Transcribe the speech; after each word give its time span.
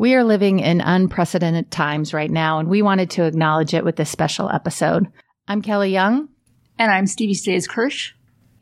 We 0.00 0.14
are 0.14 0.22
living 0.22 0.60
in 0.60 0.80
unprecedented 0.80 1.72
times 1.72 2.14
right 2.14 2.30
now, 2.30 2.60
and 2.60 2.68
we 2.68 2.82
wanted 2.82 3.10
to 3.10 3.24
acknowledge 3.24 3.74
it 3.74 3.84
with 3.84 3.96
this 3.96 4.08
special 4.08 4.48
episode. 4.48 5.08
I'm 5.48 5.60
Kelly 5.60 5.90
Young. 5.90 6.28
And 6.78 6.92
I'm 6.92 7.08
Stevie 7.08 7.34
Stays 7.34 7.66
Kirsch. 7.66 8.12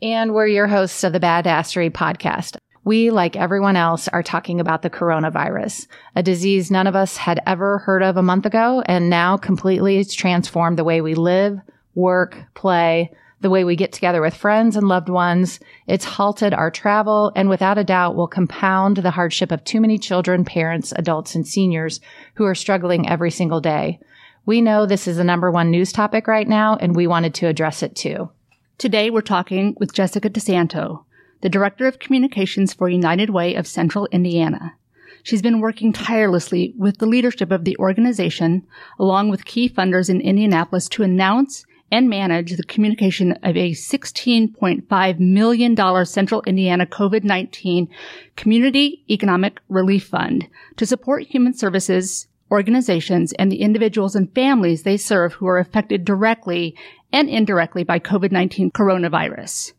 And 0.01 0.33
we're 0.33 0.47
your 0.47 0.65
hosts 0.65 1.03
of 1.03 1.13
the 1.13 1.19
Badassery 1.19 1.91
podcast. 1.91 2.57
We, 2.85 3.11
like 3.11 3.35
everyone 3.35 3.75
else, 3.75 4.07
are 4.07 4.23
talking 4.23 4.59
about 4.59 4.81
the 4.81 4.89
coronavirus, 4.89 5.85
a 6.15 6.23
disease 6.23 6.71
none 6.71 6.87
of 6.87 6.95
us 6.95 7.17
had 7.17 7.39
ever 7.45 7.77
heard 7.77 8.01
of 8.01 8.17
a 8.17 8.23
month 8.23 8.47
ago, 8.47 8.81
and 8.87 9.07
now 9.07 9.37
completely 9.37 9.97
has 9.97 10.15
transformed 10.15 10.79
the 10.79 10.83
way 10.83 11.01
we 11.01 11.13
live, 11.13 11.59
work, 11.93 12.35
play, 12.55 13.11
the 13.41 13.49
way 13.49 13.63
we 13.63 13.75
get 13.75 13.91
together 13.91 14.21
with 14.21 14.35
friends 14.35 14.75
and 14.75 14.87
loved 14.87 15.09
ones. 15.09 15.59
It's 15.85 16.05
halted 16.05 16.53
our 16.53 16.71
travel 16.71 17.31
and 17.35 17.49
without 17.49 17.77
a 17.77 17.83
doubt 17.83 18.15
will 18.15 18.27
compound 18.27 18.97
the 18.97 19.11
hardship 19.11 19.51
of 19.51 19.63
too 19.63 19.79
many 19.79 19.97
children, 19.97 20.43
parents, 20.43 20.91
adults, 20.95 21.35
and 21.35 21.47
seniors 21.47 21.99
who 22.35 22.45
are 22.45 22.55
struggling 22.55 23.07
every 23.07 23.31
single 23.31 23.61
day. 23.61 23.99
We 24.45 24.61
know 24.61 24.85
this 24.85 25.07
is 25.07 25.17
the 25.17 25.23
number 25.23 25.51
one 25.51 25.69
news 25.69 25.91
topic 25.91 26.25
right 26.25 26.47
now, 26.47 26.77
and 26.77 26.95
we 26.95 27.05
wanted 27.05 27.33
to 27.35 27.47
address 27.47 27.83
it 27.83 27.95
too. 27.95 28.31
Today 28.77 29.09
we're 29.09 29.21
talking 29.21 29.75
with 29.79 29.93
Jessica 29.93 30.29
DeSanto, 30.29 31.03
the 31.41 31.49
Director 31.49 31.85
of 31.85 31.99
Communications 31.99 32.73
for 32.73 32.89
United 32.89 33.29
Way 33.29 33.55
of 33.55 33.67
Central 33.67 34.07
Indiana. 34.11 34.75
She's 35.21 35.41
been 35.41 35.59
working 35.59 35.91
tirelessly 35.91 36.73
with 36.77 36.99
the 36.99 37.05
leadership 37.05 37.51
of 37.51 37.65
the 37.65 37.75
organization, 37.77 38.65
along 38.97 39.29
with 39.29 39.45
key 39.45 39.67
funders 39.67 40.09
in 40.09 40.21
Indianapolis, 40.21 40.87
to 40.89 41.03
announce 41.03 41.65
and 41.91 42.09
manage 42.09 42.51
the 42.51 42.63
communication 42.63 43.31
of 43.43 43.55
a 43.55 43.71
$16.5 43.71 45.19
million 45.19 46.05
Central 46.05 46.41
Indiana 46.45 46.85
COVID-19 46.85 47.87
Community 48.35 49.03
Economic 49.09 49.59
Relief 49.69 50.07
Fund 50.07 50.47
to 50.75 50.85
support 50.85 51.23
human 51.23 51.53
services 51.53 52.27
organizations 52.51 53.33
and 53.33 53.51
the 53.51 53.61
individuals 53.61 54.15
and 54.15 54.33
families 54.33 54.83
they 54.83 54.97
serve 54.97 55.33
who 55.33 55.47
are 55.47 55.59
affected 55.59 56.05
directly 56.05 56.75
and 57.11 57.29
indirectly 57.29 57.83
by 57.83 57.99
COVID-19 57.99 58.71
coronavirus. 58.71 59.73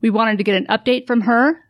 We 0.00 0.10
wanted 0.10 0.38
to 0.38 0.44
get 0.44 0.56
an 0.56 0.66
update 0.66 1.06
from 1.06 1.22
her 1.22 1.64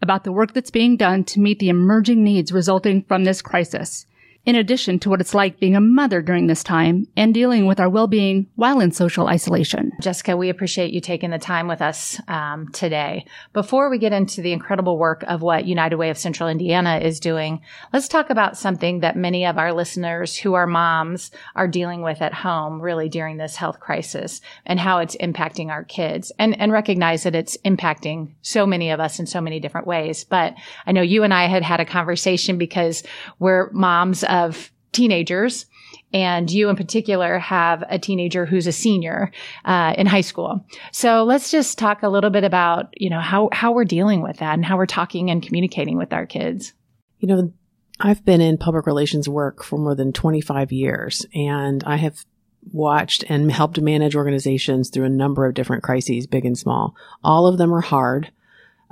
about 0.00 0.24
the 0.24 0.32
work 0.32 0.52
that's 0.52 0.70
being 0.70 0.96
done 0.96 1.24
to 1.24 1.40
meet 1.40 1.58
the 1.58 1.68
emerging 1.68 2.24
needs 2.24 2.52
resulting 2.52 3.02
from 3.04 3.24
this 3.24 3.42
crisis 3.42 4.06
in 4.44 4.56
addition 4.56 4.98
to 4.98 5.08
what 5.08 5.20
it's 5.20 5.34
like 5.34 5.60
being 5.60 5.76
a 5.76 5.80
mother 5.80 6.20
during 6.20 6.46
this 6.46 6.64
time 6.64 7.06
and 7.16 7.32
dealing 7.32 7.66
with 7.66 7.78
our 7.78 7.88
well-being 7.88 8.48
while 8.56 8.80
in 8.80 8.90
social 8.90 9.28
isolation. 9.28 9.92
Jessica, 10.00 10.36
we 10.36 10.48
appreciate 10.48 10.92
you 10.92 11.00
taking 11.00 11.30
the 11.30 11.38
time 11.38 11.68
with 11.68 11.80
us 11.80 12.20
um, 12.28 12.68
today. 12.72 13.24
Before 13.52 13.88
we 13.88 13.98
get 13.98 14.12
into 14.12 14.42
the 14.42 14.52
incredible 14.52 14.98
work 14.98 15.22
of 15.28 15.42
what 15.42 15.64
United 15.64 15.96
Way 15.96 16.10
of 16.10 16.18
Central 16.18 16.48
Indiana 16.48 16.98
is 16.98 17.20
doing, 17.20 17.60
let's 17.92 18.08
talk 18.08 18.30
about 18.30 18.58
something 18.58 19.00
that 19.00 19.16
many 19.16 19.46
of 19.46 19.58
our 19.58 19.72
listeners 19.72 20.36
who 20.36 20.54
are 20.54 20.66
moms 20.66 21.30
are 21.54 21.68
dealing 21.68 22.02
with 22.02 22.20
at 22.20 22.34
home 22.34 22.80
really 22.80 23.08
during 23.08 23.36
this 23.36 23.56
health 23.56 23.78
crisis 23.78 24.40
and 24.66 24.80
how 24.80 24.98
it's 24.98 25.16
impacting 25.16 25.68
our 25.68 25.84
kids 25.84 26.32
and, 26.38 26.58
and 26.60 26.72
recognize 26.72 27.22
that 27.22 27.36
it's 27.36 27.56
impacting 27.58 28.32
so 28.42 28.66
many 28.66 28.90
of 28.90 28.98
us 28.98 29.20
in 29.20 29.26
so 29.26 29.40
many 29.40 29.60
different 29.60 29.86
ways. 29.86 30.24
But 30.24 30.54
I 30.84 30.92
know 30.92 31.02
you 31.02 31.22
and 31.22 31.32
I 31.32 31.46
had 31.46 31.62
had 31.62 31.80
a 31.80 31.84
conversation 31.84 32.58
because 32.58 33.04
we're 33.38 33.70
moms 33.70 34.24
of 34.32 34.72
teenagers 34.90 35.66
and 36.12 36.50
you 36.50 36.68
in 36.68 36.76
particular 36.76 37.38
have 37.38 37.84
a 37.88 37.98
teenager 37.98 38.44
who's 38.44 38.66
a 38.66 38.72
senior 38.72 39.30
uh, 39.64 39.94
in 39.96 40.06
high 40.06 40.20
school. 40.20 40.64
So 40.90 41.24
let's 41.24 41.50
just 41.50 41.78
talk 41.78 42.02
a 42.02 42.08
little 42.08 42.30
bit 42.30 42.44
about 42.44 42.92
you 43.00 43.10
know 43.10 43.20
how 43.20 43.48
how 43.52 43.72
we're 43.72 43.84
dealing 43.84 44.22
with 44.22 44.38
that 44.38 44.54
and 44.54 44.64
how 44.64 44.76
we're 44.76 44.86
talking 44.86 45.30
and 45.30 45.42
communicating 45.42 45.96
with 45.96 46.12
our 46.12 46.26
kids. 46.26 46.72
You 47.20 47.28
know, 47.28 47.52
I've 48.00 48.24
been 48.24 48.40
in 48.40 48.58
public 48.58 48.86
relations 48.86 49.28
work 49.28 49.62
for 49.62 49.78
more 49.78 49.94
than 49.94 50.12
25 50.12 50.72
years, 50.72 51.24
and 51.34 51.82
I 51.84 51.96
have 51.96 52.24
watched 52.72 53.24
and 53.28 53.50
helped 53.50 53.80
manage 53.80 54.14
organizations 54.14 54.90
through 54.90 55.04
a 55.04 55.10
number 55.10 55.46
of 55.46 55.54
different 55.54 55.82
crises, 55.82 56.26
big 56.26 56.44
and 56.44 56.58
small. 56.58 56.94
All 57.24 57.46
of 57.46 57.58
them 57.58 57.72
are 57.72 57.80
hard. 57.80 58.30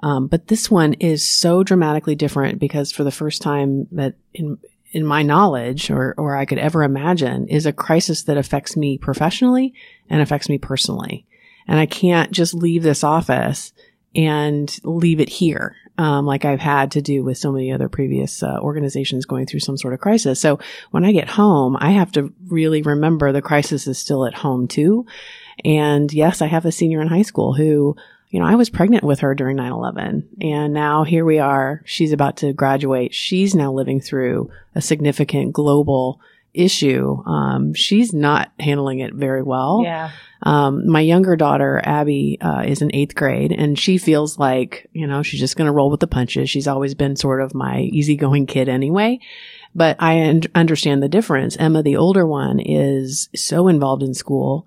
Um, 0.03 0.29
but 0.29 0.49
this 0.49 0.71
one 0.71 0.95
is 0.95 1.27
so 1.29 1.63
dramatically 1.63 2.15
different 2.15 2.59
because 2.59 2.91
for 2.91 3.05
the 3.05 3.11
first 3.11 3.43
time 3.43 3.87
that 3.93 4.15
in 4.33 4.59
in 4.93 5.05
my 5.05 5.23
knowledge 5.23 5.91
or, 5.91 6.15
or 6.19 6.37
I 6.37 6.45
could 6.45 6.59
ever 6.59 6.83
imagine 6.83 7.47
is 7.49 7.67
a 7.67 7.73
crisis 7.73 8.25
that 8.25 8.37
affects 8.37 8.77
me 8.77 8.99
professionally 8.99 9.75
and 10.09 10.21
affects 10.21 10.49
me 10.49 10.59
personally. 10.59 11.27
And 11.69 11.79
I 11.79 11.87
can't 11.87 12.33
just 12.33 12.55
leave 12.55 12.83
this 12.83 13.05
office 13.05 13.73
and 14.15 14.77
leave 14.83 15.21
it 15.21 15.29
here. 15.29 15.77
Um, 15.99 16.27
like 16.27 16.45
I've 16.45 16.61
had 16.61 16.93
to 16.93 17.03
do 17.03 17.23
with 17.23 17.39
so 17.39 17.53
many 17.53 17.71
other 17.71 17.89
previous 17.89 18.43
uh, 18.43 18.59
organizations 18.61 19.27
going 19.27 19.47
through 19.47 19.61
some 19.61 19.77
sort 19.77 19.95
of 19.95 20.01
crisis. 20.01 20.41
So 20.41 20.59
when 20.91 21.05
I 21.05 21.13
get 21.13 21.29
home, 21.29 21.77
I 21.79 21.91
have 21.91 22.11
to 22.13 22.33
really 22.49 22.83
remember 22.83 23.31
the 23.31 23.43
crisis 23.43 23.87
is 23.87 23.99
still 23.99 24.25
at 24.25 24.35
home 24.35 24.67
too. 24.67 25.07
And 25.65 26.13
yes, 26.13 26.41
I 26.41 26.47
have 26.47 26.65
a 26.65 26.73
senior 26.73 27.03
in 27.03 27.09
high 27.09 27.23
school 27.23 27.53
who 27.53 27.97
you 28.31 28.39
know, 28.39 28.47
I 28.47 28.55
was 28.55 28.71
pregnant 28.71 29.05
with 29.05 29.21
her 29.21 29.35
during 29.35 29.57
9-11 29.57 30.23
and 30.41 30.73
now 30.73 31.03
here 31.03 31.25
we 31.25 31.41
are. 31.41 31.83
She's 31.85 32.13
about 32.13 32.39
to 32.39 32.53
graduate. 32.53 33.13
She's 33.13 33.55
now 33.55 33.73
living 33.73 34.01
through 34.01 34.51
a 34.75 34.81
significant 34.81 35.53
global 35.53 36.21
issue. 36.55 37.23
Um, 37.27 37.75
she's 37.75 38.13
not 38.13 38.53
handling 38.59 39.01
it 39.01 39.15
very 39.15 39.43
well. 39.43 39.83
Yeah. 39.85 40.11
Um, 40.43 40.89
my 40.89 41.01
younger 41.01 41.37
daughter, 41.37 41.81
Abby, 41.85 42.39
uh, 42.41 42.63
is 42.67 42.83
in 42.83 42.95
eighth 42.95 43.15
grade 43.15 43.53
and 43.53 43.79
she 43.79 43.99
feels 43.99 44.39
like, 44.39 44.89
you 44.93 45.07
know, 45.07 45.23
she's 45.23 45.41
just 45.41 45.57
going 45.57 45.67
to 45.67 45.73
roll 45.73 45.91
with 45.91 46.01
the 46.01 46.07
punches. 46.07 46.49
She's 46.49 46.69
always 46.69 46.95
been 46.95 47.17
sort 47.17 47.43
of 47.43 47.55
my 47.55 47.81
easygoing 47.81 48.47
kid 48.47 48.69
anyway. 48.69 49.19
But 49.75 49.97
I 50.01 50.21
un- 50.23 50.43
understand 50.55 51.03
the 51.03 51.09
difference. 51.09 51.57
Emma, 51.57 51.83
the 51.83 51.97
older 51.97 52.27
one, 52.27 52.59
is 52.59 53.29
so 53.35 53.69
involved 53.69 54.03
in 54.03 54.15
school 54.15 54.67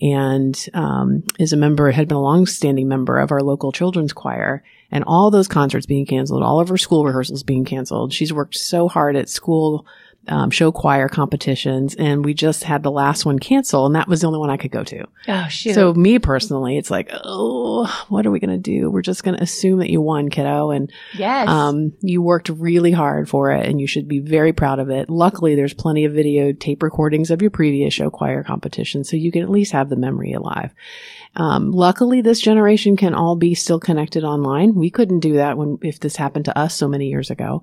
and 0.00 0.68
um, 0.74 1.24
is 1.38 1.52
a 1.52 1.56
member, 1.56 1.90
had 1.90 2.08
been 2.08 2.16
a 2.16 2.22
long-standing 2.22 2.88
member 2.88 3.18
of 3.18 3.30
our 3.30 3.40
local 3.40 3.72
children's 3.72 4.12
choir. 4.12 4.62
And 4.90 5.04
all 5.06 5.30
those 5.30 5.48
concerts 5.48 5.86
being 5.86 6.06
canceled, 6.06 6.42
all 6.42 6.60
of 6.60 6.68
her 6.68 6.78
school 6.78 7.04
rehearsals 7.04 7.42
being 7.42 7.64
canceled. 7.64 8.12
She's 8.12 8.32
worked 8.32 8.56
so 8.56 8.88
hard 8.88 9.16
at 9.16 9.28
school 9.28 9.86
um, 10.28 10.50
show 10.50 10.72
choir 10.72 11.08
competitions, 11.08 11.94
and 11.94 12.24
we 12.24 12.34
just 12.34 12.64
had 12.64 12.82
the 12.82 12.90
last 12.90 13.26
one 13.26 13.38
cancel, 13.38 13.86
and 13.86 13.94
that 13.94 14.08
was 14.08 14.20
the 14.22 14.26
only 14.26 14.38
one 14.38 14.50
I 14.50 14.56
could 14.56 14.70
go 14.70 14.84
to. 14.84 15.04
Oh, 15.28 15.46
shoot. 15.48 15.74
So 15.74 15.92
me 15.92 16.18
personally, 16.18 16.78
it's 16.78 16.90
like, 16.90 17.10
oh, 17.12 18.06
what 18.08 18.26
are 18.26 18.30
we 18.30 18.40
gonna 18.40 18.58
do? 18.58 18.90
We're 18.90 19.02
just 19.02 19.22
gonna 19.24 19.38
assume 19.40 19.80
that 19.80 19.90
you 19.90 20.00
won, 20.00 20.30
kiddo, 20.30 20.70
and 20.70 20.90
yes, 21.14 21.48
um, 21.48 21.92
you 22.00 22.22
worked 22.22 22.48
really 22.48 22.92
hard 22.92 23.28
for 23.28 23.52
it, 23.52 23.66
and 23.68 23.80
you 23.80 23.86
should 23.86 24.08
be 24.08 24.20
very 24.20 24.52
proud 24.52 24.78
of 24.78 24.90
it. 24.90 25.10
Luckily, 25.10 25.54
there's 25.54 25.74
plenty 25.74 26.04
of 26.04 26.12
video 26.12 26.52
tape 26.52 26.82
recordings 26.82 27.30
of 27.30 27.42
your 27.42 27.50
previous 27.50 27.92
show 27.92 28.10
choir 28.10 28.42
competition, 28.42 29.04
so 29.04 29.16
you 29.16 29.30
can 29.30 29.42
at 29.42 29.50
least 29.50 29.72
have 29.72 29.88
the 29.88 29.96
memory 29.96 30.32
alive. 30.32 30.72
Um, 31.36 31.72
luckily, 31.72 32.20
this 32.20 32.40
generation 32.40 32.96
can 32.96 33.14
all 33.14 33.36
be 33.36 33.54
still 33.54 33.80
connected 33.80 34.24
online. 34.24 34.74
We 34.74 34.90
couldn't 34.90 35.20
do 35.20 35.34
that 35.34 35.58
when 35.58 35.78
if 35.82 36.00
this 36.00 36.16
happened 36.16 36.44
to 36.46 36.58
us 36.58 36.74
so 36.74 36.88
many 36.88 37.08
years 37.08 37.30
ago. 37.30 37.62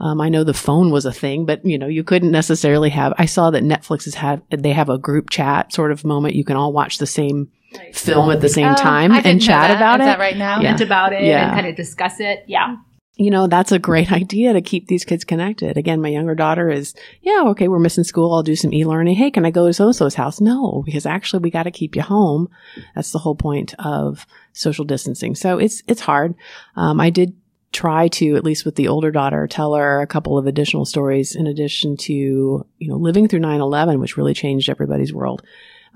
Um, 0.00 0.20
I 0.20 0.28
know 0.28 0.44
the 0.44 0.54
phone 0.54 0.90
was 0.90 1.04
a 1.04 1.12
thing, 1.12 1.46
but 1.46 1.64
you 1.64 1.78
know 1.78 1.86
you 1.86 2.04
couldn't 2.04 2.30
necessarily 2.30 2.90
have. 2.90 3.12
I 3.18 3.26
saw 3.26 3.50
that 3.50 3.62
Netflix 3.62 4.04
has 4.04 4.14
had 4.14 4.42
they 4.50 4.72
have 4.72 4.88
a 4.88 4.98
group 4.98 5.30
chat 5.30 5.72
sort 5.72 5.92
of 5.92 6.04
moment. 6.04 6.34
You 6.34 6.44
can 6.44 6.56
all 6.56 6.72
watch 6.72 6.98
the 6.98 7.06
same 7.06 7.50
right. 7.76 7.94
film 7.94 8.30
at 8.30 8.40
the 8.40 8.48
same 8.48 8.72
oh, 8.72 8.76
time 8.76 9.12
and 9.12 9.40
chat 9.40 9.70
about 9.70 10.00
Is 10.00 10.04
it. 10.04 10.06
That 10.06 10.18
right 10.18 10.36
now, 10.36 10.60
yeah. 10.60 10.80
about 10.80 11.12
it 11.12 11.22
yeah. 11.22 11.46
and 11.46 11.54
kind 11.54 11.66
of 11.66 11.76
discuss 11.76 12.20
it. 12.20 12.44
Yeah 12.46 12.76
you 13.20 13.30
know, 13.30 13.46
that's 13.46 13.70
a 13.70 13.78
great 13.78 14.10
idea 14.20 14.54
to 14.54 14.62
keep 14.62 14.86
these 14.88 15.04
kids 15.04 15.24
connected. 15.24 15.76
Again, 15.76 16.00
my 16.00 16.08
younger 16.08 16.34
daughter 16.34 16.70
is, 16.70 16.94
yeah, 17.20 17.42
okay, 17.48 17.68
we're 17.68 17.78
missing 17.78 18.02
school. 18.02 18.34
I'll 18.34 18.42
do 18.42 18.56
some 18.56 18.72
e-learning. 18.72 19.14
Hey, 19.14 19.30
can 19.30 19.44
I 19.44 19.50
go 19.50 19.66
to 19.66 19.74
so-so's 19.74 20.14
house? 20.14 20.40
No, 20.40 20.82
because 20.86 21.04
actually 21.04 21.42
we 21.42 21.50
got 21.50 21.64
to 21.64 21.70
keep 21.70 21.94
you 21.94 22.00
home. 22.00 22.48
That's 22.94 23.12
the 23.12 23.18
whole 23.18 23.34
point 23.34 23.74
of 23.78 24.26
social 24.54 24.86
distancing. 24.86 25.34
So 25.34 25.58
it's, 25.58 25.82
it's 25.86 26.00
hard. 26.00 26.34
Um, 26.76 26.98
I 26.98 27.10
did 27.10 27.34
try 27.72 28.08
to, 28.08 28.34
at 28.34 28.44
least 28.44 28.64
with 28.64 28.74
the 28.74 28.88
older 28.88 29.10
daughter, 29.10 29.46
tell 29.46 29.74
her 29.74 30.00
a 30.00 30.06
couple 30.06 30.36
of 30.36 30.46
additional 30.46 30.84
stories 30.84 31.34
in 31.34 31.46
addition 31.46 31.96
to, 31.96 32.12
you 32.12 32.88
know, 32.88 32.96
living 32.96 33.28
through 33.28 33.40
9-11, 33.40 34.00
which 34.00 34.16
really 34.16 34.34
changed 34.34 34.68
everybody's 34.68 35.12
world. 35.12 35.42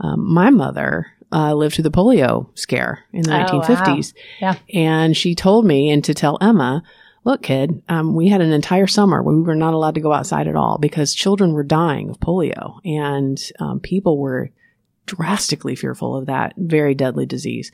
Um, 0.01 0.33
my 0.33 0.51
mother 0.51 1.07
uh, 1.33 1.55
lived 1.55 1.75
through 1.75 1.85
the 1.85 1.91
polio 1.91 2.47
scare 2.57 3.05
in 3.13 3.23
the 3.23 3.35
oh, 3.35 3.61
1950s. 3.61 4.15
Wow. 4.41 4.57
Yeah. 4.73 4.81
And 4.81 5.17
she 5.17 5.35
told 5.35 5.67
me, 5.67 5.91
and 5.91 6.05
to 6.05 6.15
tell 6.15 6.39
Emma, 6.41 6.83
look, 7.25 7.43
kid, 7.43 7.83
um, 7.89 8.15
we 8.15 8.29
had 8.29 8.41
an 8.41 8.53
entire 8.53 8.87
summer 8.87 9.23
where 9.23 9.35
we 9.35 9.43
were 9.43 9.57
not 9.57 9.75
allowed 9.75 9.95
to 9.95 10.01
go 10.01 10.13
outside 10.13 10.47
at 10.47 10.57
all 10.57 10.79
because 10.79 11.15
children 11.15 11.53
were 11.53 11.65
dying 11.65 12.11
of 12.11 12.21
polio 12.21 12.79
and 12.85 13.41
um, 13.59 13.81
people 13.81 14.19
were 14.19 14.51
drastically 15.07 15.75
fearful 15.75 16.17
of 16.17 16.27
that 16.27 16.55
very 16.57 16.95
deadly 16.95 17.27
disease. 17.27 17.73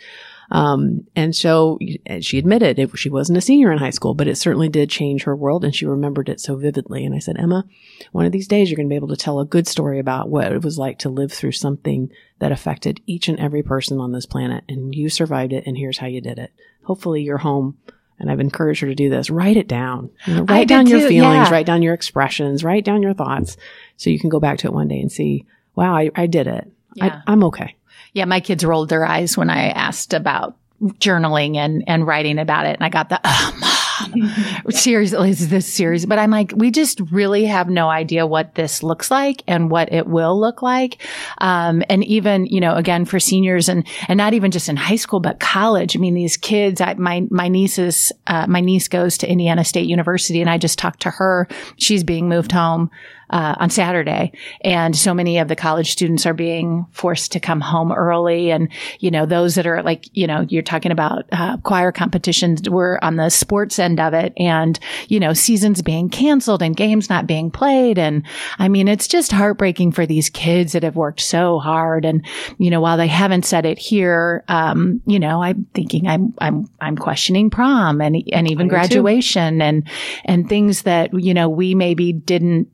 Um, 0.51 1.07
and 1.15 1.35
so 1.35 1.79
she 2.21 2.39
admitted 2.39 2.79
it, 2.79 2.99
she 2.99 3.09
wasn't 3.09 3.39
a 3.39 3.41
senior 3.41 3.71
in 3.71 3.79
high 3.79 3.91
school, 3.91 4.15
but 4.15 4.27
it 4.27 4.37
certainly 4.37 4.69
did 4.69 4.91
change 4.91 5.23
her 5.23 5.37
world 5.37 5.65
and 5.65 5.75
she 5.75 5.87
remembered 5.87 6.29
it 6.29 6.41
so 6.41 6.57
vividly. 6.57 7.05
And 7.05 7.15
I 7.15 7.21
said, 7.21 7.37
Emma, 7.39 7.65
one 8.11 8.27
of 8.27 8.33
these 8.33 8.49
days 8.49 8.69
you're 8.69 8.77
going 8.77 8.89
to 8.89 8.93
be 8.93 8.97
able 8.97 9.09
to 9.09 9.17
tell 9.17 9.39
a 9.39 9.47
good 9.47 9.69
story 9.69 10.01
about 10.01 10.29
what 10.29 10.51
it 10.51 10.65
was 10.65 10.79
like 10.79 10.99
to 11.01 11.09
live 11.09 11.33
through 11.33 11.53
something 11.53 12.11
that 12.41 12.53
affected 12.53 13.01
each 13.07 13.29
and 13.29 13.39
every 13.39 13.63
person 13.63 14.01
on 14.01 14.13
this 14.13 14.27
planet 14.27 14.65
and 14.69 14.95
you 14.95 15.09
survived 15.09 15.53
it 15.53 15.67
and 15.67 15.79
here's 15.79 15.99
how 15.99 16.09
you 16.09 16.21
did 16.21 16.39
it. 16.39 16.53
Hopefully 16.83 17.23
you're 17.23 17.39
home 17.39 17.79
and 18.19 18.31
I've 18.31 18.41
encouraged 18.41 18.81
her 18.81 18.89
to 18.89 18.95
do 18.95 19.09
this, 19.09 19.31
write 19.31 19.57
it 19.57 19.69
down. 19.69 20.11
You 20.27 20.35
know, 20.35 20.43
write 20.43 20.69
down 20.69 20.87
your 20.87 21.01
too, 21.01 21.09
feelings, 21.09 21.49
yeah. 21.49 21.51
write 21.51 21.67
down 21.67 21.83
your 21.83 21.95
expressions, 21.95 22.65
write 22.65 22.85
down 22.85 23.03
your 23.03 23.15
thoughts 23.15 23.57
so 23.97 24.11
you 24.11 24.19
can 24.19 24.31
go 24.31 24.41
back 24.41 24.59
to 24.59 24.67
it 24.67 24.75
one 24.75 24.89
day 24.89 25.01
and 25.01 25.13
see, 25.13 25.47
wow, 25.77 25.95
I, 25.95 26.11
I 26.17 26.27
did 26.27 26.49
it. 26.49 26.71
Yeah. 26.97 27.23
I, 27.27 27.33
I'm 27.33 27.45
okay. 27.45 27.77
Yeah, 28.13 28.25
my 28.25 28.41
kids 28.41 28.65
rolled 28.65 28.89
their 28.89 29.05
eyes 29.05 29.37
when 29.37 29.51
I 29.51 29.69
asked 29.69 30.13
about 30.13 30.57
journaling 30.83 31.57
and, 31.57 31.85
and 31.87 32.07
writing 32.07 32.39
about 32.39 32.67
it. 32.67 32.77
And 32.77 32.85
I 32.85 32.89
got 32.89 33.11
the, 33.11 33.21
oh, 33.23 33.57
mom, 33.61 34.71
seriously, 34.71 35.31
is 35.31 35.49
this 35.49 35.71
serious? 35.73 36.07
But 36.07 36.19
I'm 36.19 36.31
like, 36.31 36.53
we 36.57 36.71
just 36.71 37.01
really 37.13 37.45
have 37.45 37.69
no 37.69 37.89
idea 37.89 38.27
what 38.27 38.55
this 38.55 38.83
looks 38.83 39.11
like 39.11 39.43
and 39.47 39.71
what 39.71 39.93
it 39.93 40.07
will 40.07 40.39
look 40.39 40.63
like. 40.63 41.03
Um, 41.39 41.83
and 41.91 42.03
even, 42.05 42.47
you 42.47 42.61
know, 42.61 42.75
again, 42.77 43.05
for 43.05 43.21
seniors 43.21 43.69
and, 43.69 43.87
and 44.09 44.17
not 44.17 44.33
even 44.33 44.51
just 44.51 44.69
in 44.69 44.77
high 44.77 44.97
school, 44.97 45.21
but 45.21 45.39
college. 45.39 45.97
I 45.97 46.01
mean, 46.01 46.15
these 46.15 46.39
kids, 46.39 46.81
I, 46.81 46.95
my, 46.95 47.27
my 47.31 47.49
nieces, 47.49 48.11
uh, 48.27 48.47
my 48.47 48.61
niece 48.61 48.89
goes 48.89 49.19
to 49.19 49.31
Indiana 49.31 49.65
State 49.65 49.87
University 49.87 50.41
and 50.41 50.49
I 50.49 50.57
just 50.57 50.79
talked 50.79 51.01
to 51.03 51.11
her. 51.11 51.47
She's 51.77 52.05
being 52.05 52.29
moved 52.29 52.53
home 52.53 52.91
uh, 53.31 53.55
on 53.59 53.71
Saturday. 53.71 54.33
And 54.63 54.95
so 54.97 55.15
many 55.15 55.39
of 55.39 55.49
the 55.49 55.57
college 55.57 55.93
students 55.93 56.27
are 56.27 56.35
being 56.35 56.87
forced 56.91 57.33
to 57.33 57.41
come 57.41 57.61
home 57.61 57.93
early. 57.93 58.51
And, 58.51 58.69
you 58.99 59.11
know, 59.11 59.25
those 59.25 59.55
that 59.55 59.67
are 59.67 59.83
like, 59.83 60.09
you 60.13 60.27
know, 60.27 60.45
you're 60.49 60.63
talking 60.63 60.93
about 60.93 61.25
uh, 61.33 61.57
choir 61.59 61.93
competitions, 61.93 62.69
we're 62.69 62.99
on 63.03 63.17
the 63.17 63.31
sports 63.31 63.79
end 63.79 64.01
of 64.01 64.15
it 64.15 64.33
and, 64.37 64.79
you 65.09 65.21
know, 65.21 65.33
seasons 65.33 65.81
being 65.81 66.09
canceled 66.09 66.63
and 66.63 66.77
games 66.77 67.09
not 67.09 67.27
being 67.27 67.51
played. 67.51 67.99
And 67.99 68.27
I 68.59 68.69
mean, 68.69 68.89
it's 68.89 69.07
just 69.07 69.33
heartbreaking 69.33 69.93
for 69.93 70.07
these 70.07 70.29
kids 70.29 70.73
that 70.73 70.83
have 70.83 70.97
worked 70.97 71.21
so 71.21 71.59
hard. 71.61 72.05
And, 72.05 72.27
you 72.59 72.71
know, 72.71 72.81
while 72.81 72.97
they 72.97 73.07
haven't 73.07 73.47
said 73.47 73.65
it 73.65 73.79
here, 73.79 74.45
um, 74.49 75.01
you 75.07 75.21
know, 75.21 75.43
I'm 75.43 75.67
thinking 75.73 76.09
I'm, 76.09 76.35
I'm, 76.39 76.69
I'm 76.81 76.97
questioning 76.97 77.51
prom 77.51 78.01
and, 78.01 78.17
and 78.33 78.51
even 78.51 78.67
graduation 78.67 79.59
too. 79.59 79.65
and, 79.65 79.89
and 80.25 80.49
things 80.49 80.83
that, 80.83 81.11
you 81.15 81.33
know, 81.33 81.49
we 81.49 81.75
maybe 81.77 82.13
didn't 82.13 82.69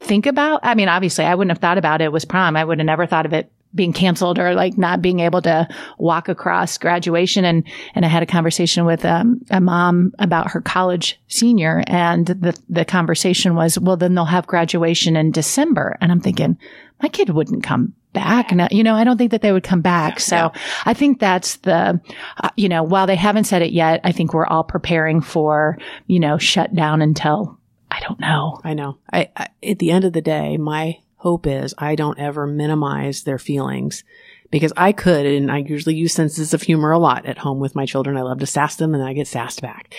think 0.00 0.26
about. 0.26 0.60
I 0.62 0.74
mean, 0.74 0.88
obviously 0.88 1.24
I 1.24 1.34
wouldn't 1.34 1.52
have 1.52 1.60
thought 1.60 1.78
about 1.78 2.00
it 2.00 2.12
was 2.12 2.24
prom. 2.24 2.56
I 2.56 2.64
would 2.64 2.78
have 2.78 2.86
never 2.86 3.06
thought 3.06 3.26
of 3.26 3.32
it 3.32 3.52
being 3.74 3.92
canceled 3.92 4.38
or 4.38 4.54
like 4.54 4.76
not 4.76 5.00
being 5.00 5.20
able 5.20 5.40
to 5.42 5.68
walk 5.98 6.28
across 6.28 6.76
graduation. 6.76 7.44
And, 7.44 7.64
and 7.94 8.04
I 8.04 8.08
had 8.08 8.22
a 8.22 8.26
conversation 8.26 8.84
with 8.84 9.04
um, 9.04 9.42
a 9.50 9.60
mom 9.60 10.12
about 10.18 10.50
her 10.50 10.60
college 10.60 11.20
senior 11.28 11.84
and 11.86 12.26
the, 12.26 12.58
the 12.68 12.84
conversation 12.84 13.54
was, 13.54 13.78
well, 13.78 13.96
then 13.96 14.14
they'll 14.14 14.24
have 14.24 14.46
graduation 14.46 15.16
in 15.16 15.30
December. 15.30 15.96
And 16.00 16.10
I'm 16.10 16.20
thinking, 16.20 16.58
my 17.00 17.08
kid 17.08 17.30
wouldn't 17.30 17.62
come 17.62 17.94
back. 18.12 18.50
Now, 18.50 18.66
you 18.72 18.82
know, 18.82 18.94
I 18.94 19.04
don't 19.04 19.16
think 19.16 19.30
that 19.30 19.42
they 19.42 19.52
would 19.52 19.62
come 19.62 19.82
back. 19.82 20.18
So 20.18 20.36
yeah. 20.36 20.50
I 20.84 20.94
think 20.94 21.20
that's 21.20 21.56
the, 21.58 22.00
uh, 22.38 22.48
you 22.56 22.68
know, 22.68 22.82
while 22.82 23.06
they 23.06 23.14
haven't 23.14 23.44
said 23.44 23.62
it 23.62 23.72
yet, 23.72 24.00
I 24.02 24.10
think 24.10 24.34
we're 24.34 24.46
all 24.46 24.64
preparing 24.64 25.20
for, 25.20 25.78
you 26.08 26.18
know, 26.18 26.38
shut 26.38 26.74
down 26.74 27.02
until 27.02 27.59
I 28.00 28.06
don't 28.06 28.20
know. 28.20 28.60
I 28.64 28.74
know. 28.74 28.98
I, 29.12 29.28
I, 29.36 29.48
at 29.62 29.78
the 29.78 29.90
end 29.90 30.04
of 30.04 30.12
the 30.12 30.22
day, 30.22 30.56
my 30.56 30.98
hope 31.16 31.46
is 31.46 31.74
I 31.76 31.96
don't 31.96 32.18
ever 32.18 32.46
minimize 32.46 33.24
their 33.24 33.38
feelings 33.38 34.04
because 34.50 34.72
I 34.76 34.92
could, 34.92 35.26
and 35.26 35.52
I 35.52 35.58
usually 35.58 35.94
use 35.94 36.12
senses 36.12 36.54
of 36.54 36.62
humor 36.62 36.92
a 36.92 36.98
lot 36.98 37.26
at 37.26 37.38
home 37.38 37.60
with 37.60 37.74
my 37.74 37.86
children. 37.86 38.16
I 38.16 38.22
love 38.22 38.38
to 38.40 38.46
sass 38.46 38.76
them 38.76 38.94
and 38.94 39.02
I 39.02 39.12
get 39.12 39.28
sassed 39.28 39.60
back. 39.60 39.94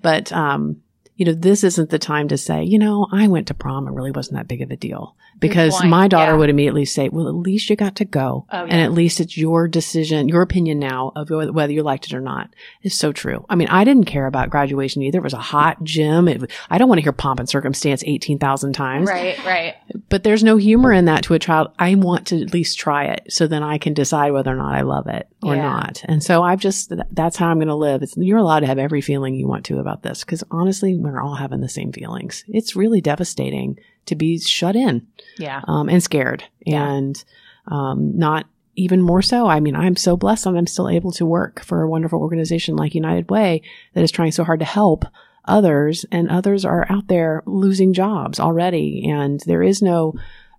But, 0.00 0.32
um, 0.32 0.82
you 1.20 1.26
know, 1.26 1.34
this 1.34 1.64
isn't 1.64 1.90
the 1.90 1.98
time 1.98 2.28
to 2.28 2.38
say, 2.38 2.64
you 2.64 2.78
know, 2.78 3.06
I 3.12 3.28
went 3.28 3.48
to 3.48 3.54
prom. 3.54 3.86
It 3.86 3.92
really 3.92 4.10
wasn't 4.10 4.38
that 4.38 4.48
big 4.48 4.62
of 4.62 4.70
a 4.70 4.76
deal 4.76 5.16
because 5.38 5.84
my 5.84 6.08
daughter 6.08 6.32
yeah. 6.32 6.38
would 6.38 6.48
immediately 6.48 6.86
say, 6.86 7.10
well, 7.10 7.28
at 7.28 7.34
least 7.34 7.68
you 7.68 7.76
got 7.76 7.96
to 7.96 8.06
go. 8.06 8.46
Oh, 8.50 8.64
yeah. 8.64 8.72
And 8.72 8.80
at 8.80 8.92
least 8.92 9.20
it's 9.20 9.36
your 9.36 9.68
decision, 9.68 10.30
your 10.30 10.40
opinion 10.40 10.78
now 10.78 11.12
of 11.16 11.28
whether 11.28 11.72
you 11.72 11.82
liked 11.82 12.06
it 12.06 12.14
or 12.14 12.22
not 12.22 12.48
is 12.82 12.98
so 12.98 13.12
true. 13.12 13.44
I 13.50 13.54
mean, 13.54 13.68
I 13.68 13.84
didn't 13.84 14.04
care 14.04 14.26
about 14.26 14.48
graduation 14.48 15.02
either. 15.02 15.18
It 15.18 15.22
was 15.22 15.34
a 15.34 15.38
hot 15.38 15.84
gym. 15.84 16.26
It, 16.26 16.50
I 16.70 16.78
don't 16.78 16.88
want 16.88 17.00
to 17.00 17.02
hear 17.02 17.12
pomp 17.12 17.38
and 17.38 17.48
circumstance 17.48 18.02
18,000 18.06 18.72
times. 18.72 19.06
Right, 19.06 19.44
right. 19.44 19.76
But 20.08 20.24
there's 20.24 20.42
no 20.42 20.56
humor 20.56 20.90
in 20.90 21.04
that 21.04 21.24
to 21.24 21.34
a 21.34 21.38
child. 21.38 21.72
I 21.78 21.94
want 21.96 22.28
to 22.28 22.40
at 22.40 22.54
least 22.54 22.78
try 22.78 23.04
it 23.04 23.30
so 23.30 23.46
then 23.46 23.62
I 23.62 23.76
can 23.76 23.92
decide 23.92 24.32
whether 24.32 24.52
or 24.52 24.56
not 24.56 24.74
I 24.74 24.82
love 24.82 25.06
it 25.06 25.28
or 25.42 25.54
yeah. 25.54 25.62
not. 25.62 26.02
And 26.06 26.22
so 26.22 26.42
I've 26.42 26.60
just, 26.60 26.92
that's 27.12 27.36
how 27.36 27.48
I'm 27.48 27.58
going 27.58 27.68
to 27.68 27.74
live. 27.74 28.02
It's, 28.02 28.16
you're 28.16 28.38
allowed 28.38 28.60
to 28.60 28.66
have 28.66 28.78
every 28.78 29.00
feeling 29.00 29.34
you 29.34 29.46
want 29.46 29.66
to 29.66 29.78
about 29.78 30.02
this 30.02 30.24
because 30.24 30.44
honestly, 30.50 30.94
we're 31.10 31.22
all 31.22 31.34
having 31.34 31.60
the 31.60 31.68
same 31.68 31.92
feelings. 31.92 32.44
It's 32.48 32.76
really 32.76 33.00
devastating 33.00 33.78
to 34.06 34.16
be 34.16 34.38
shut 34.38 34.76
in. 34.76 35.06
Yeah. 35.38 35.62
Um, 35.66 35.88
and 35.88 36.02
scared 36.02 36.44
yeah. 36.64 36.90
and, 36.90 37.22
um, 37.68 38.16
not 38.16 38.46
even 38.76 39.02
more 39.02 39.22
so. 39.22 39.46
I 39.46 39.60
mean, 39.60 39.76
I'm 39.76 39.96
so 39.96 40.16
blessed 40.16 40.44
that 40.44 40.56
I'm 40.56 40.66
still 40.66 40.88
able 40.88 41.12
to 41.12 41.26
work 41.26 41.60
for 41.60 41.82
a 41.82 41.88
wonderful 41.88 42.20
organization 42.20 42.76
like 42.76 42.94
United 42.94 43.30
Way 43.30 43.62
that 43.94 44.02
is 44.02 44.10
trying 44.10 44.32
so 44.32 44.44
hard 44.44 44.60
to 44.60 44.66
help 44.66 45.04
others 45.44 46.06
and 46.10 46.30
others 46.30 46.64
are 46.64 46.86
out 46.88 47.08
there 47.08 47.42
losing 47.46 47.92
jobs 47.92 48.40
already. 48.40 49.08
And 49.10 49.40
there 49.46 49.62
is 49.62 49.82
no, 49.82 50.14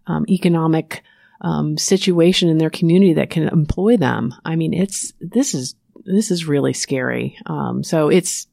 um, 0.08 0.26
economic, 0.30 1.04
um, 1.42 1.78
situation 1.78 2.50
in 2.50 2.58
their 2.58 2.70
community 2.70 3.14
that 3.14 3.30
can 3.30 3.48
employ 3.48 3.98
them. 3.98 4.36
I 4.46 4.56
mean, 4.56 4.74
it's, 4.74 5.14
this 5.20 5.56
is, 5.56 5.76
this 6.06 6.32
is 6.32 6.46
really 6.48 6.74
scary. 6.74 7.38
Um, 7.46 7.84
so 7.84 8.10
it's, 8.10 8.48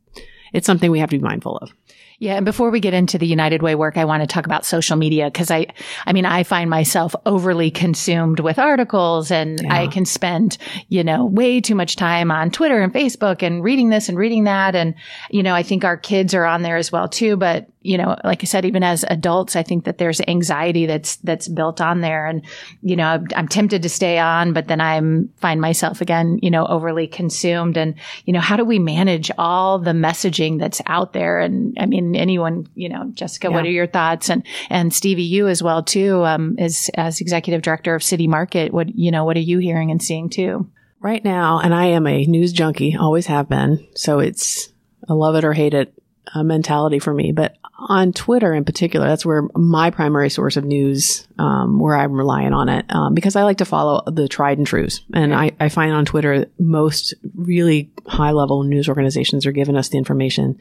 it's 0.52 0.66
something 0.66 0.90
we 0.90 1.00
have 1.00 1.10
to 1.10 1.18
be 1.18 1.22
mindful 1.22 1.58
of. 1.58 1.72
Yeah. 2.20 2.34
And 2.34 2.44
before 2.44 2.70
we 2.70 2.80
get 2.80 2.94
into 2.94 3.16
the 3.16 3.28
United 3.28 3.62
Way 3.62 3.76
work, 3.76 3.96
I 3.96 4.04
want 4.04 4.22
to 4.22 4.26
talk 4.26 4.44
about 4.44 4.66
social 4.66 4.96
media 4.96 5.26
because 5.26 5.52
I, 5.52 5.68
I 6.04 6.12
mean, 6.12 6.26
I 6.26 6.42
find 6.42 6.68
myself 6.68 7.14
overly 7.24 7.70
consumed 7.70 8.40
with 8.40 8.58
articles 8.58 9.30
and 9.30 9.60
yeah. 9.62 9.72
I 9.72 9.86
can 9.86 10.04
spend, 10.04 10.58
you 10.88 11.04
know, 11.04 11.24
way 11.24 11.60
too 11.60 11.76
much 11.76 11.94
time 11.94 12.32
on 12.32 12.50
Twitter 12.50 12.80
and 12.80 12.92
Facebook 12.92 13.44
and 13.44 13.62
reading 13.62 13.90
this 13.90 14.08
and 14.08 14.18
reading 14.18 14.44
that. 14.44 14.74
And, 14.74 14.96
you 15.30 15.44
know, 15.44 15.54
I 15.54 15.62
think 15.62 15.84
our 15.84 15.96
kids 15.96 16.34
are 16.34 16.44
on 16.44 16.62
there 16.62 16.76
as 16.76 16.90
well 16.90 17.08
too, 17.08 17.36
but 17.36 17.68
you 17.80 17.96
know, 17.96 18.16
like 18.24 18.42
I 18.42 18.46
said, 18.46 18.64
even 18.64 18.82
as 18.82 19.04
adults, 19.08 19.54
I 19.54 19.62
think 19.62 19.84
that 19.84 19.98
there's 19.98 20.20
anxiety 20.26 20.86
that's, 20.86 21.16
that's 21.16 21.46
built 21.46 21.80
on 21.80 22.00
there. 22.00 22.26
And, 22.26 22.44
you 22.82 22.96
know, 22.96 23.06
I'm, 23.06 23.26
I'm 23.36 23.48
tempted 23.48 23.82
to 23.82 23.88
stay 23.88 24.18
on, 24.18 24.52
but 24.52 24.66
then 24.66 24.80
I'm 24.80 25.30
find 25.36 25.60
myself 25.60 26.00
again, 26.00 26.40
you 26.42 26.50
know, 26.50 26.66
overly 26.66 27.06
consumed. 27.06 27.76
And, 27.76 27.94
you 28.24 28.32
know, 28.32 28.40
how 28.40 28.56
do 28.56 28.64
we 28.64 28.78
manage 28.78 29.30
all 29.38 29.78
the 29.78 29.92
messaging 29.92 30.58
that's 30.58 30.82
out 30.86 31.12
there? 31.12 31.38
And 31.38 31.76
I 31.78 31.86
mean, 31.86 32.16
anyone, 32.16 32.68
you 32.74 32.88
know, 32.88 33.10
Jessica, 33.14 33.48
yeah. 33.48 33.54
what 33.54 33.64
are 33.64 33.70
your 33.70 33.86
thoughts? 33.86 34.28
And, 34.28 34.44
and 34.70 34.92
Stevie, 34.92 35.22
you 35.22 35.46
as 35.46 35.62
well 35.62 35.82
too, 35.82 36.24
um, 36.24 36.56
as, 36.58 36.90
as 36.94 37.20
executive 37.20 37.62
director 37.62 37.94
of 37.94 38.02
City 38.02 38.26
Market, 38.26 38.72
what, 38.72 38.94
you 38.94 39.10
know, 39.10 39.24
what 39.24 39.36
are 39.36 39.40
you 39.40 39.58
hearing 39.58 39.90
and 39.90 40.02
seeing 40.02 40.28
too? 40.28 40.68
Right 41.00 41.24
now, 41.24 41.60
and 41.60 41.72
I 41.72 41.86
am 41.86 42.08
a 42.08 42.26
news 42.26 42.52
junkie, 42.52 42.96
always 42.96 43.26
have 43.26 43.48
been. 43.48 43.86
So 43.94 44.18
it's, 44.18 44.68
I 45.08 45.12
love 45.12 45.36
it 45.36 45.44
or 45.44 45.52
hate 45.52 45.74
it 45.74 45.94
uh, 46.34 46.42
mentality 46.42 46.98
for 46.98 47.14
me. 47.14 47.30
But 47.30 47.56
on 47.78 48.12
Twitter 48.12 48.54
in 48.54 48.64
particular, 48.64 49.06
that's 49.06 49.24
where 49.24 49.44
my 49.54 49.90
primary 49.90 50.30
source 50.30 50.56
of 50.56 50.64
news, 50.64 51.28
um, 51.38 51.78
where 51.78 51.96
I'm 51.96 52.12
relying 52.12 52.52
on 52.52 52.68
it, 52.68 52.84
um, 52.88 53.14
because 53.14 53.36
I 53.36 53.44
like 53.44 53.58
to 53.58 53.64
follow 53.64 54.02
the 54.10 54.26
tried 54.26 54.58
and 54.58 54.66
trues. 54.66 55.04
And 55.14 55.32
I, 55.32 55.52
I 55.60 55.68
find 55.68 55.92
on 55.92 56.04
Twitter, 56.04 56.46
most 56.58 57.14
really 57.36 57.90
high 58.06 58.32
level 58.32 58.64
news 58.64 58.88
organizations 58.88 59.46
are 59.46 59.52
giving 59.52 59.76
us 59.76 59.90
the 59.90 59.98
information 59.98 60.58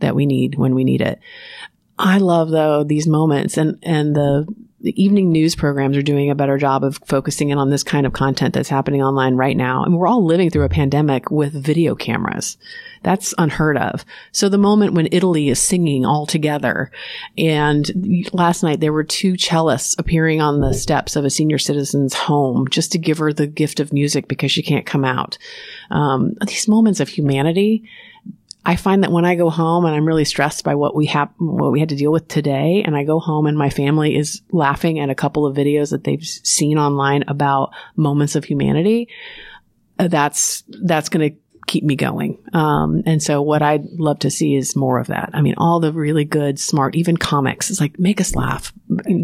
that 0.00 0.14
we 0.14 0.26
need 0.26 0.56
when 0.56 0.74
we 0.74 0.84
need 0.84 1.00
it. 1.00 1.20
I 1.98 2.18
love 2.18 2.50
though 2.50 2.84
these 2.84 3.06
moments 3.06 3.56
and, 3.56 3.78
and 3.82 4.14
the, 4.14 4.46
the 4.80 5.02
evening 5.02 5.32
news 5.32 5.56
programs 5.56 5.96
are 5.96 6.02
doing 6.02 6.30
a 6.30 6.36
better 6.36 6.56
job 6.56 6.84
of 6.84 7.00
focusing 7.04 7.48
in 7.48 7.58
on 7.58 7.70
this 7.70 7.82
kind 7.82 8.06
of 8.06 8.12
content 8.12 8.54
that's 8.54 8.68
happening 8.68 9.02
online 9.02 9.34
right 9.34 9.56
now. 9.56 9.82
And 9.82 9.96
we're 9.96 10.06
all 10.06 10.24
living 10.24 10.50
through 10.50 10.64
a 10.64 10.68
pandemic 10.68 11.30
with 11.30 11.52
video 11.52 11.96
cameras. 11.96 12.56
That's 13.02 13.34
unheard 13.38 13.76
of. 13.76 14.04
So 14.30 14.48
the 14.48 14.58
moment 14.58 14.94
when 14.94 15.08
Italy 15.10 15.48
is 15.48 15.58
singing 15.58 16.06
all 16.06 16.26
together 16.26 16.92
and 17.36 17.90
last 18.32 18.62
night 18.62 18.78
there 18.78 18.92
were 18.92 19.04
two 19.04 19.32
cellists 19.32 19.98
appearing 19.98 20.40
on 20.40 20.60
the 20.60 20.74
steps 20.74 21.16
of 21.16 21.24
a 21.24 21.30
senior 21.30 21.58
citizen's 21.58 22.14
home 22.14 22.68
just 22.68 22.92
to 22.92 22.98
give 22.98 23.18
her 23.18 23.32
the 23.32 23.46
gift 23.48 23.80
of 23.80 23.92
music 23.92 24.28
because 24.28 24.52
she 24.52 24.62
can't 24.62 24.86
come 24.86 25.04
out. 25.04 25.38
Um, 25.90 26.34
these 26.46 26.68
moments 26.68 27.00
of 27.00 27.08
humanity 27.08 27.84
I 28.64 28.76
find 28.76 29.02
that 29.02 29.12
when 29.12 29.24
I 29.24 29.34
go 29.34 29.48
home 29.48 29.86
and 29.86 29.94
I'm 29.94 30.06
really 30.06 30.24
stressed 30.24 30.64
by 30.64 30.74
what 30.74 30.94
we 30.94 31.06
have, 31.06 31.30
what 31.38 31.72
we 31.72 31.80
had 31.80 31.88
to 31.88 31.96
deal 31.96 32.12
with 32.12 32.28
today, 32.28 32.82
and 32.84 32.94
I 32.96 33.04
go 33.04 33.18
home 33.18 33.46
and 33.46 33.56
my 33.56 33.70
family 33.70 34.16
is 34.16 34.42
laughing 34.50 34.98
at 34.98 35.10
a 35.10 35.14
couple 35.14 35.46
of 35.46 35.56
videos 35.56 35.90
that 35.90 36.04
they've 36.04 36.22
seen 36.24 36.76
online 36.76 37.24
about 37.28 37.72
moments 37.96 38.36
of 38.36 38.44
humanity, 38.44 39.08
uh, 39.98 40.08
that's, 40.08 40.64
that's 40.68 41.08
going 41.08 41.30
to 41.30 41.36
keep 41.66 41.84
me 41.84 41.96
going. 41.96 42.38
Um, 42.52 43.02
and 43.06 43.22
so 43.22 43.42
what 43.42 43.62
I'd 43.62 43.84
love 43.92 44.18
to 44.20 44.30
see 44.30 44.54
is 44.54 44.74
more 44.74 44.98
of 44.98 45.06
that. 45.08 45.30
I 45.32 45.40
mean, 45.40 45.54
all 45.56 45.80
the 45.80 45.92
really 45.92 46.24
good, 46.24 46.58
smart, 46.58 46.94
even 46.94 47.16
comics. 47.16 47.70
It's 47.70 47.80
like, 47.80 47.98
make 47.98 48.20
us 48.20 48.34
laugh. 48.34 48.72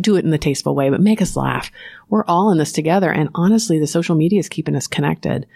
Do 0.00 0.16
it 0.16 0.24
in 0.24 0.30
the 0.30 0.38
tasteful 0.38 0.74
way, 0.74 0.90
but 0.90 1.00
make 1.00 1.22
us 1.22 1.36
laugh. 1.36 1.70
We're 2.08 2.24
all 2.26 2.50
in 2.50 2.58
this 2.58 2.72
together. 2.72 3.10
And 3.10 3.30
honestly, 3.34 3.78
the 3.78 3.86
social 3.86 4.14
media 4.14 4.38
is 4.38 4.48
keeping 4.48 4.76
us 4.76 4.86
connected. 4.86 5.46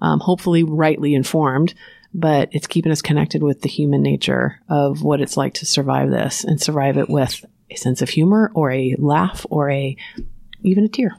Um, 0.00 0.18
hopefully 0.18 0.62
rightly 0.62 1.14
informed 1.14 1.74
but 2.12 2.48
it's 2.52 2.66
keeping 2.66 2.92
us 2.92 3.02
connected 3.02 3.42
with 3.42 3.62
the 3.62 3.68
human 3.68 4.02
nature 4.02 4.60
of 4.68 5.02
what 5.02 5.20
it's 5.20 5.36
like 5.36 5.54
to 5.54 5.66
survive 5.66 6.10
this 6.10 6.44
and 6.44 6.60
survive 6.60 6.98
it 6.98 7.08
with 7.08 7.44
a 7.70 7.76
sense 7.76 8.02
of 8.02 8.08
humor 8.08 8.50
or 8.54 8.70
a 8.70 8.96
laugh 8.98 9.46
or 9.50 9.70
a 9.70 9.96
even 10.62 10.84
a 10.84 10.88
tear. 10.88 11.16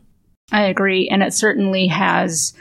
I 0.51 0.63
agree. 0.63 1.07
And 1.07 1.23
it 1.23 1.33
certainly 1.33 1.87
has 1.87 2.53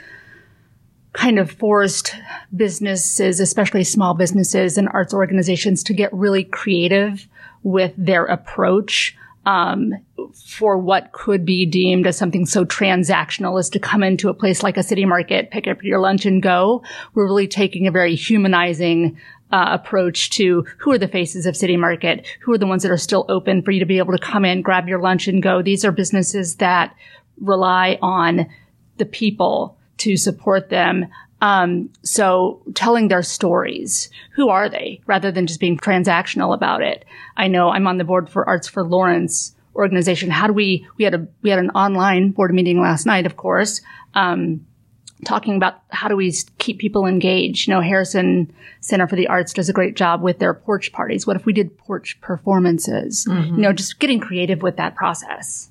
kind 1.13 1.39
of 1.39 1.51
forced 1.51 2.15
businesses, 2.55 3.39
especially 3.39 3.83
small 3.83 4.13
businesses 4.13 4.77
and 4.77 4.87
arts 4.93 5.13
organizations 5.13 5.83
to 5.83 5.93
get 5.93 6.13
really 6.13 6.45
creative 6.45 7.27
with 7.63 7.93
their 7.97 8.25
approach 8.25 9.15
um, 9.45 9.93
for 10.33 10.77
what 10.77 11.11
could 11.11 11.45
be 11.45 11.65
deemed 11.65 12.07
as 12.07 12.17
something 12.17 12.45
so 12.45 12.65
transactional 12.65 13.59
as 13.59 13.69
to 13.69 13.79
come 13.79 14.03
into 14.03 14.29
a 14.29 14.33
place 14.33 14.63
like 14.63 14.77
a 14.77 14.83
city 14.83 15.05
market, 15.05 15.51
pick 15.51 15.67
up 15.67 15.83
your 15.83 15.99
lunch 15.99 16.25
and 16.25 16.41
go. 16.41 16.83
We're 17.13 17.25
really 17.25 17.47
taking 17.47 17.87
a 17.87 17.91
very 17.91 18.15
humanizing 18.15 19.17
uh, 19.51 19.67
approach 19.71 20.29
to 20.31 20.65
who 20.77 20.91
are 20.91 20.97
the 20.97 21.07
faces 21.07 21.45
of 21.45 21.57
city 21.57 21.77
market, 21.77 22.25
who 22.41 22.53
are 22.53 22.57
the 22.57 22.67
ones 22.67 22.83
that 22.83 22.91
are 22.91 22.97
still 22.97 23.25
open 23.29 23.61
for 23.61 23.71
you 23.71 23.79
to 23.79 23.85
be 23.85 23.97
able 23.97 24.15
to 24.15 24.23
come 24.23 24.45
in, 24.45 24.61
grab 24.61 24.87
your 24.87 25.01
lunch 25.01 25.27
and 25.27 25.43
go. 25.43 25.61
These 25.61 25.83
are 25.83 25.91
businesses 25.91 26.55
that 26.57 26.95
rely 27.39 27.97
on 28.01 28.47
the 28.97 29.05
people 29.05 29.77
to 29.97 30.15
support 30.17 30.69
them. 30.69 31.07
Um, 31.41 31.89
so 32.03 32.61
telling 32.75 33.07
their 33.07 33.23
stories, 33.23 34.09
who 34.35 34.49
are 34.49 34.69
they, 34.69 35.01
rather 35.07 35.31
than 35.31 35.47
just 35.47 35.59
being 35.59 35.77
transactional 35.77 36.53
about 36.53 36.83
it. 36.83 37.03
I 37.35 37.47
know 37.47 37.69
I'm 37.69 37.87
on 37.87 37.97
the 37.97 38.03
board 38.03 38.29
for 38.29 38.47
Arts 38.47 38.67
for 38.67 38.83
Lawrence 38.83 39.55
organization. 39.75 40.29
How 40.29 40.47
do 40.47 40.53
we? 40.53 40.87
We 40.97 41.03
had 41.03 41.13
a 41.13 41.27
we 41.41 41.49
had 41.49 41.59
an 41.59 41.69
online 41.71 42.31
board 42.31 42.53
meeting 42.53 42.81
last 42.81 43.05
night, 43.05 43.25
of 43.25 43.37
course, 43.37 43.81
um, 44.13 44.65
talking 45.25 45.55
about 45.55 45.81
how 45.89 46.07
do 46.07 46.15
we 46.15 46.33
keep 46.57 46.79
people 46.79 47.05
engaged. 47.05 47.67
You 47.67 47.73
know, 47.73 47.81
Harrison 47.81 48.53
Center 48.81 49.07
for 49.07 49.15
the 49.15 49.27
Arts 49.27 49.53
does 49.53 49.69
a 49.69 49.73
great 49.73 49.95
job 49.95 50.21
with 50.21 50.39
their 50.39 50.53
porch 50.53 50.91
parties. 50.91 51.25
What 51.25 51.35
if 51.35 51.45
we 51.45 51.53
did 51.53 51.77
porch 51.77 52.19
performances? 52.21 53.25
Mm-hmm. 53.29 53.55
You 53.55 53.61
know, 53.61 53.73
just 53.73 53.99
getting 53.99 54.19
creative 54.19 54.61
with 54.61 54.77
that 54.77 54.95
process. 54.95 55.70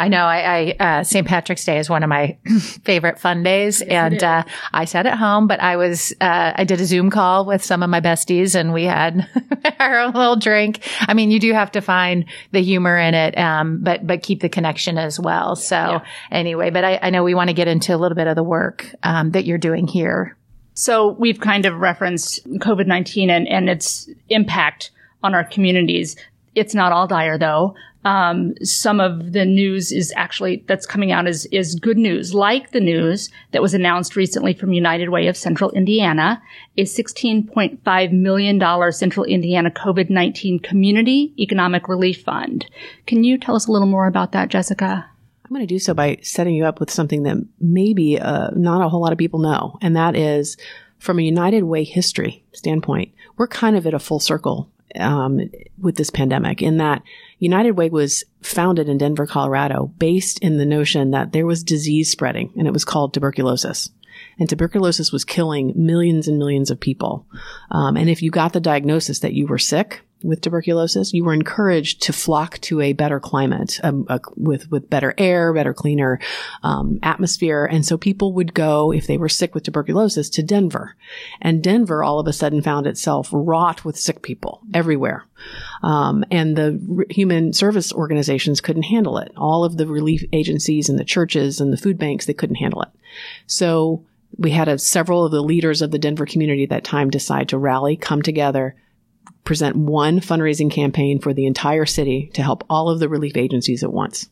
I 0.00 0.08
know. 0.08 0.24
I, 0.24 0.74
I 0.80 0.98
uh, 1.00 1.04
St. 1.04 1.26
Patrick's 1.26 1.62
Day 1.62 1.78
is 1.78 1.90
one 1.90 2.02
of 2.02 2.08
my 2.08 2.38
favorite 2.84 3.18
fun 3.18 3.42
days, 3.42 3.82
yes, 3.82 3.90
and 3.90 4.24
uh, 4.24 4.44
I 4.72 4.86
sat 4.86 5.04
at 5.04 5.18
home, 5.18 5.46
but 5.46 5.60
I 5.60 5.76
was 5.76 6.14
uh, 6.22 6.52
I 6.56 6.64
did 6.64 6.80
a 6.80 6.86
Zoom 6.86 7.10
call 7.10 7.44
with 7.44 7.62
some 7.62 7.82
of 7.82 7.90
my 7.90 8.00
besties, 8.00 8.54
and 8.54 8.72
we 8.72 8.84
had 8.84 9.28
our 9.78 9.98
own 9.98 10.14
little 10.14 10.36
drink. 10.36 10.88
I 11.00 11.12
mean, 11.12 11.30
you 11.30 11.38
do 11.38 11.52
have 11.52 11.70
to 11.72 11.82
find 11.82 12.24
the 12.52 12.62
humor 12.62 12.96
in 12.96 13.12
it, 13.12 13.36
um, 13.36 13.80
but 13.82 14.06
but 14.06 14.22
keep 14.22 14.40
the 14.40 14.48
connection 14.48 14.96
as 14.96 15.20
well. 15.20 15.54
So 15.54 15.76
yeah. 15.76 16.04
anyway, 16.30 16.70
but 16.70 16.82
I, 16.82 16.98
I, 17.02 17.10
know 17.10 17.22
we 17.22 17.34
want 17.34 17.48
to 17.48 17.54
get 17.54 17.68
into 17.68 17.94
a 17.94 17.98
little 17.98 18.16
bit 18.16 18.26
of 18.26 18.36
the 18.36 18.42
work 18.42 18.86
um, 19.02 19.32
that 19.32 19.44
you're 19.44 19.58
doing 19.58 19.86
here. 19.86 20.34
So 20.72 21.08
we've 21.08 21.40
kind 21.40 21.66
of 21.66 21.74
referenced 21.74 22.42
COVID 22.46 22.86
nineteen 22.86 23.28
and 23.28 23.46
and 23.46 23.68
its 23.68 24.08
impact 24.30 24.92
on 25.22 25.34
our 25.34 25.44
communities. 25.44 26.16
It's 26.54 26.74
not 26.74 26.90
all 26.90 27.06
dire 27.06 27.36
though 27.36 27.74
um, 28.04 28.54
some 28.62 28.98
of 28.98 29.32
the 29.32 29.44
news 29.44 29.92
is 29.92 30.12
actually 30.16 30.64
that's 30.66 30.86
coming 30.86 31.12
out 31.12 31.28
is 31.28 31.46
is 31.46 31.74
good 31.74 31.98
news, 31.98 32.32
like 32.32 32.70
the 32.70 32.80
news 32.80 33.30
that 33.52 33.60
was 33.60 33.74
announced 33.74 34.16
recently 34.16 34.54
from 34.54 34.72
United 34.72 35.10
Way 35.10 35.26
of 35.26 35.36
Central 35.36 35.70
Indiana, 35.72 36.42
a 36.78 36.84
$16.5 36.84 38.12
million 38.12 38.92
Central 38.92 39.24
Indiana 39.26 39.70
COVID-19 39.70 40.62
Community 40.62 41.34
Economic 41.38 41.88
Relief 41.88 42.22
Fund. 42.22 42.66
Can 43.06 43.22
you 43.22 43.36
tell 43.36 43.54
us 43.54 43.66
a 43.66 43.72
little 43.72 43.88
more 43.88 44.06
about 44.06 44.32
that, 44.32 44.48
Jessica? 44.48 45.06
I'm 45.44 45.54
going 45.54 45.66
to 45.66 45.74
do 45.74 45.78
so 45.80 45.92
by 45.92 46.18
setting 46.22 46.54
you 46.54 46.64
up 46.64 46.80
with 46.80 46.90
something 46.90 47.24
that 47.24 47.36
maybe 47.60 48.18
uh, 48.18 48.50
not 48.54 48.82
a 48.82 48.88
whole 48.88 49.00
lot 49.00 49.12
of 49.12 49.18
people 49.18 49.40
know, 49.40 49.78
and 49.82 49.94
that 49.96 50.16
is 50.16 50.56
from 50.98 51.18
a 51.18 51.22
United 51.22 51.64
Way 51.64 51.84
history 51.84 52.44
standpoint, 52.52 53.12
we're 53.36 53.48
kind 53.48 53.76
of 53.76 53.86
at 53.86 53.94
a 53.94 53.98
full 53.98 54.20
circle 54.20 54.70
um, 54.98 55.40
with 55.78 55.96
this 55.96 56.10
pandemic 56.10 56.62
in 56.62 56.76
that 56.78 57.02
United 57.40 57.72
Way 57.72 57.88
was 57.88 58.22
founded 58.42 58.88
in 58.88 58.98
Denver, 58.98 59.26
Colorado, 59.26 59.92
based 59.98 60.38
in 60.38 60.58
the 60.58 60.66
notion 60.66 61.10
that 61.10 61.32
there 61.32 61.46
was 61.46 61.64
disease 61.64 62.10
spreading 62.10 62.52
and 62.56 62.66
it 62.66 62.72
was 62.72 62.84
called 62.84 63.12
tuberculosis. 63.12 63.90
And 64.38 64.48
tuberculosis 64.48 65.10
was 65.10 65.24
killing 65.24 65.72
millions 65.74 66.28
and 66.28 66.38
millions 66.38 66.70
of 66.70 66.78
people. 66.78 67.26
Um, 67.70 67.96
and 67.96 68.08
if 68.10 68.22
you 68.22 68.30
got 68.30 68.52
the 68.52 68.60
diagnosis 68.60 69.20
that 69.20 69.32
you 69.32 69.46
were 69.46 69.58
sick, 69.58 70.02
with 70.22 70.40
tuberculosis, 70.40 71.12
you 71.12 71.24
were 71.24 71.32
encouraged 71.32 72.02
to 72.02 72.12
flock 72.12 72.58
to 72.60 72.80
a 72.80 72.92
better 72.92 73.18
climate 73.18 73.80
um, 73.82 74.06
a, 74.08 74.20
with 74.36 74.70
with 74.70 74.90
better 74.90 75.14
air, 75.16 75.52
better 75.52 75.72
cleaner 75.72 76.20
um, 76.62 76.98
atmosphere, 77.02 77.64
and 77.64 77.84
so 77.86 77.96
people 77.96 78.32
would 78.34 78.52
go 78.52 78.92
if 78.92 79.06
they 79.06 79.16
were 79.16 79.28
sick 79.28 79.54
with 79.54 79.64
tuberculosis 79.64 80.28
to 80.30 80.42
Denver, 80.42 80.96
and 81.40 81.62
Denver 81.62 82.04
all 82.04 82.18
of 82.18 82.26
a 82.26 82.32
sudden 82.32 82.62
found 82.62 82.86
itself 82.86 83.30
wrought 83.32 83.84
with 83.84 83.98
sick 83.98 84.22
people 84.22 84.60
everywhere, 84.74 85.24
um, 85.82 86.24
and 86.30 86.56
the 86.56 87.06
human 87.10 87.52
service 87.52 87.92
organizations 87.92 88.60
couldn't 88.60 88.84
handle 88.84 89.18
it. 89.18 89.32
All 89.36 89.64
of 89.64 89.76
the 89.76 89.86
relief 89.86 90.24
agencies 90.32 90.88
and 90.88 90.98
the 90.98 91.04
churches 91.04 91.60
and 91.60 91.72
the 91.72 91.78
food 91.78 91.98
banks 91.98 92.26
they 92.26 92.34
couldn't 92.34 92.56
handle 92.56 92.82
it, 92.82 92.90
so. 93.46 94.04
We 94.38 94.52
had 94.52 94.68
a, 94.68 94.78
several 94.78 95.24
of 95.24 95.32
the 95.32 95.42
leaders 95.42 95.82
of 95.82 95.90
the 95.90 95.98
Denver 95.98 96.24
community 96.24 96.62
at 96.62 96.70
that 96.70 96.84
time 96.84 97.10
decide 97.10 97.48
to 97.48 97.58
rally, 97.58 97.96
come 97.96 98.22
together, 98.22 98.76
present 99.44 99.76
one 99.76 100.20
fundraising 100.20 100.70
campaign 100.70 101.18
for 101.18 101.32
the 101.32 101.46
entire 101.46 101.86
city 101.86 102.30
to 102.34 102.42
help 102.42 102.64
all 102.68 102.88
of 102.88 103.00
the 103.00 103.08
relief 103.08 103.36
agencies 103.36 103.82
at 103.82 103.92
once. 103.92 104.28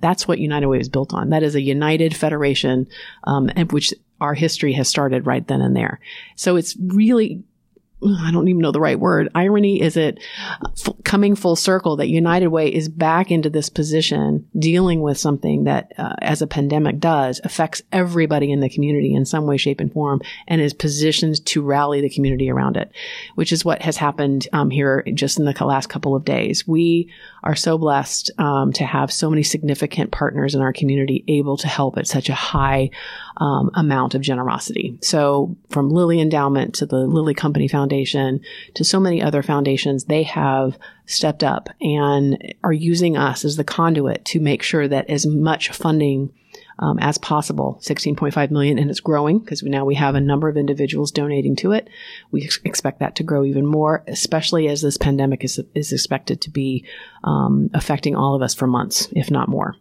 That's 0.00 0.26
what 0.26 0.38
United 0.38 0.66
Way 0.66 0.78
is 0.78 0.88
built 0.88 1.12
on. 1.12 1.30
That 1.30 1.42
is 1.42 1.54
a 1.54 1.60
united 1.60 2.16
federation, 2.16 2.86
um, 3.24 3.50
which 3.70 3.92
our 4.20 4.34
history 4.34 4.72
has 4.74 4.88
started 4.88 5.26
right 5.26 5.46
then 5.46 5.60
and 5.60 5.76
there. 5.76 6.00
So 6.36 6.56
it's 6.56 6.76
really 6.78 7.42
I 8.02 8.30
don't 8.32 8.48
even 8.48 8.62
know 8.62 8.72
the 8.72 8.80
right 8.80 8.98
word. 8.98 9.28
Irony 9.34 9.82
is 9.82 9.96
it 9.96 10.18
f- 10.64 10.94
coming 11.04 11.34
full 11.34 11.56
circle 11.56 11.96
that 11.96 12.08
United 12.08 12.48
Way 12.48 12.72
is 12.72 12.88
back 12.88 13.30
into 13.30 13.50
this 13.50 13.68
position 13.68 14.48
dealing 14.58 15.02
with 15.02 15.18
something 15.18 15.64
that, 15.64 15.92
uh, 15.98 16.14
as 16.22 16.40
a 16.40 16.46
pandemic 16.46 16.98
does, 16.98 17.40
affects 17.44 17.82
everybody 17.92 18.50
in 18.50 18.60
the 18.60 18.70
community 18.70 19.14
in 19.14 19.26
some 19.26 19.46
way, 19.46 19.58
shape, 19.58 19.80
and 19.80 19.92
form, 19.92 20.22
and 20.48 20.60
is 20.60 20.72
positioned 20.72 21.44
to 21.46 21.62
rally 21.62 22.00
the 22.00 22.08
community 22.08 22.50
around 22.50 22.76
it, 22.76 22.90
which 23.34 23.52
is 23.52 23.64
what 23.64 23.82
has 23.82 23.98
happened 23.98 24.48
um, 24.52 24.70
here 24.70 25.04
just 25.14 25.38
in 25.38 25.44
the 25.44 25.64
last 25.64 25.88
couple 25.88 26.16
of 26.16 26.24
days. 26.24 26.66
We 26.66 27.12
are 27.42 27.56
so 27.56 27.76
blessed 27.76 28.30
um, 28.38 28.72
to 28.74 28.84
have 28.84 29.12
so 29.12 29.28
many 29.28 29.42
significant 29.42 30.10
partners 30.10 30.54
in 30.54 30.62
our 30.62 30.72
community 30.72 31.24
able 31.28 31.56
to 31.58 31.68
help 31.68 31.98
at 31.98 32.06
such 32.06 32.28
a 32.28 32.34
high 32.34 32.90
um, 33.40 33.70
amount 33.74 34.14
of 34.14 34.20
generosity. 34.20 34.98
So, 35.00 35.56
from 35.70 35.90
Lilly 35.90 36.20
Endowment 36.20 36.74
to 36.76 36.86
the 36.86 36.98
Lilly 36.98 37.34
Company 37.34 37.66
Foundation 37.66 38.40
to 38.74 38.84
so 38.84 39.00
many 39.00 39.22
other 39.22 39.42
foundations, 39.42 40.04
they 40.04 40.22
have 40.24 40.78
stepped 41.06 41.42
up 41.42 41.70
and 41.80 42.54
are 42.62 42.72
using 42.72 43.16
us 43.16 43.44
as 43.44 43.56
the 43.56 43.64
conduit 43.64 44.24
to 44.26 44.40
make 44.40 44.62
sure 44.62 44.86
that 44.86 45.08
as 45.08 45.26
much 45.26 45.70
funding 45.70 46.32
um, 46.78 46.98
as 46.98 47.18
possible 47.18 47.78
16.5 47.82 48.50
million 48.50 48.78
and 48.78 48.90
it's 48.90 49.00
growing 49.00 49.38
because 49.38 49.62
now 49.62 49.84
we 49.84 49.94
have 49.94 50.14
a 50.14 50.20
number 50.20 50.48
of 50.48 50.56
individuals 50.56 51.10
donating 51.12 51.54
to 51.56 51.72
it 51.72 51.88
we 52.30 52.42
ex- 52.44 52.58
expect 52.64 53.00
that 53.00 53.14
to 53.16 53.22
grow 53.22 53.44
even 53.44 53.66
more 53.66 54.02
especially 54.08 54.66
as 54.66 54.80
this 54.80 54.96
pandemic 54.96 55.44
is, 55.44 55.60
is 55.74 55.92
expected 55.92 56.40
to 56.40 56.50
be 56.50 56.84
um, 57.22 57.68
affecting 57.74 58.16
all 58.16 58.34
of 58.34 58.40
us 58.40 58.54
for 58.54 58.66
months 58.66 59.08
if 59.12 59.30
not 59.30 59.48
more 59.48 59.76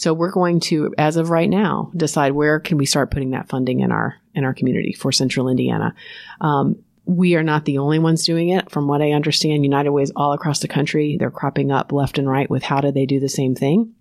so 0.00 0.14
we're 0.14 0.30
going 0.30 0.60
to, 0.60 0.94
as 0.96 1.16
of 1.16 1.28
right 1.28 1.50
now, 1.50 1.92
decide 1.94 2.32
where 2.32 2.58
can 2.58 2.78
we 2.78 2.86
start 2.86 3.10
putting 3.10 3.32
that 3.32 3.50
funding 3.50 3.80
in 3.80 3.92
our 3.92 4.16
in 4.34 4.44
our 4.44 4.54
community 4.54 4.94
for 4.94 5.12
Central 5.12 5.46
Indiana. 5.46 5.94
Um, 6.40 6.76
we 7.04 7.34
are 7.34 7.42
not 7.42 7.66
the 7.66 7.76
only 7.76 7.98
ones 7.98 8.24
doing 8.24 8.48
it. 8.48 8.70
From 8.70 8.88
what 8.88 9.02
I 9.02 9.10
understand, 9.10 9.62
United 9.62 9.90
Ways 9.90 10.10
all 10.16 10.32
across 10.32 10.60
the 10.60 10.68
country, 10.68 11.18
they're 11.20 11.30
cropping 11.30 11.70
up 11.70 11.92
left 11.92 12.16
and 12.16 12.26
right 12.26 12.48
with 12.48 12.62
how 12.62 12.80
do 12.80 12.90
they 12.90 13.04
do 13.04 13.20
the 13.20 13.28
same 13.28 13.54
thing. 13.54 13.92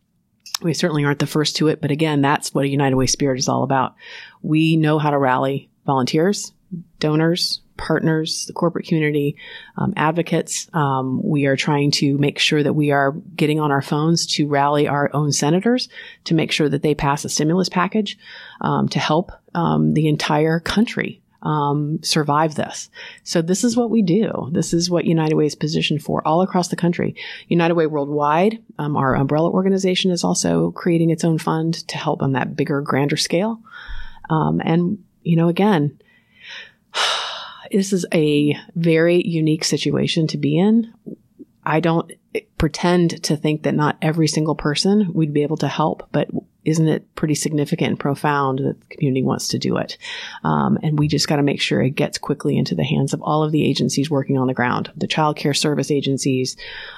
We 0.61 0.73
certainly 0.73 1.03
aren't 1.03 1.19
the 1.19 1.27
first 1.27 1.57
to 1.57 1.67
it, 1.67 1.81
but 1.81 1.91
again, 1.91 2.21
that's 2.21 2.53
what 2.53 2.63
a 2.63 2.69
United 2.69 2.95
Way 2.95 3.07
spirit 3.07 3.37
is 3.37 3.49
all 3.49 3.63
about. 3.63 3.95
We 4.41 4.77
know 4.77 4.99
how 4.99 5.09
to 5.09 5.17
rally 5.17 5.69
volunteers, 5.85 6.53
donors, 6.99 7.59
partners, 7.79 8.45
the 8.45 8.53
corporate 8.53 8.85
community, 8.85 9.35
um, 9.77 9.93
advocates. 9.95 10.67
Um, 10.73 11.21
we 11.23 11.47
are 11.47 11.55
trying 11.55 11.91
to 11.91 12.17
make 12.17 12.37
sure 12.37 12.61
that 12.61 12.73
we 12.73 12.91
are 12.91 13.13
getting 13.35 13.59
on 13.59 13.71
our 13.71 13.81
phones 13.81 14.27
to 14.35 14.47
rally 14.47 14.87
our 14.87 15.09
own 15.13 15.31
senators 15.31 15.89
to 16.25 16.35
make 16.35 16.51
sure 16.51 16.69
that 16.69 16.83
they 16.83 16.93
pass 16.93 17.25
a 17.25 17.29
stimulus 17.29 17.69
package 17.69 18.17
um, 18.61 18.87
to 18.89 18.99
help 18.99 19.31
um, 19.55 19.93
the 19.93 20.07
entire 20.07 20.59
country 20.59 21.21
um, 21.41 21.99
survive 22.03 22.55
this. 22.55 22.89
So 23.23 23.41
this 23.41 23.63
is 23.63 23.77
what 23.77 23.89
we 23.89 24.01
do. 24.01 24.49
This 24.51 24.73
is 24.73 24.89
what 24.89 25.05
United 25.05 25.35
Way 25.35 25.45
is 25.45 25.55
positioned 25.55 26.03
for 26.03 26.25
all 26.27 26.41
across 26.41 26.67
the 26.67 26.75
country. 26.75 27.15
United 27.47 27.75
Way 27.75 27.87
Worldwide, 27.87 28.61
um, 28.77 28.97
our 28.97 29.15
umbrella 29.15 29.49
organization, 29.49 30.11
is 30.11 30.23
also 30.23 30.71
creating 30.71 31.11
its 31.11 31.23
own 31.23 31.37
fund 31.37 31.87
to 31.87 31.97
help 31.97 32.21
on 32.21 32.33
that 32.33 32.55
bigger, 32.57 32.81
grander 32.81 33.17
scale. 33.17 33.61
Um, 34.29 34.61
and 34.63 35.01
you 35.23 35.37
know, 35.37 35.47
again, 35.47 35.97
this 37.71 37.93
is 37.93 38.05
a 38.13 38.55
very 38.75 39.21
unique 39.25 39.63
situation 39.63 40.27
to 40.27 40.37
be 40.37 40.57
in. 40.57 40.93
I 41.65 41.79
don't 41.79 42.11
pretend 42.57 43.23
to 43.23 43.35
think 43.35 43.63
that 43.63 43.75
not 43.75 43.97
every 44.01 44.27
single 44.27 44.55
person 44.55 45.13
we'd 45.13 45.33
be 45.33 45.43
able 45.43 45.57
to 45.57 45.67
help, 45.67 46.07
but 46.11 46.29
isn't 46.65 46.87
it 46.87 47.15
pretty 47.15 47.35
significant 47.35 47.89
and 47.91 47.99
profound 47.99 48.59
that 48.59 48.79
the 48.79 48.95
community 48.95 49.23
wants 49.23 49.47
to 49.49 49.57
do 49.57 49.77
it? 49.77 49.97
Um, 50.43 50.77
and 50.83 50.99
we 50.99 51.07
just 51.07 51.27
got 51.27 51.37
to 51.37 51.43
make 51.43 51.61
sure 51.61 51.81
it 51.81 51.91
gets 51.91 52.17
quickly 52.17 52.57
into 52.57 52.75
the 52.75 52.83
hands 52.83 53.13
of 53.13 53.21
all 53.21 53.43
of 53.43 53.51
the 53.51 53.63
agencies 53.63 54.09
working 54.09 54.37
on 54.37 54.47
the 54.47 54.53
ground, 54.53 54.91
the 54.95 55.07
child 55.07 55.37
care 55.37 55.53
service 55.53 55.89
agencies, 55.89 56.57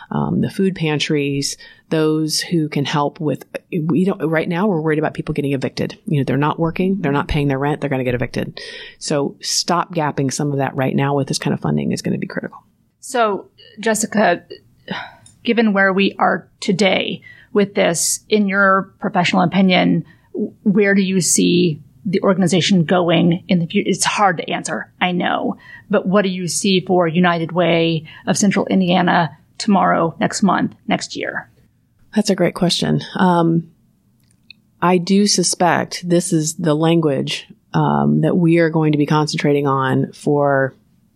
um, 0.10 0.42
the 0.42 0.50
food 0.50 0.76
pantries, 0.76 1.58
those 1.90 2.42
who 2.42 2.70
can 2.70 2.86
help 2.86 3.20
with. 3.20 3.46
We 3.72 4.06
don't 4.06 4.22
right 4.28 4.50
now. 4.50 4.68
We're 4.68 4.82
worried 4.82 5.00
about 5.00 5.14
people 5.14 5.34
getting 5.34 5.54
evicted. 5.54 5.98
You 6.06 6.20
know, 6.20 6.24
they're 6.24 6.38
not 6.38 6.60
working, 6.60 7.02
they're 7.02 7.12
not 7.12 7.28
paying 7.28 7.48
their 7.48 7.60
rent, 7.60 7.82
they're 7.82 7.90
going 7.90 8.00
to 8.00 8.06
get 8.06 8.16
evicted. 8.16 8.60
So 8.98 9.38
stop 9.42 9.94
gapping 9.94 10.34
some 10.34 10.52
of 10.52 10.58
that 10.58 10.76
right 10.76 10.96
now 10.96 11.16
with 11.16 11.28
this 11.28 11.40
kind 11.40 11.54
of 11.54 11.60
funding 11.60 11.92
is 11.92 12.02
going 12.02 12.14
to 12.14 12.20
be 12.20 12.28
critical. 12.28 12.64
So, 13.00 13.50
Jessica, 13.80 14.44
given 15.44 15.74
where 15.74 15.92
we 15.92 16.16
are 16.20 16.50
today 16.60 17.22
with 17.54 17.76
this, 17.76 18.22
in 18.30 18.48
your 18.48 18.94
professional 19.00 19.42
opinion, 19.42 20.06
where 20.64 20.96
do 20.96 21.02
you 21.02 21.22
see 21.22 21.82
the 22.06 22.22
organization 22.22 22.84
going 22.84 23.44
in 23.48 23.60
the 23.60 23.68
future? 23.68 23.90
It's 23.90 24.06
hard 24.06 24.38
to 24.38 24.50
answer, 24.50 24.92
I 25.00 25.12
know, 25.12 25.58
but 25.90 26.08
what 26.08 26.24
do 26.24 26.30
you 26.30 26.48
see 26.48 26.80
for 26.80 27.08
United 27.08 27.52
Way 27.52 28.08
of 28.26 28.38
Central 28.38 28.66
Indiana 28.68 29.38
tomorrow, 29.58 30.16
next 30.20 30.42
month, 30.42 30.76
next 30.88 31.16
year? 31.16 31.50
That's 32.16 32.30
a 32.30 32.36
great 32.36 32.56
question. 32.56 33.02
Um, 33.16 33.72
I 34.82 34.98
do 34.98 35.28
suspect 35.28 36.08
this 36.08 36.34
is 36.34 36.56
the 36.56 36.74
language 36.74 37.48
um, 37.74 38.22
that 38.22 38.36
we 38.36 38.58
are 38.58 38.70
going 38.70 38.92
to 38.92 38.98
be 38.98 39.06
concentrating 39.06 39.68
on 39.68 40.12
for 40.12 40.74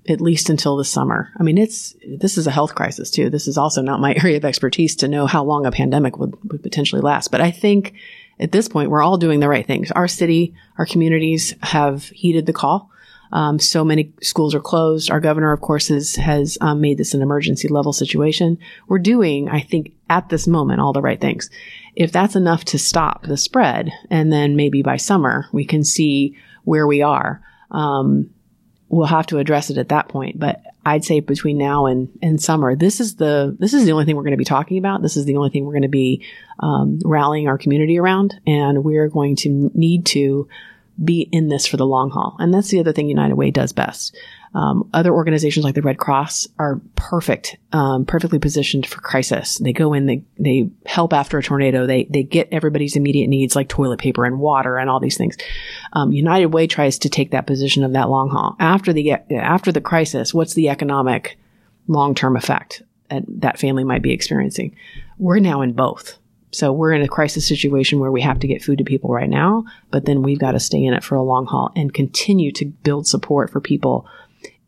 at 0.08 0.22
least 0.22 0.50
until 0.50 0.78
the 0.78 0.86
summer. 0.86 1.32
I 1.40 1.44
mean, 1.44 1.58
it's 1.58 1.96
this 2.08 2.38
is 2.38 2.48
a 2.48 2.52
health 2.52 2.76
crisis 2.76 3.10
too. 3.10 3.30
This 3.30 3.48
is 3.48 3.58
also 3.58 3.82
not 3.82 4.00
my 4.00 4.14
area 4.24 4.38
of 4.38 4.46
expertise 4.46 4.96
to 4.98 5.08
know 5.08 5.26
how 5.26 5.44
long 5.44 5.66
a 5.66 5.72
pandemic 5.72 6.18
would, 6.18 6.36
would 6.52 6.64
potentially 6.64 7.02
last. 7.02 7.32
But 7.32 7.42
I 7.42 7.52
think 7.52 7.94
at 8.40 8.52
this 8.52 8.68
point, 8.68 8.90
we're 8.90 9.04
all 9.04 9.18
doing 9.18 9.40
the 9.40 9.50
right 9.50 9.66
things. 9.66 9.92
Our 9.92 10.08
city, 10.08 10.54
our 10.78 10.86
communities 10.86 11.54
have 11.64 12.06
heeded 12.06 12.46
the 12.46 12.54
call. 12.54 12.92
Um, 13.32 13.60
so 13.60 13.84
many 13.84 14.14
schools 14.22 14.54
are 14.54 14.62
closed. 14.62 15.10
Our 15.10 15.20
governor, 15.20 15.52
of 15.52 15.62
course, 15.62 15.88
has, 15.88 16.16
has 16.16 16.58
um, 16.62 16.82
made 16.82 16.98
this 16.98 17.14
an 17.14 17.22
emergency 17.22 17.68
level 17.68 17.92
situation. 17.92 18.58
We're 18.88 19.00
doing, 19.00 19.50
I 19.50 19.62
think, 19.62 19.94
at 20.10 20.30
this 20.30 20.48
moment, 20.48 20.80
all 20.80 20.94
the 20.94 21.02
right 21.02 21.20
things. 21.20 21.50
If 21.96 22.12
that's 22.12 22.36
enough 22.36 22.66
to 22.66 22.80
stop 22.80 23.24
the 23.24 23.38
spread, 23.38 23.92
and 24.10 24.32
then 24.32 24.56
maybe 24.56 24.82
by 24.84 24.98
summer 24.98 25.48
we 25.52 25.66
can 25.66 25.84
see 25.84 26.38
where 26.64 26.88
we 26.88 27.02
are, 27.02 27.42
um, 27.72 28.30
we'll 28.96 29.06
have 29.08 29.28
to 29.28 29.40
address 29.40 29.70
it 29.70 29.78
at 29.78 29.90
that 29.90 30.08
point. 30.08 30.40
But 30.40 30.62
I'd 30.86 31.04
say 31.04 31.20
between 31.20 31.58
now 31.58 31.86
and, 31.86 32.08
and 32.22 32.42
summer, 32.42 32.75
this 32.75 33.02
is 33.02 33.16
the 33.16 33.56
this 33.60 33.74
is 33.74 33.86
the 33.86 33.92
only 33.92 34.06
thing 34.06 34.16
we're 34.16 34.24
going 34.24 34.32
to 34.32 34.38
be 34.38 34.46
talking 34.46 34.78
about. 34.78 35.02
This 35.02 35.18
is 35.18 35.25
the 35.25 35.36
only 35.36 35.50
thing 35.50 35.66
we're 35.66 35.74
going 35.74 35.82
to 35.82 35.88
be 35.90 36.25
um, 36.60 37.00
rallying 37.04 37.48
our 37.48 37.58
community 37.58 38.00
around, 38.00 38.40
and 38.48 38.86
we're 38.86 39.10
going 39.10 39.36
to 39.38 39.70
need 39.74 40.06
to 40.08 40.48
be 41.04 41.28
in 41.32 41.50
this 41.50 41.66
for 41.66 41.75
the 41.75 41.86
long 41.86 42.10
haul. 42.10 42.38
And 42.40 42.54
that's 42.54 42.70
the 42.70 42.80
other 42.80 42.94
thing 42.94 43.10
United 43.10 43.36
Way 43.36 43.52
does 43.52 43.74
best. 43.74 44.16
Um, 44.56 44.90
other 44.94 45.14
organizations 45.14 45.66
like 45.66 45.76
the 45.76 45.82
Red 45.82 45.98
Cross 45.98 46.48
are 46.58 46.80
perfect, 46.96 47.58
um, 47.74 48.06
perfectly 48.06 48.40
positioned 48.40 48.88
for 48.88 49.02
crisis. 49.02 49.58
They 49.58 49.74
go 49.74 49.94
in, 49.94 50.06
they 50.06 50.24
they 50.40 50.70
help 50.86 51.12
after 51.12 51.38
a 51.38 51.44
tornado. 51.44 51.86
They 51.86 52.06
they 52.06 52.24
get 52.24 52.48
everybody's 52.54 52.96
immediate 52.96 53.28
needs 53.28 53.54
like 53.54 53.68
toilet 53.68 54.00
paper 54.00 54.24
and 54.24 54.40
water 54.40 54.78
and 54.78 54.90
all 54.90 55.02
these 55.02 55.18
things. 55.18 55.36
Um, 55.92 56.14
United 56.14 56.48
Way 56.48 56.68
tries 56.68 56.98
to 57.00 57.10
take 57.10 57.32
that 57.32 57.48
position 57.48 57.84
of 57.84 57.92
that 57.94 58.10
long 58.10 58.30
haul 58.30 58.56
after 58.58 58.94
the 58.94 59.12
after 59.30 59.74
the 59.74 59.82
crisis. 59.82 60.34
What's 60.34 60.54
the 60.54 60.70
economic 60.70 61.38
long 61.90 62.16
term 62.16 62.38
effect 62.38 62.82
that 63.10 63.24
that 63.28 63.60
family 63.60 63.84
might 63.84 64.02
be 64.02 64.14
experiencing? 64.14 64.74
We're 65.18 65.40
now 65.40 65.64
in 65.64 65.74
both. 65.74 66.18
So 66.52 66.72
we're 66.72 66.94
in 66.94 67.02
a 67.02 67.10
crisis 67.10 67.46
situation 67.46 68.00
where 68.00 68.14
we 68.14 68.22
have 68.22 68.40
to 68.40 68.48
get 68.48 68.64
food 68.64 68.78
to 68.78 68.86
people 68.86 69.10
right 69.10 69.30
now, 69.30 69.66
but 69.92 70.06
then 70.06 70.22
we've 70.22 70.40
got 70.40 70.54
to 70.54 70.60
stay 70.62 70.82
in 70.82 70.94
it 70.94 71.04
for 71.04 71.16
a 71.16 71.22
long 71.22 71.46
haul 71.46 71.74
and 71.76 71.94
continue 71.94 72.54
to 72.54 72.66
build 72.66 73.06
support 73.06 73.50
for 73.50 73.60
people. 73.60 74.08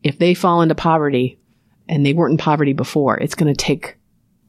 If 0.08 0.18
they 0.18 0.32
fall 0.32 0.62
into 0.62 0.74
poverty 0.74 1.38
and 1.86 2.04
they 2.04 2.14
weren't 2.14 2.32
in 2.32 2.38
poverty 2.38 2.72
before, 2.72 3.18
it's 3.18 3.34
going 3.34 3.52
to 3.52 3.64
take 3.64 3.98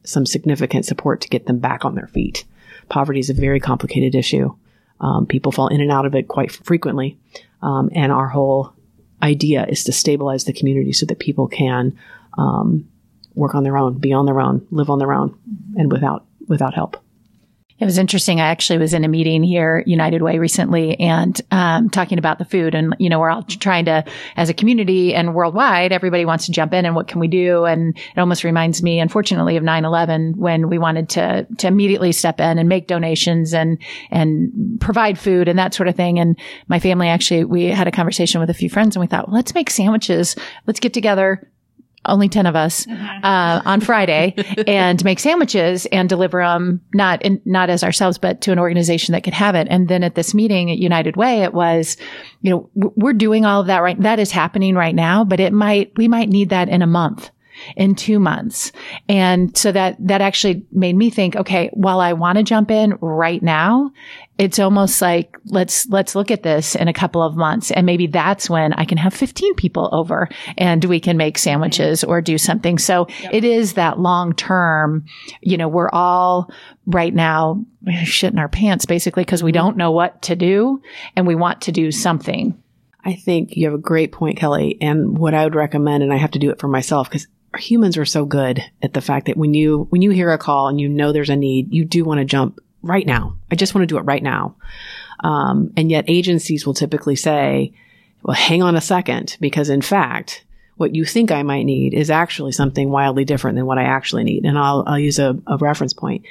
some 0.05 0.25
significant 0.25 0.85
support 0.85 1.19
to 1.19 1.27
get 1.27 1.47
them 1.47 1.59
back 1.59 1.83
on 1.83 1.95
their 1.95 2.07
feet. 2.07 2.45
Poverty 2.87 3.19
is 3.19 3.29
a 3.29 3.33
very 3.33 3.59
complicated 3.59 4.15
issue. 4.15 4.55
Um, 5.01 5.25
people 5.25 5.51
fall 5.51 5.67
in 5.67 5.81
and 5.81 5.91
out 5.91 6.05
of 6.05 6.15
it 6.15 6.29
quite 6.29 6.49
frequently. 6.49 7.17
Um, 7.61 7.89
and 7.93 8.09
our 8.09 8.29
whole 8.29 8.71
idea 9.21 9.65
is 9.65 9.83
to 9.83 9.91
stabilize 9.91 10.45
the 10.45 10.53
community 10.53 10.93
so 10.93 11.05
that 11.07 11.19
people 11.19 11.49
can 11.49 11.99
um, 12.37 12.87
work 13.35 13.53
on 13.53 13.63
their 13.63 13.77
own, 13.77 13.97
be 13.97 14.13
on 14.13 14.27
their 14.27 14.39
own, 14.39 14.65
live 14.71 14.89
on 14.89 14.99
their 14.99 15.11
own, 15.11 15.37
and 15.75 15.91
without 15.91 16.23
without 16.47 16.73
help. 16.73 16.95
It 17.79 17.86
was 17.86 17.98
interesting. 17.98 18.41
I 18.41 18.48
actually 18.48 18.79
was 18.79 18.93
in 18.93 19.05
a 19.05 19.07
meeting 19.07 19.41
here, 19.41 19.83
United 19.86 20.21
Way 20.21 20.38
recently, 20.38 20.99
and 20.99 21.39
um, 21.49 21.89
talking 21.89 22.17
about 22.17 22.38
the 22.38 22.45
food. 22.45 22.75
And 22.75 22.93
you 22.99 23.10
know, 23.10 23.19
we're 23.19 23.30
all 23.30 23.43
trying 23.43 23.86
to, 23.86 24.03
as 24.36 24.49
a 24.49 24.53
community 24.53 25.15
and 25.15 25.34
worldwide, 25.34 25.93
everybody 25.93 26.25
wants 26.25 26.45
to 26.47 26.51
jump 26.51 26.73
in 26.73 26.86
and 26.86 26.93
what 26.93 27.08
can 27.08 27.19
we 27.19 27.30
do? 27.30 27.63
And 27.63 27.97
it 27.97 28.19
almost 28.19 28.43
reminds 28.43 28.84
me, 28.84 28.99
unfortunately, 28.99 29.56
of 29.56 29.63
9/11 29.63 30.36
when 30.36 30.67
we 30.67 30.77
wanted 30.77 31.10
to 31.10 31.47
to 31.58 31.67
immediately 31.67 32.12
step 32.12 32.41
in 32.41 32.60
and 32.60 32.67
make 32.67 32.88
donations 32.88 33.53
and 33.53 33.77
and 34.12 34.77
provide 34.82 35.17
food 35.17 35.47
and 35.47 35.58
that 35.58 35.73
sort 35.73 35.88
of 35.88 35.95
thing. 35.95 36.19
And 36.19 36.38
my 36.67 36.80
family 36.80 37.08
actually, 37.08 37.45
we 37.45 37.65
had 37.65 37.88
a 37.88 37.91
conversation 37.91 38.41
with 38.41 38.49
a 38.49 38.53
few 38.53 38.69
friends, 38.69 38.95
and 38.95 39.01
we 39.01 39.08
thought, 39.08 39.27
well, 39.27 39.36
let's 39.36 39.56
make 39.56 39.69
sandwiches. 39.69 40.36
Let's 40.67 40.82
get 40.82 40.93
together 40.93 41.49
only 42.05 42.29
10 42.29 42.45
of 42.45 42.55
us, 42.55 42.85
mm-hmm. 42.85 43.25
uh, 43.25 43.62
on 43.65 43.81
Friday 43.81 44.33
and 44.67 45.03
make 45.03 45.19
sandwiches 45.19 45.85
and 45.88 46.07
deliver 46.09 46.39
them, 46.39 46.81
not 46.93 47.21
in, 47.21 47.41
not 47.45 47.69
as 47.69 47.83
ourselves, 47.83 48.17
but 48.17 48.41
to 48.41 48.51
an 48.51 48.59
organization 48.59 49.13
that 49.13 49.23
could 49.23 49.33
have 49.33 49.55
it. 49.55 49.67
And 49.69 49.88
then 49.88 50.03
at 50.03 50.15
this 50.15 50.33
meeting 50.33 50.71
at 50.71 50.77
United 50.77 51.15
Way, 51.15 51.43
it 51.43 51.53
was, 51.53 51.97
you 52.41 52.51
know, 52.51 52.69
we're 52.73 53.13
doing 53.13 53.45
all 53.45 53.62
of 53.62 53.67
that 53.67 53.79
right. 53.79 53.99
That 54.01 54.19
is 54.19 54.31
happening 54.31 54.75
right 54.75 54.95
now, 54.95 55.23
but 55.23 55.39
it 55.39 55.53
might, 55.53 55.91
we 55.97 56.07
might 56.07 56.29
need 56.29 56.49
that 56.49 56.69
in 56.69 56.81
a 56.81 56.88
month 56.88 57.31
in 57.76 57.95
two 57.95 58.19
months. 58.19 58.72
And 59.08 59.56
so 59.58 59.72
that, 59.72 59.95
that 60.00 60.22
actually 60.22 60.65
made 60.72 60.95
me 60.95 61.10
think, 61.10 61.36
okay, 61.36 61.69
while 61.74 62.00
I 62.00 62.13
want 62.13 62.38
to 62.38 62.43
jump 62.43 62.72
in 62.72 62.98
right 63.02 63.41
now, 63.41 63.91
it's 64.38 64.58
almost 64.58 65.02
like, 65.02 65.36
let's, 65.45 65.88
let's 65.89 66.15
look 66.15 66.32
at 66.32 66.43
this 66.43 66.76
in 66.76 66.88
a 66.88 66.93
couple 66.93 67.22
of 67.22 67.36
months. 67.36 67.72
And 67.72 67.86
maybe 67.86 68.08
that's 68.08 68.50
when 68.50 68.72
I 68.74 68.86
can 68.86 68.98
have 68.98 69.13
15 69.13 69.56
people 69.56 69.89
over 69.91 70.30
and 70.58 70.84
we 70.86 71.00
can 71.02 71.17
make 71.17 71.38
sandwiches 71.38 72.04
or 72.04 72.22
do 72.22 72.38
something. 72.38 72.78
So 72.78 73.08
yep. 73.22 73.34
it 73.34 73.43
is 73.43 73.74
that 73.74 74.00
long 74.00 74.34
term, 74.34 75.06
you 75.41 75.58
know, 75.58 75.67
we're 75.67 75.89
all 75.89 76.50
right 76.86 77.13
now 77.13 77.65
shitting 77.86 78.39
our 78.39 78.48
pants 78.48 78.86
basically 78.86 79.24
because 79.24 79.43
we 79.43 79.52
mm-hmm. 79.52 79.58
don't 79.58 79.78
know 79.78 79.91
what 79.91 80.22
to 80.24 80.36
do 80.36 80.82
and 81.15 81.28
we 81.28 81.36
want 81.36 81.62
to 81.63 81.72
do 81.72 81.91
something. 81.91 82.62
I 83.04 83.15
think 83.15 83.56
you 83.56 83.65
have 83.65 83.74
a 83.74 83.82
great 83.82 84.12
point, 84.12 84.38
Kelly. 84.38 84.78
And 84.82 85.17
what 85.17 85.34
I 85.34 85.43
would 85.43 85.56
recommend, 85.56 86.04
and 86.04 86.13
I 86.13 86.17
have 86.17 86.32
to 86.32 86.39
do 86.39 86.52
it 86.52 86.60
for 86.60 86.67
myself 86.67 87.10
because 87.10 87.28
humans 87.57 87.97
are 87.97 88.05
so 88.05 88.25
good 88.25 88.63
at 88.81 88.93
the 88.93 89.01
fact 89.01 89.25
that 89.25 89.38
when 89.38 89.53
you 89.53 89.88
when 89.89 90.01
you 90.01 90.12
hear 90.12 90.31
a 90.31 90.38
call 90.38 90.67
and 90.67 90.79
you 90.79 90.88
know 90.88 91.12
there's 91.12 91.29
a 91.29 91.35
need, 91.35 91.73
you 91.73 91.85
do 91.85 92.03
want 92.03 92.19
to 92.19 92.25
jump 92.25 92.59
right 92.81 93.05
now. 93.05 93.35
I 93.51 93.55
just 93.55 93.73
want 93.73 93.83
to 93.83 93.93
do 93.93 93.97
it 93.97 94.03
right 94.03 94.23
now. 94.23 94.55
Um, 95.21 95.73
and 95.75 95.91
yet 95.91 96.05
agencies 96.07 96.65
will 96.65 96.73
typically 96.73 97.15
say, 97.15 97.73
"Well, 98.23 98.35
hang 98.35 98.62
on 98.63 98.75
a 98.75 98.81
second, 98.81 99.38
because 99.39 99.69
in 99.69 99.81
fact." 99.81 100.45
What 100.77 100.95
you 100.95 101.03
think 101.03 101.29
I 101.29 101.43
might 101.43 101.63
need 101.63 101.93
is 101.93 102.09
actually 102.09 102.53
something 102.53 102.89
wildly 102.89 103.25
different 103.25 103.57
than 103.57 103.65
what 103.65 103.77
I 103.77 103.83
actually 103.83 104.23
need. 104.23 104.45
And 104.45 104.57
I'll, 104.57 104.85
I'll 104.88 104.97
use 104.97 105.19
a, 105.19 105.38
a 105.45 105.57
reference 105.57 105.91
point. 105.91 106.23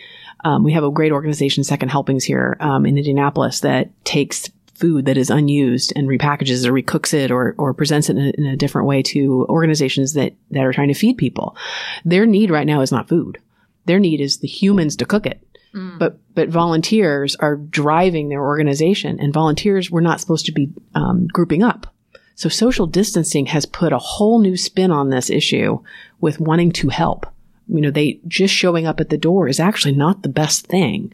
Um, 0.42 0.64
we 0.64 0.72
have 0.72 0.84
a 0.84 0.90
great 0.90 1.12
organization, 1.12 1.64
Second 1.64 1.90
Helpings 1.90 2.24
here 2.24 2.56
um, 2.58 2.86
in 2.86 2.96
Indianapolis, 2.96 3.60
that 3.60 3.90
takes 4.06 4.48
food 4.78 5.06
that 5.06 5.16
is 5.16 5.30
unused 5.30 5.92
and 5.96 6.08
repackages 6.08 6.64
or 6.64 6.72
recooks 6.72 7.12
it 7.12 7.30
or, 7.30 7.54
or 7.58 7.74
presents 7.74 8.08
it 8.08 8.16
in 8.16 8.26
a, 8.26 8.30
in 8.38 8.46
a 8.46 8.56
different 8.56 8.86
way 8.86 9.02
to 9.02 9.44
organizations 9.48 10.14
that, 10.14 10.34
that 10.50 10.64
are 10.64 10.72
trying 10.72 10.88
to 10.88 10.94
feed 10.94 11.18
people. 11.18 11.56
Their 12.04 12.26
need 12.26 12.50
right 12.50 12.66
now 12.66 12.80
is 12.80 12.92
not 12.92 13.08
food. 13.08 13.38
Their 13.86 13.98
need 13.98 14.20
is 14.20 14.38
the 14.38 14.48
humans 14.48 14.96
to 14.96 15.04
cook 15.04 15.26
it. 15.26 15.42
Mm. 15.74 15.98
But 15.98 16.18
but 16.34 16.48
volunteers 16.48 17.36
are 17.36 17.56
driving 17.56 18.28
their 18.28 18.42
organization, 18.42 19.18
and 19.20 19.34
volunteers 19.34 19.90
were 19.90 20.00
not 20.00 20.20
supposed 20.20 20.46
to 20.46 20.52
be 20.52 20.72
um, 20.94 21.26
grouping 21.26 21.62
up. 21.62 21.92
So 22.36 22.48
social 22.48 22.86
distancing 22.86 23.46
has 23.46 23.66
put 23.66 23.92
a 23.92 23.98
whole 23.98 24.38
new 24.38 24.56
spin 24.56 24.90
on 24.90 25.10
this 25.10 25.28
issue 25.28 25.80
with 26.20 26.40
wanting 26.40 26.72
to 26.72 26.88
help 26.88 27.26
you 27.68 27.80
know, 27.80 27.90
they 27.90 28.20
just 28.26 28.54
showing 28.54 28.86
up 28.86 29.00
at 29.00 29.10
the 29.10 29.18
door 29.18 29.46
is 29.46 29.60
actually 29.60 29.94
not 29.94 30.22
the 30.22 30.28
best 30.28 30.66
thing. 30.66 31.12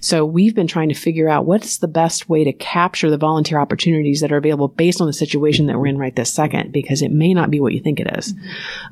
So 0.00 0.24
we've 0.24 0.54
been 0.54 0.66
trying 0.66 0.88
to 0.88 0.94
figure 0.94 1.28
out 1.28 1.46
what's 1.46 1.78
the 1.78 1.88
best 1.88 2.28
way 2.28 2.44
to 2.44 2.52
capture 2.52 3.10
the 3.10 3.18
volunteer 3.18 3.58
opportunities 3.58 4.20
that 4.20 4.32
are 4.32 4.36
available 4.36 4.68
based 4.68 5.00
on 5.00 5.06
the 5.06 5.12
situation 5.12 5.66
that 5.66 5.78
we're 5.78 5.88
in 5.88 5.98
right 5.98 6.14
this 6.14 6.32
second, 6.32 6.72
because 6.72 7.02
it 7.02 7.10
may 7.10 7.34
not 7.34 7.50
be 7.50 7.60
what 7.60 7.72
you 7.72 7.80
think 7.80 8.00
it 8.00 8.16
is. 8.16 8.34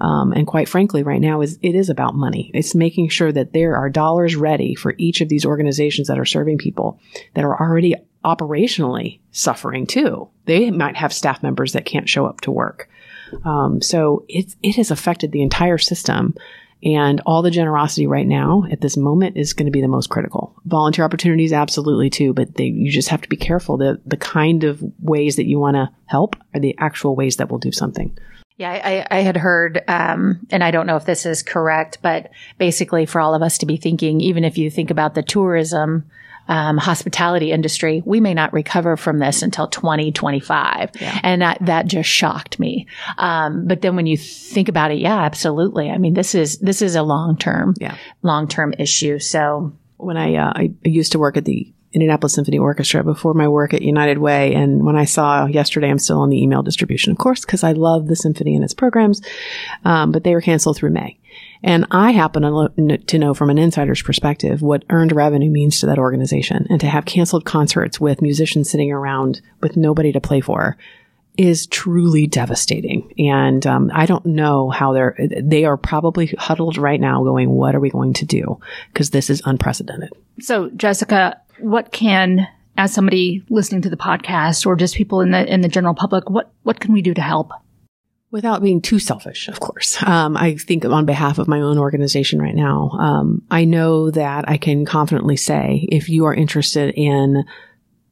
Um, 0.00 0.33
and 0.33 0.46
quite 0.46 0.68
frankly, 0.68 1.03
right 1.03 1.20
now 1.20 1.40
is 1.40 1.59
it 1.62 1.74
is 1.74 1.88
about 1.88 2.14
money. 2.14 2.50
It's 2.53 2.74
making 2.74 3.09
sure 3.11 3.33
that 3.33 3.53
there 3.53 3.77
are 3.77 3.88
dollars 3.88 4.37
ready 4.37 4.74
for 4.74 4.94
each 4.98 5.20
of 5.20 5.29
these 5.29 5.46
organizations 5.46 6.09
that 6.09 6.18
are 6.18 6.24
serving 6.24 6.59
people 6.59 7.00
that 7.35 7.44
are 7.44 7.61
already 7.61 7.94
operationally 8.24 9.20
suffering 9.31 9.87
too. 9.87 10.29
They 10.46 10.70
might 10.70 10.96
have 10.96 11.12
staff 11.12 11.42
members 11.42 11.74
that 11.74 11.85
can't 11.85 12.09
show 12.09 12.27
up 12.27 12.40
to 12.40 12.50
work. 12.50 12.88
Um, 13.44 13.83
so 13.83 14.24
it 14.29 14.55
it 14.62 14.77
has 14.77 14.90
affected 14.90 15.33
the 15.33 15.42
entire 15.42 15.79
system 15.79 16.35
And 16.83 17.23
all 17.25 17.41
the 17.41 17.51
generosity 17.51 18.07
right 18.07 18.27
now 18.27 18.65
at 18.71 18.81
this 18.81 18.97
moment 18.97 19.37
is 19.37 19.55
going 19.55 19.67
to 19.67 19.73
be 19.73 19.81
the 19.81 19.89
most 19.89 20.11
critical. 20.11 20.55
Volunteer 20.67 21.05
opportunities, 21.05 21.53
absolutely 21.53 22.11
too, 22.11 22.35
but 22.35 22.57
they, 22.57 22.65
you 22.65 22.91
just 22.91 23.09
have 23.09 23.23
to 23.23 23.29
be 23.29 23.37
careful 23.37 23.79
that 23.79 24.01
the 24.05 24.19
kind 24.19 24.65
of 24.65 24.83
ways 25.01 25.37
that 25.37 25.47
you 25.47 25.59
want 25.59 25.77
to 25.77 25.91
help 26.07 26.37
are 26.53 26.61
the 26.61 26.77
actual 26.79 27.17
ways 27.17 27.37
that 27.37 27.51
will 27.51 27.59
do 27.59 27.73
something. 27.73 28.17
Yeah, 28.57 28.71
I, 28.71 29.19
I 29.19 29.21
had 29.23 29.37
heard, 29.37 29.83
um, 29.89 30.47
and 30.51 30.63
I 30.63 30.71
don't 30.71 30.87
know 30.87 30.97
if 30.97 31.07
this 31.07 31.27
is 31.27 31.43
correct, 31.43 31.99
but 32.03 32.31
basically 32.59 33.05
for 33.05 33.21
all 33.21 33.35
of 33.35 33.43
us 33.43 33.59
to 33.59 33.67
be 33.67 33.77
thinking, 33.77 34.21
even 34.21 34.45
if 34.45 34.59
you 34.59 34.71
think 34.71 34.91
about 34.91 35.15
the 35.15 35.23
tourism 35.23 36.05
um, 36.48 36.76
hospitality 36.76 37.52
industry, 37.52 38.02
we 38.04 38.20
may 38.20 38.35
not 38.35 38.52
recover 38.52 38.96
from 38.96 39.18
this 39.18 39.42
until 39.42 39.66
2025. 39.68 40.90
Yeah. 41.00 41.20
And 41.22 41.42
that, 41.42 41.59
that 41.62 41.87
just 41.87 42.09
shocked 42.09 42.59
me. 42.59 42.87
Um, 43.18 43.66
but 43.66 43.80
then 43.80 43.96
when 43.96 44.07
you 44.07 44.16
think 44.16 44.68
about 44.68 44.90
it, 44.90 44.98
yeah, 44.98 45.20
absolutely. 45.20 45.90
I 45.90 45.98
mean, 45.98 46.14
this 46.14 46.35
is, 46.35 46.59
this 46.59 46.83
is 46.83 46.94
a 46.94 47.02
long 47.02 47.37
term, 47.37 47.74
yeah. 47.80 47.96
long 48.22 48.48
term 48.48 48.74
issue. 48.78 49.18
So 49.18 49.72
when 49.96 50.16
I, 50.16 50.37
uh, 50.37 50.52
I 50.54 50.74
used 50.83 51.12
to 51.12 51.18
work 51.18 51.37
at 51.37 51.44
the 51.44 51.72
Indianapolis 51.94 52.35
Symphony 52.35 52.59
Orchestra 52.59 53.04
before 53.04 53.35
my 53.35 53.46
work 53.46 53.72
at 53.72 53.80
United 53.80 54.18
Way. 54.18 54.54
And 54.54 54.85
when 54.85 54.96
I 54.96 55.04
saw 55.04 55.46
yesterday, 55.46 55.88
I'm 55.88 56.00
still 56.00 56.20
on 56.20 56.28
the 56.28 56.42
email 56.42 56.62
distribution, 56.62 57.12
of 57.12 57.18
course, 57.18 57.42
because 57.42 57.62
I 57.62 57.72
love 57.72 58.09
the 58.09 58.16
symphony 58.16 58.57
and 58.57 58.64
its 58.64 58.74
programs. 58.74 59.22
Um, 59.85 60.11
but 60.11 60.24
they 60.24 60.35
were 60.35 60.40
canceled 60.40 60.76
through 60.76 60.90
May. 60.90 61.18
And 61.64 61.87
I 61.90 62.11
happen 62.11 62.42
to, 62.42 62.50
lo- 62.50 62.96
to 62.96 63.18
know 63.18 63.33
from 63.33 63.48
an 63.48 63.57
insider's 63.57 64.03
perspective 64.03 64.61
what 64.61 64.85
earned 64.90 65.12
revenue 65.12 65.50
means 65.50 65.81
to 65.81 65.87
that 65.87 65.98
organization 65.98 66.66
and 66.68 66.79
to 66.81 66.87
have 66.87 67.07
canceled 67.07 67.46
concerts 67.46 67.98
with 67.98 68.20
musicians 68.20 68.70
sitting 68.70 68.92
around 68.92 69.40
with 69.62 69.74
nobody 69.74 70.12
to 70.12 70.20
play 70.20 70.42
for 70.42 70.77
is 71.38 71.66
truly 71.66 72.27
devastating. 72.27 73.12
And 73.18 73.66
um, 73.66 73.90
I 73.94 74.05
don't 74.05 74.27
know 74.27 74.68
how 74.68 74.92
they're, 74.92 75.16
they 75.42 75.64
are 75.64 75.79
probably 75.79 76.27
huddled 76.38 76.77
right 76.77 77.00
now 77.00 77.24
going, 77.24 77.48
what 77.48 77.74
are 77.74 77.81
we 77.81 77.88
going 77.88 78.12
to 78.12 78.27
do? 78.27 78.61
Because 78.92 79.11
this 79.11 79.31
is 79.31 79.40
unprecedented. 79.46 80.11
So, 80.40 80.68
Jessica, 80.77 81.40
what 81.61 81.92
can, 81.92 82.46
as 82.77 82.92
somebody 82.92 83.42
listening 83.48 83.81
to 83.83 83.90
the 83.90 83.96
podcast 83.96 84.66
or 84.66 84.77
just 84.77 84.94
people 84.94 85.22
in 85.22 85.31
the, 85.31 85.50
in 85.50 85.62
the 85.62 85.68
general 85.68 85.94
public, 85.94 86.29
what, 86.29 86.53
what 86.62 86.79
can 86.79 86.92
we 86.92 87.00
do 87.00 87.14
to 87.14 87.22
help? 87.22 87.53
Without 88.35 88.62
being 88.62 88.83
too 88.83 88.99
selfish, 88.99 89.47
of 89.47 89.61
course. 89.61 90.03
Um, 90.03 90.37
I 90.37 90.57
think 90.57 90.85
on 90.85 91.07
behalf 91.07 91.38
of 91.38 91.47
my 91.47 91.61
own 91.61 91.79
organization 91.79 92.42
right 92.42 92.57
now, 92.57 92.90
um, 92.99 93.42
I 93.49 93.64
know 93.64 94.11
that 94.11 94.49
I 94.49 94.57
can 94.57 94.85
confidently 94.85 95.37
say 95.37 95.87
if 95.92 96.09
you 96.09 96.25
are 96.25 96.35
interested 96.35 96.92
in 96.97 97.44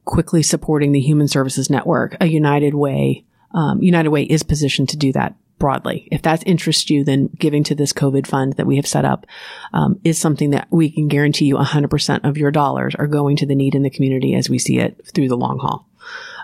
quickly 0.05 0.41
supporting 0.41 0.93
the 0.93 1.01
Human 1.01 1.27
Services 1.27 1.69
Network, 1.69 2.15
a 2.21 2.25
United 2.25 2.73
Way, 2.73 3.25
um, 3.53 3.83
United 3.83 4.11
Way 4.11 4.23
is 4.23 4.43
positioned 4.43 4.87
to 4.89 4.97
do 4.97 5.11
that 5.11 5.35
broadly. 5.59 6.07
If 6.09 6.21
that 6.21 6.47
interests 6.47 6.89
you, 6.89 7.03
then 7.03 7.29
giving 7.37 7.65
to 7.65 7.75
this 7.75 7.91
COVID 7.91 8.25
fund 8.25 8.53
that 8.53 8.65
we 8.65 8.77
have 8.77 8.87
set 8.87 9.03
up 9.03 9.25
um, 9.73 9.99
is 10.05 10.17
something 10.17 10.51
that 10.51 10.69
we 10.71 10.89
can 10.89 11.09
guarantee 11.09 11.45
you 11.47 11.57
100% 11.57 12.23
of 12.23 12.37
your 12.37 12.51
dollars 12.51 12.95
are 12.95 13.07
going 13.07 13.35
to 13.35 13.45
the 13.45 13.55
need 13.55 13.75
in 13.75 13.83
the 13.83 13.89
community 13.89 14.35
as 14.35 14.49
we 14.49 14.57
see 14.57 14.79
it 14.79 15.05
through 15.13 15.27
the 15.27 15.35
long 15.35 15.59
haul. 15.59 15.85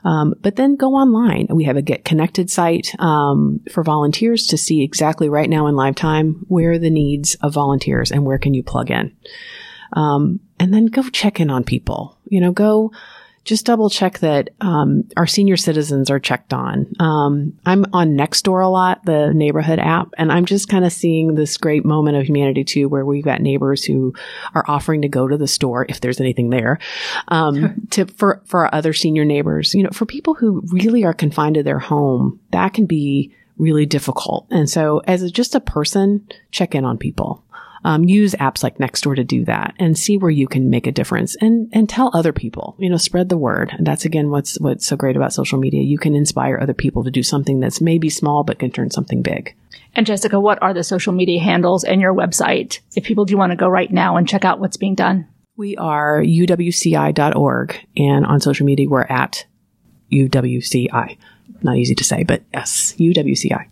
Um, 0.04 0.36
but 0.42 0.56
then 0.56 0.76
go 0.76 0.94
online. 0.94 1.48
We 1.50 1.66
have 1.66 1.78
a 1.78 1.82
Get 1.82 2.06
Connected 2.06 2.50
site 2.50 2.94
um, 3.00 3.62
for 3.72 3.84
volunteers 3.84 4.48
to 4.48 4.58
see 4.58 4.84
exactly 4.84 5.30
right 5.30 5.50
now 5.50 5.68
in 5.68 5.76
live 5.76 5.96
time 5.96 6.46
where 6.48 6.80
the 6.80 6.90
needs 6.90 7.36
of 7.36 7.54
volunteers 7.54 8.12
and 8.12 8.26
where 8.26 8.38
can 8.38 8.54
you 8.54 8.64
plug 8.64 8.92
in. 8.92 9.16
Um, 9.94 10.40
and 10.60 10.74
then 10.74 10.86
go 10.86 11.04
check 11.04 11.40
in 11.40 11.50
on 11.50 11.64
people. 11.64 12.18
You 12.26 12.42
know, 12.42 12.52
go 12.52 12.92
just 13.46 13.66
double 13.66 13.90
check 13.90 14.20
that 14.20 14.50
um, 14.62 15.04
our 15.18 15.26
senior 15.28 15.58
citizens 15.58 16.10
are 16.10 16.20
checked 16.20 16.54
on. 16.54 16.94
Um, 17.00 17.58
I'm 17.66 17.86
on 17.94 18.12
Nextdoor 18.12 18.64
a 18.64 18.68
lot, 18.68 19.06
the 19.06 19.34
neighborhood 19.34 19.80
app, 19.80 20.10
and 20.18 20.32
I'm 20.32 20.46
just 20.46 20.70
kind 20.70 20.86
of 20.86 20.92
seeing 20.92 21.36
this 21.36 21.58
great 21.58 21.86
moment 21.86 22.18
of 22.18 22.26
humanity 22.26 22.64
too, 22.64 22.90
where 22.90 23.06
we've 23.06 23.24
got 23.24 23.42
neighbors 23.42 23.84
who 23.84 24.14
are 24.54 24.66
offering 24.68 25.02
to 25.02 25.08
go 25.08 25.28
to 25.28 25.38
the 25.38 25.48
store 25.48 25.86
if 25.90 26.02
there's 26.02 26.20
anything 26.20 26.50
there, 26.50 26.80
um, 27.30 27.88
to 27.92 28.06
for 28.06 28.42
for 28.46 28.66
our 28.66 28.74
other 28.74 28.94
senior 28.94 29.26
neighbors. 29.26 29.74
You 29.74 29.84
know, 29.84 29.92
for 29.92 30.06
people 30.06 30.34
who 30.34 30.62
really 30.72 31.04
are 31.04 31.14
confined 31.14 31.56
to 31.56 31.64
their 31.64 31.80
home, 31.80 32.40
that 32.52 32.74
can 32.74 32.86
be 32.86 33.34
really 33.58 33.86
difficult. 33.86 34.48
And 34.50 34.70
so, 34.70 35.00
as 35.06 35.22
a, 35.22 35.30
just 35.30 35.56
a 35.56 35.60
person, 35.60 36.28
check 36.52 36.76
in 36.76 36.86
on 36.86 36.98
people 36.98 37.44
um, 37.84 38.04
use 38.04 38.34
apps 38.36 38.64
like 38.64 38.78
Nextdoor 38.78 39.16
to 39.16 39.24
do 39.24 39.46
that 39.46 39.74
and 39.80 39.98
see 39.98 40.18
where 40.18 40.32
you 40.32 40.48
can 40.48 40.70
make 40.70 40.88
a 40.88 40.92
difference 40.92 41.36
and, 41.38 41.70
and 41.72 41.88
tell 41.90 42.12
other 42.14 42.34
people, 42.34 42.76
you 42.80 42.90
know, 42.90 42.98
spread 42.98 43.30
the 43.30 43.38
word. 43.38 43.74
And 43.78 43.86
that's 43.86 44.06
again, 44.06 44.30
what's, 44.30 44.60
what's 44.60 44.88
so 44.88 44.96
great 44.96 45.16
about 45.16 45.34
social 45.34 45.60
media. 45.60 45.82
You 45.82 45.98
can 45.98 46.16
inspire 46.16 46.60
other 46.60 46.74
people 46.74 47.04
to 47.04 47.12
do 47.12 47.24
something 47.24 47.60
that's 47.60 47.82
maybe 47.82 48.10
small, 48.10 48.44
but 48.44 48.60
can 48.60 48.72
turn 48.72 48.92
something 48.92 49.22
big. 49.22 49.56
And 49.96 50.06
Jessica, 50.06 50.40
what 50.40 50.62
are 50.62 50.74
the 50.74 50.84
social 50.84 51.14
media 51.14 51.42
handles 51.42 51.84
and 51.84 52.02
your 52.02 52.14
website 52.14 52.80
if 52.96 53.04
people 53.04 53.26
do 53.26 53.38
want 53.38 53.52
to 53.52 53.56
go 53.56 53.68
right 53.68 53.92
now 53.92 54.18
and 54.18 54.28
check 54.28 54.46
out 54.46 54.60
what's 54.60 54.78
being 54.78 54.96
done? 54.96 55.28
We 55.58 55.76
are 55.78 56.22
uwci.org 56.22 57.88
and 57.98 58.26
on 58.26 58.40
social 58.40 58.66
media 58.66 58.88
we're 58.88 59.02
at 59.02 59.46
UWCI. 60.12 61.18
Not 61.62 61.76
easy 61.76 61.96
to 61.96 62.04
say, 62.04 62.24
but 62.24 62.44
yes, 62.54 62.94
UWCI. 62.98 63.68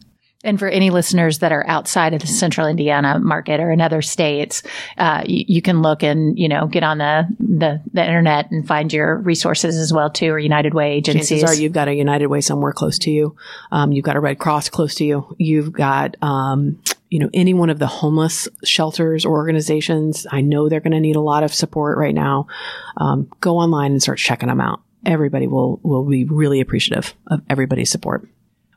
And 0.48 0.58
for 0.58 0.70
any 0.70 0.92
listeners 0.92 1.40
that 1.40 1.52
are 1.52 1.68
outside 1.68 2.14
of 2.14 2.22
the 2.22 2.28
central 2.28 2.68
Indiana 2.68 3.20
market 3.20 3.60
or 3.60 3.70
in 3.70 3.82
other 3.82 4.02
states, 4.02 4.64
uh, 4.98 5.22
you, 5.28 5.44
you, 5.46 5.62
can 5.62 5.82
look 5.82 6.04
and, 6.04 6.40
you 6.40 6.48
know, 6.48 6.68
get 6.68 6.84
on 6.84 7.00
the, 7.00 7.28
the, 7.38 7.82
the, 7.92 8.02
internet 8.02 8.50
and 8.50 8.66
find 8.66 8.94
your 8.94 9.18
resources 9.18 9.76
as 9.76 9.92
well 9.92 10.10
too, 10.10 10.30
or 10.30 10.40
United 10.40 10.74
Way 10.74 10.94
agencies. 10.94 11.42
Chances 11.42 11.60
are 11.60 11.62
you've 11.62 11.74
got 11.74 11.90
a 11.90 11.94
United 11.94 12.28
Way 12.28 12.40
somewhere 12.40 12.72
close 12.72 12.98
to 13.00 13.12
you. 13.12 13.36
Um, 13.74 13.92
you've 13.92 14.06
got 14.06 14.16
a 14.16 14.22
Red 14.22 14.40
Cross 14.40 14.70
close 14.70 14.96
to 14.96 15.04
you. 15.04 15.36
You've 15.38 15.74
got, 15.74 16.16
um, 16.24 16.82
you 17.10 17.20
know, 17.20 17.30
any 17.34 17.54
one 17.54 17.70
of 17.70 17.80
the 17.80 17.88
homeless 17.88 18.48
shelters 18.64 19.26
or 19.26 19.34
organizations. 19.34 20.26
I 20.32 20.40
know 20.40 20.70
they're 20.70 20.80
going 20.80 20.94
to 20.94 21.02
need 21.02 21.18
a 21.18 21.22
lot 21.22 21.44
of 21.44 21.54
support 21.54 21.98
right 21.98 22.16
now. 22.16 22.48
Um, 22.96 23.30
go 23.42 23.58
online 23.58 23.92
and 23.92 24.02
start 24.02 24.18
checking 24.18 24.48
them 24.48 24.62
out. 24.62 24.82
Everybody 25.06 25.48
will, 25.48 25.82
will 25.84 26.06
be 26.06 26.24
really 26.24 26.62
appreciative 26.62 27.14
of 27.28 27.42
everybody's 27.50 27.92
support. 27.92 28.30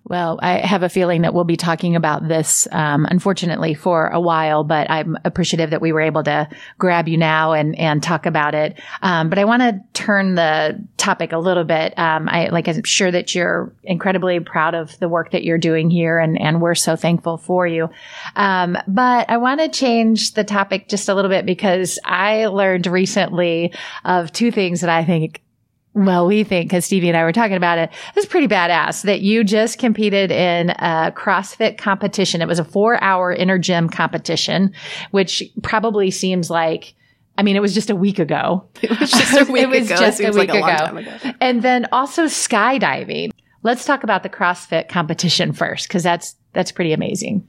Well, 0.05 0.41
I 0.43 0.59
have 0.59 0.83
a 0.83 0.89
feeling 0.89 1.23
that 1.23 1.35
we'll 1.35 1.45
be 1.45 1.57
talking 1.57 1.95
about 1.95 2.27
this, 2.27 2.67
um, 2.73 3.07
unfortunately, 3.09 3.75
for 3.75 4.09
a 4.09 4.21
while, 4.21 4.65
but 4.65 4.91
I'm 4.91 5.17
appreciative 5.25 5.71
that 5.71 5.81
we 5.81 5.93
were 5.93 6.01
able 6.01 6.25
to 6.25 6.49
grab 6.79 7.07
you 7.07 7.17
now 7.17 7.53
and, 7.53 7.79
and 7.79 8.03
talk 8.03 8.27
about 8.27 8.55
it. 8.55 8.81
Um, 9.03 9.29
but 9.29 9.39
I 9.39 9.45
want 9.45 9.63
to 9.63 9.81
turn 9.93 10.35
the 10.35 10.85
topic 10.97 11.33
a 11.33 11.39
little 11.39 11.63
bit. 11.65 11.97
Um, 11.97 12.29
I, 12.29 12.49
like, 12.49 12.67
I'm 12.67 12.83
sure 12.83 13.11
that 13.11 13.35
you're 13.35 13.73
incredibly 13.85 14.41
proud 14.41 14.75
of 14.75 14.99
the 14.99 15.09
work 15.09 15.31
that 15.31 15.45
you're 15.45 15.59
doing 15.59 15.91
here 15.91 16.19
and, 16.19 16.41
and 16.41 16.61
we're 16.61 16.75
so 16.75 16.97
thankful 16.97 17.37
for 17.37 17.67
you. 17.67 17.89
Um, 18.35 18.77
but 18.89 19.31
I 19.31 19.37
want 19.37 19.61
to 19.61 19.69
change 19.69 20.33
the 20.33 20.45
topic 20.45 20.89
just 20.89 21.09
a 21.09 21.15
little 21.15 21.31
bit 21.31 21.47
because 21.47 22.01
I 22.05 22.47
learned 22.47 22.89
recently 22.89 23.75
of 24.05 24.33
two 24.33 24.51
things 24.51 24.81
that 24.81 24.91
I 24.91 25.05
think 25.05 25.43
well, 25.93 26.27
we 26.27 26.45
think, 26.45 26.71
because 26.71 26.85
Stevie 26.85 27.09
and 27.09 27.17
I 27.17 27.25
were 27.25 27.33
talking 27.33 27.57
about 27.57 27.79
it, 27.79 27.91
it's 28.15 28.27
pretty 28.27 28.47
badass 28.47 29.03
that 29.03 29.23
you 29.23 29.43
just 29.43 29.79
competed 29.79 30.31
in 30.31 30.71
a 30.71 31.13
CrossFit 31.17 31.79
competition. 31.79 32.41
It 32.41 32.49
was 32.49 32.61
a 32.61 32.65
four 32.65 33.03
hour 33.03 33.33
inner 33.33 33.59
gym 33.59 33.89
competition, 33.89 34.73
which 35.11 35.43
probably 35.63 36.13
seems 36.13 36.49
like, 36.49 36.95
I 37.37 37.43
mean, 37.43 37.57
it 37.57 37.61
was 37.61 37.75
just 37.75 37.91
a 37.91 37.97
week 37.97 38.19
ago. 38.21 38.69
It 38.83 39.01
was 39.01 39.11
just 39.11 39.49
a 39.49 39.51
week 39.51 39.63
it 39.65 39.69
was 39.69 39.91
ago. 39.91 39.97
just 40.01 40.21
a 40.21 40.31
week 40.31 40.35
like 40.35 40.49
ago. 40.51 40.97
A 40.97 40.97
ago. 40.97 41.33
And 41.41 41.63
then 41.63 41.87
also 41.91 42.27
skydiving. 42.27 43.31
Let's 43.63 43.85
talk 43.85 44.05
about 44.05 44.23
the 44.23 44.29
CrossFit 44.29 44.89
competition 44.89 45.53
first, 45.53 45.89
because 45.89 46.03
that's, 46.03 46.37
that's 46.53 46.71
pretty 46.73 46.93
amazing. 46.93 47.49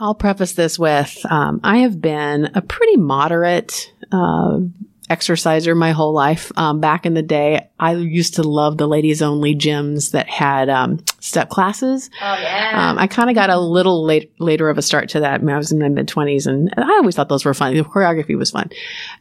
I'll 0.00 0.14
preface 0.14 0.52
this 0.54 0.78
with, 0.78 1.16
um, 1.30 1.60
I 1.62 1.78
have 1.78 2.00
been 2.00 2.50
a 2.54 2.62
pretty 2.62 2.96
moderate, 2.96 3.92
uh, 4.10 4.58
exerciser 5.10 5.74
my 5.74 5.92
whole 5.92 6.14
life. 6.14 6.50
Um, 6.56 6.80
back 6.80 7.04
in 7.04 7.14
the 7.14 7.22
day, 7.22 7.68
I 7.78 7.94
used 7.94 8.34
to 8.34 8.42
love 8.42 8.78
the 8.78 8.86
ladies 8.86 9.20
only 9.20 9.54
gyms 9.54 10.12
that 10.12 10.28
had 10.28 10.68
um, 10.70 11.04
step 11.20 11.50
classes. 11.50 12.08
Oh 12.22 12.38
yeah. 12.40 12.90
Um, 12.90 12.98
I 12.98 13.06
kind 13.06 13.28
of 13.28 13.36
got 13.36 13.50
a 13.50 13.58
little 13.58 14.04
late, 14.04 14.32
later 14.40 14.70
of 14.70 14.78
a 14.78 14.82
start 14.82 15.10
to 15.10 15.20
that. 15.20 15.34
I, 15.34 15.38
mean, 15.38 15.54
I 15.54 15.58
was 15.58 15.72
in 15.72 15.78
my 15.78 15.88
mid 15.88 16.08
twenties, 16.08 16.46
and 16.46 16.72
I 16.76 16.82
always 16.82 17.14
thought 17.14 17.28
those 17.28 17.44
were 17.44 17.54
fun. 17.54 17.74
The 17.74 17.82
choreography 17.82 18.36
was 18.36 18.50
fun. 18.50 18.70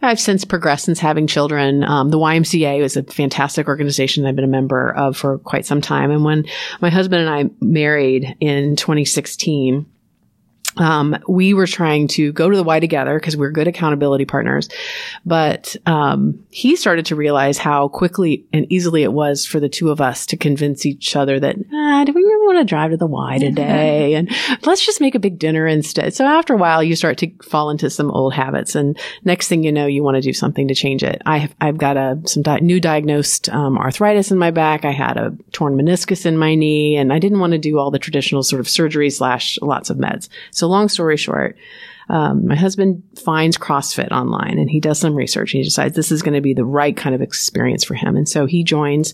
I've 0.02 0.20
since 0.20 0.46
progressed 0.46 0.86
since 0.86 1.00
having 1.00 1.28
children. 1.28 1.84
Um, 1.84 2.10
the 2.10 2.20
YMCA 2.20 2.82
was 2.82 2.96
a 2.96 3.04
fantastic 3.04 3.68
organization 3.68 4.26
I've 4.26 4.36
been 4.36 4.46
a 4.46 4.48
member 4.48 4.94
of 4.96 5.18
for 5.18 5.40
quite 5.40 5.66
some 5.66 5.82
time. 5.82 6.12
And 6.12 6.24
when 6.24 6.46
my 6.82 6.90
husband 6.90 7.28
and 7.28 7.30
I 7.30 7.50
married 7.60 8.38
in 8.40 8.76
2016 8.76 9.86
um, 10.78 11.18
we 11.28 11.54
were 11.54 11.68
trying 11.68 12.08
to 12.10 12.32
go 12.32 12.50
to 12.50 12.56
the 12.56 12.64
Y 12.64 12.80
together 12.80 13.20
because 13.20 13.38
we're 13.38 13.52
good 13.52 13.68
accountability 13.68 14.26
partners. 14.26 14.70
But 15.26 15.76
um, 15.86 16.44
he 16.50 16.76
started 16.76 17.06
to 17.08 17.16
realize 17.16 17.58
how 17.58 17.88
quickly 17.88 18.46
and 18.54 18.66
easily 18.72 19.04
it 19.04 19.14
was 19.14 19.46
for 19.46 19.60
the 19.60 19.70
two 19.70 19.92
of 19.92 20.02
us 20.02 20.26
to 20.28 20.38
convince 20.38 20.86
each 20.86 21.16
other 21.16 21.40
that, 21.40 21.56
ah, 21.74 22.04
do 22.06 22.14
we 22.14 22.22
really 22.22 22.48
want 22.48 22.60
to 22.60 22.66
drive 22.66 22.92
to 22.92 22.98
the 22.98 23.08
Y 23.08 23.38
today? 23.40 24.16
and 24.16 24.30
let's 24.66 24.86
just 24.86 25.02
make 25.02 25.16
a 25.16 25.20
big 25.20 25.40
dinner 25.40 25.68
instead. 25.68 26.14
So 26.14 26.26
after 26.26 26.54
a 26.54 26.58
while, 26.58 26.84
you 26.84 26.96
start 26.96 27.18
to 27.20 27.32
fall 27.44 27.70
into 27.70 27.90
some 27.90 28.12
old 28.12 28.34
habits. 28.34 28.76
And 28.76 28.98
next 29.24 29.48
thing 29.48 29.64
you 29.64 29.72
know, 29.72 29.86
you 29.86 30.04
want 30.04 30.16
to 30.16 30.22
do 30.22 30.34
something 30.34 30.68
to 30.68 30.76
change 30.76 31.04
it. 31.04 31.22
I 31.26 31.38
have, 31.38 31.56
I've 31.62 31.78
got 31.78 31.98
a, 31.98 32.20
some 32.26 32.44
di- 32.44 32.60
new 32.60 32.80
diagnosed 32.80 33.50
um, 33.50 33.78
arthritis 33.78 34.32
in 34.32 34.38
my 34.38 34.52
back. 34.52 34.86
I 34.86 34.92
had 34.92 35.18
a 35.18 35.36
torn 35.52 35.76
meniscus 35.76 36.26
in 36.26 36.38
my 36.38 36.56
knee 36.56 36.96
and 36.96 37.14
I 37.14 37.20
didn't 37.20 37.40
want 37.40 37.54
to 37.54 37.60
do 37.60 37.78
all 37.78 37.92
the 37.92 38.00
traditional 38.00 38.44
sort 38.44 38.60
of 38.60 38.70
surgery 38.70 39.10
slash 39.10 39.58
lots 39.62 39.90
of 39.90 39.98
meds. 39.98 40.30
So 40.52 40.63
so 40.64 40.70
long 40.70 40.88
story 40.88 41.18
short, 41.18 41.58
um, 42.08 42.48
my 42.48 42.56
husband 42.56 43.04
finds 43.22 43.58
CrossFit 43.58 44.12
online 44.12 44.58
and 44.58 44.70
he 44.70 44.80
does 44.80 44.98
some 44.98 45.14
research 45.14 45.54
and 45.54 45.60
he 45.60 45.64
decides 45.66 45.94
this 45.94 46.10
is 46.10 46.22
going 46.22 46.36
to 46.36 46.42
be 46.42 46.54
the 46.54 46.64
right 46.64 46.96
kind 46.96 47.14
of 47.14 47.22
experience 47.22 47.84
for 47.84 47.96
him. 47.96 48.16
And 48.16 48.30
so 48.30 48.46
he 48.46 48.64
joins 48.64 49.14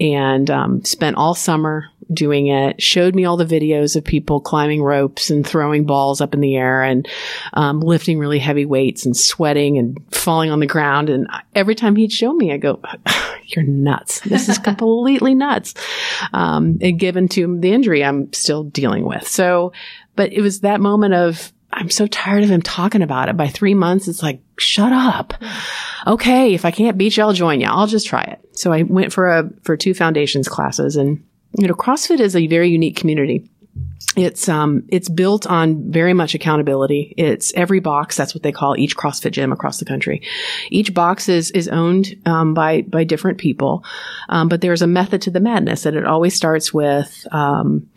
and 0.00 0.50
um, 0.50 0.84
spent 0.84 1.16
all 1.16 1.36
summer 1.36 1.88
doing 2.12 2.48
it, 2.48 2.82
showed 2.82 3.14
me 3.14 3.24
all 3.24 3.36
the 3.36 3.44
videos 3.44 3.94
of 3.94 4.02
people 4.02 4.40
climbing 4.40 4.82
ropes 4.82 5.30
and 5.30 5.46
throwing 5.46 5.84
balls 5.84 6.20
up 6.20 6.34
in 6.34 6.40
the 6.40 6.56
air 6.56 6.82
and 6.82 7.08
um, 7.52 7.80
lifting 7.80 8.18
really 8.18 8.38
heavy 8.38 8.66
weights 8.66 9.06
and 9.06 9.16
sweating 9.16 9.78
and 9.78 9.98
falling 10.12 10.50
on 10.50 10.60
the 10.60 10.66
ground. 10.66 11.08
And 11.08 11.28
every 11.54 11.74
time 11.74 11.94
he'd 11.94 12.12
show 12.12 12.32
me, 12.32 12.52
I 12.52 12.56
go, 12.56 12.80
you're 13.46 13.64
nuts. 13.64 14.20
This 14.20 14.48
is 14.48 14.58
completely 14.58 15.34
nuts. 15.34 15.74
Um, 16.32 16.78
and 16.80 16.98
given 16.98 17.28
to 17.28 17.58
the 17.60 17.72
injury 17.72 18.04
I'm 18.04 18.32
still 18.32 18.64
dealing 18.64 19.04
with. 19.04 19.26
So, 19.28 19.72
but 20.16 20.32
it 20.32 20.40
was 20.40 20.60
that 20.60 20.80
moment 20.80 21.14
of, 21.14 21.52
I'm 21.72 21.90
so 21.90 22.06
tired 22.06 22.42
of 22.42 22.50
him 22.50 22.62
talking 22.62 23.02
about 23.02 23.28
it. 23.28 23.36
By 23.36 23.48
three 23.48 23.74
months, 23.74 24.08
it's 24.08 24.22
like, 24.22 24.42
shut 24.58 24.92
up. 24.92 25.34
Okay. 26.06 26.54
If 26.54 26.64
I 26.64 26.70
can't 26.70 26.98
beat 26.98 27.16
you, 27.16 27.22
I'll 27.22 27.32
join 27.32 27.60
you. 27.60 27.68
I'll 27.68 27.86
just 27.86 28.06
try 28.06 28.22
it. 28.22 28.40
So 28.58 28.72
I 28.72 28.82
went 28.82 29.12
for 29.12 29.28
a, 29.28 29.50
for 29.62 29.76
two 29.76 29.94
foundations 29.94 30.48
classes 30.48 30.96
and, 30.96 31.24
you 31.58 31.68
know, 31.68 31.74
CrossFit 31.74 32.20
is 32.20 32.36
a 32.36 32.46
very 32.46 32.70
unique 32.70 32.96
community. 32.96 33.48
It's 34.16 34.48
um 34.48 34.84
it's 34.88 35.08
built 35.08 35.46
on 35.46 35.92
very 35.92 36.14
much 36.14 36.34
accountability. 36.34 37.14
It's 37.16 37.52
every 37.54 37.78
box. 37.78 38.16
That's 38.16 38.34
what 38.34 38.42
they 38.42 38.50
call 38.50 38.76
each 38.76 38.96
CrossFit 38.96 39.30
gym 39.30 39.52
across 39.52 39.78
the 39.78 39.84
country. 39.84 40.22
Each 40.68 40.92
box 40.92 41.28
is 41.28 41.52
is 41.52 41.68
owned 41.68 42.16
um, 42.26 42.52
by 42.52 42.82
by 42.82 43.04
different 43.04 43.38
people, 43.38 43.84
um, 44.28 44.48
but 44.48 44.60
there's 44.60 44.82
a 44.82 44.88
method 44.88 45.22
to 45.22 45.30
the 45.30 45.38
madness, 45.38 45.86
and 45.86 45.96
it 45.96 46.06
always 46.06 46.34
starts 46.34 46.74
with 46.74 47.24
um, 47.30 47.88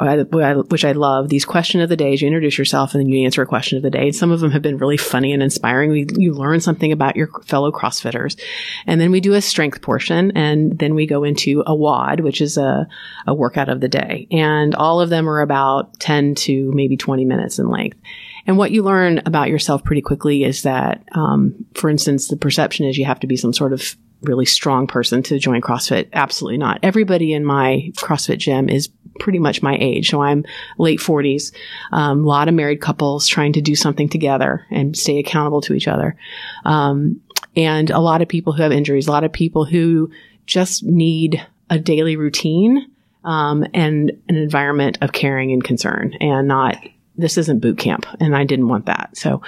which 0.00 0.84
I 0.84 0.92
love. 0.92 1.28
These 1.28 1.44
question 1.44 1.80
of 1.80 1.88
the 1.88 1.96
days, 1.96 2.22
you 2.22 2.26
introduce 2.26 2.56
yourself 2.56 2.94
and 2.94 3.00
then 3.00 3.08
you 3.08 3.24
answer 3.24 3.42
a 3.42 3.46
question 3.46 3.76
of 3.76 3.82
the 3.82 3.90
day. 3.90 4.12
some 4.12 4.30
of 4.30 4.40
them 4.40 4.50
have 4.50 4.62
been 4.62 4.78
really 4.78 4.96
funny 4.96 5.32
and 5.32 5.42
inspiring. 5.42 5.92
you 6.18 6.32
learn 6.32 6.60
something 6.60 6.92
about 6.92 7.16
your 7.16 7.28
fellow 7.44 7.70
CrossFitters. 7.70 8.40
And 8.86 9.00
then 9.00 9.10
we 9.10 9.20
do 9.20 9.34
a 9.34 9.42
strength 9.42 9.82
portion 9.82 10.32
and 10.36 10.78
then 10.78 10.94
we 10.94 11.06
go 11.06 11.24
into 11.24 11.62
a 11.66 11.74
WOD, 11.74 12.20
which 12.20 12.40
is 12.40 12.56
a, 12.56 12.88
a 13.26 13.34
workout 13.34 13.68
of 13.68 13.80
the 13.80 13.88
day. 13.88 14.26
And 14.30 14.74
all 14.74 15.00
of 15.00 15.10
them 15.10 15.28
are 15.28 15.40
about 15.40 15.98
10 16.00 16.34
to 16.36 16.72
maybe 16.72 16.96
20 16.96 17.24
minutes 17.24 17.58
in 17.58 17.68
length. 17.68 17.98
And 18.46 18.56
what 18.56 18.70
you 18.70 18.82
learn 18.82 19.20
about 19.26 19.48
yourself 19.48 19.84
pretty 19.84 20.02
quickly 20.02 20.44
is 20.44 20.62
that, 20.62 21.04
um, 21.12 21.66
for 21.74 21.90
instance, 21.90 22.28
the 22.28 22.36
perception 22.36 22.86
is 22.86 22.96
you 22.96 23.04
have 23.04 23.20
to 23.20 23.26
be 23.26 23.36
some 23.36 23.52
sort 23.52 23.72
of 23.72 23.96
really 24.22 24.46
strong 24.46 24.86
person 24.86 25.22
to 25.24 25.38
join 25.38 25.60
CrossFit. 25.60 26.08
Absolutely 26.12 26.58
not. 26.58 26.78
Everybody 26.82 27.32
in 27.32 27.44
my 27.44 27.90
CrossFit 27.96 28.38
gym 28.38 28.68
is 28.68 28.90
pretty 29.18 29.38
much 29.38 29.62
my 29.62 29.76
age. 29.80 30.10
So 30.10 30.22
I'm 30.22 30.44
late 30.78 31.00
40s. 31.00 31.52
Um, 31.92 32.24
a 32.24 32.26
lot 32.26 32.48
of 32.48 32.54
married 32.54 32.80
couples 32.80 33.26
trying 33.26 33.52
to 33.54 33.60
do 33.60 33.74
something 33.74 34.08
together 34.08 34.66
and 34.70 34.96
stay 34.96 35.18
accountable 35.18 35.60
to 35.62 35.74
each 35.74 35.88
other. 35.88 36.16
Um, 36.64 37.20
and 37.56 37.90
a 37.90 37.98
lot 37.98 38.22
of 38.22 38.28
people 38.28 38.52
who 38.52 38.62
have 38.62 38.72
injuries, 38.72 39.08
a 39.08 39.10
lot 39.10 39.24
of 39.24 39.32
people 39.32 39.64
who 39.64 40.10
just 40.46 40.84
need 40.84 41.44
a 41.68 41.78
daily 41.78 42.16
routine 42.16 42.90
um, 43.24 43.64
and 43.74 44.12
an 44.28 44.36
environment 44.36 44.98
of 45.00 45.12
caring 45.12 45.52
and 45.52 45.62
concern 45.62 46.14
and 46.20 46.48
not 46.48 46.76
this 47.16 47.36
isn't 47.36 47.60
boot 47.60 47.78
camp 47.78 48.06
and 48.18 48.34
i 48.34 48.44
didn't 48.44 48.68
want 48.68 48.86
that 48.86 49.10
so 49.16 49.42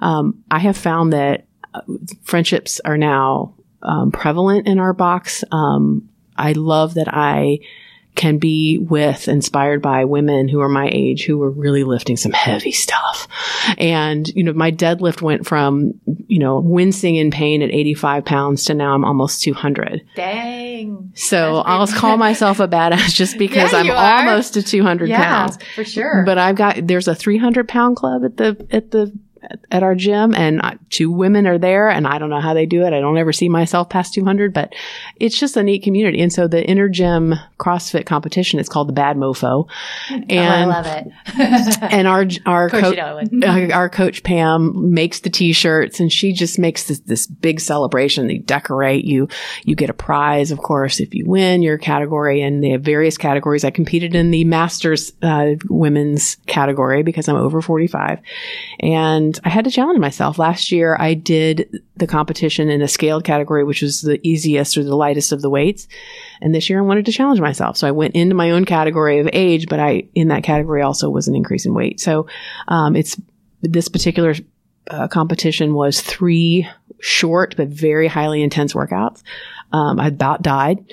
um, 0.00 0.42
i 0.50 0.58
have 0.58 0.76
found 0.76 1.12
that 1.12 1.46
uh, 1.72 1.80
friendships 2.22 2.80
are 2.84 2.98
now 2.98 3.54
um, 3.84 4.10
prevalent 4.10 4.66
in 4.66 4.78
our 4.78 4.92
box. 4.92 5.44
Um, 5.52 6.08
I 6.36 6.52
love 6.52 6.94
that 6.94 7.08
I 7.08 7.60
can 8.14 8.38
be 8.38 8.78
with, 8.78 9.26
inspired 9.26 9.82
by 9.82 10.04
women 10.04 10.48
who 10.48 10.60
are 10.60 10.68
my 10.68 10.88
age 10.92 11.24
who 11.24 11.42
are 11.42 11.50
really 11.50 11.82
lifting 11.82 12.16
some 12.16 12.32
heavy 12.32 12.70
stuff. 12.70 13.26
And, 13.76 14.28
you 14.28 14.44
know, 14.44 14.52
my 14.52 14.70
deadlift 14.70 15.20
went 15.20 15.46
from, 15.46 15.94
you 16.28 16.38
know, 16.38 16.60
wincing 16.60 17.16
in 17.16 17.32
pain 17.32 17.60
at 17.60 17.70
85 17.70 18.24
pounds 18.24 18.64
to 18.66 18.74
now 18.74 18.94
I'm 18.94 19.04
almost 19.04 19.42
200. 19.42 20.06
Dang. 20.14 21.12
So 21.16 21.56
I'll 21.56 21.88
call 21.88 22.16
myself 22.18 22.60
a 22.60 22.68
badass 22.68 23.12
just 23.12 23.36
because 23.36 23.72
yeah, 23.72 23.80
I'm 23.80 23.90
almost 23.90 24.54
to 24.54 24.62
200 24.62 25.08
yeah, 25.08 25.24
pounds. 25.24 25.58
For 25.74 25.84
sure. 25.84 26.22
But 26.24 26.38
I've 26.38 26.56
got, 26.56 26.86
there's 26.86 27.08
a 27.08 27.16
300 27.16 27.66
pound 27.66 27.96
club 27.96 28.24
at 28.24 28.36
the, 28.36 28.66
at 28.70 28.92
the 28.92 29.12
at 29.70 29.82
our 29.82 29.94
gym 29.94 30.34
and 30.34 30.60
two 30.90 31.10
women 31.10 31.46
are 31.46 31.58
there 31.58 31.88
and 31.88 32.06
I 32.06 32.18
don't 32.18 32.30
know 32.30 32.40
how 32.40 32.54
they 32.54 32.66
do 32.66 32.82
it. 32.82 32.92
I 32.92 33.00
don't 33.00 33.18
ever 33.18 33.32
see 33.32 33.48
myself 33.48 33.88
past 33.88 34.14
200, 34.14 34.52
but 34.52 34.74
it's 35.16 35.38
just 35.38 35.56
a 35.56 35.62
neat 35.62 35.82
community. 35.82 36.20
And 36.20 36.32
so 36.32 36.46
the 36.46 36.64
inner 36.64 36.88
gym 36.88 37.34
CrossFit 37.58 38.06
competition 38.06 38.58
is 38.58 38.68
called 38.68 38.88
the 38.88 38.92
Bad 38.92 39.16
Mofo. 39.16 39.68
And, 40.10 40.32
oh, 40.32 40.36
I 40.36 40.64
love 40.64 40.86
it. 40.86 41.82
and 41.92 42.06
our, 42.06 42.26
our 42.46 42.70
coach, 42.70 42.98
uh, 42.98 43.72
our 43.72 43.88
coach 43.88 44.22
Pam 44.22 44.94
makes 44.94 45.20
the 45.20 45.30
t-shirts 45.30 46.00
and 46.00 46.12
she 46.12 46.32
just 46.32 46.58
makes 46.58 46.88
this, 46.88 47.00
this 47.00 47.26
big 47.26 47.60
celebration. 47.60 48.26
They 48.26 48.38
decorate 48.38 49.04
you. 49.04 49.28
You 49.64 49.74
get 49.74 49.90
a 49.90 49.94
prize, 49.94 50.50
of 50.50 50.58
course, 50.58 51.00
if 51.00 51.14
you 51.14 51.24
win 51.26 51.62
your 51.62 51.78
category 51.78 52.42
and 52.42 52.62
they 52.62 52.70
have 52.70 52.82
various 52.82 53.18
categories. 53.18 53.64
I 53.64 53.70
competed 53.70 54.14
in 54.14 54.30
the 54.30 54.44
masters, 54.44 55.12
uh, 55.22 55.54
women's 55.68 56.36
category 56.46 57.02
because 57.02 57.28
I'm 57.28 57.36
over 57.36 57.60
45 57.60 58.20
and 58.80 59.33
I 59.44 59.48
had 59.48 59.64
to 59.64 59.70
challenge 59.70 59.98
myself. 59.98 60.38
Last 60.38 60.70
year, 60.70 60.96
I 60.98 61.14
did 61.14 61.82
the 61.96 62.06
competition 62.06 62.68
in 62.68 62.82
a 62.82 62.88
scaled 62.88 63.24
category, 63.24 63.64
which 63.64 63.82
was 63.82 64.02
the 64.02 64.20
easiest 64.26 64.76
or 64.76 64.84
the 64.84 64.96
lightest 64.96 65.32
of 65.32 65.42
the 65.42 65.50
weights. 65.50 65.88
And 66.40 66.54
this 66.54 66.68
year, 66.68 66.78
I 66.78 66.82
wanted 66.82 67.06
to 67.06 67.12
challenge 67.12 67.40
myself. 67.40 67.76
So 67.76 67.88
I 67.88 67.92
went 67.92 68.14
into 68.14 68.34
my 68.34 68.50
own 68.50 68.64
category 68.64 69.18
of 69.18 69.28
age, 69.32 69.68
but 69.68 69.80
I, 69.80 70.04
in 70.14 70.28
that 70.28 70.44
category 70.44 70.82
also 70.82 71.10
was 71.10 71.28
an 71.28 71.34
increase 71.34 71.66
in 71.66 71.74
weight. 71.74 72.00
So, 72.00 72.26
um, 72.68 72.96
it's 72.96 73.20
this 73.62 73.88
particular 73.88 74.34
uh, 74.90 75.08
competition 75.08 75.74
was 75.74 76.00
three 76.00 76.68
short 77.00 77.54
but 77.56 77.68
very 77.68 78.08
highly 78.08 78.42
intense 78.42 78.72
workouts. 78.72 79.22
Um, 79.74 79.98
I 79.98 80.06
about 80.06 80.40
died. 80.40 80.84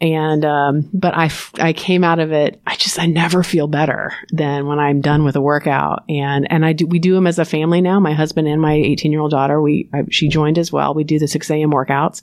And, 0.00 0.42
um, 0.46 0.88
but 0.94 1.14
I, 1.14 1.30
I 1.58 1.74
came 1.74 2.02
out 2.02 2.18
of 2.18 2.32
it. 2.32 2.62
I 2.66 2.76
just, 2.76 2.98
I 2.98 3.04
never 3.04 3.42
feel 3.42 3.66
better 3.66 4.14
than 4.30 4.66
when 4.66 4.78
I'm 4.78 5.02
done 5.02 5.22
with 5.22 5.36
a 5.36 5.40
workout. 5.42 6.04
And, 6.08 6.50
and 6.50 6.64
I 6.64 6.72
do, 6.72 6.86
we 6.86 6.98
do 6.98 7.14
them 7.14 7.26
as 7.26 7.38
a 7.38 7.44
family 7.44 7.82
now. 7.82 8.00
My 8.00 8.14
husband 8.14 8.48
and 8.48 8.58
my 8.58 8.72
18 8.72 9.12
year 9.12 9.20
old 9.20 9.32
daughter, 9.32 9.60
we, 9.60 9.90
I, 9.92 10.04
she 10.10 10.28
joined 10.28 10.56
as 10.56 10.72
well. 10.72 10.94
We 10.94 11.04
do 11.04 11.18
the 11.18 11.28
6 11.28 11.50
a.m. 11.50 11.72
workouts 11.72 12.22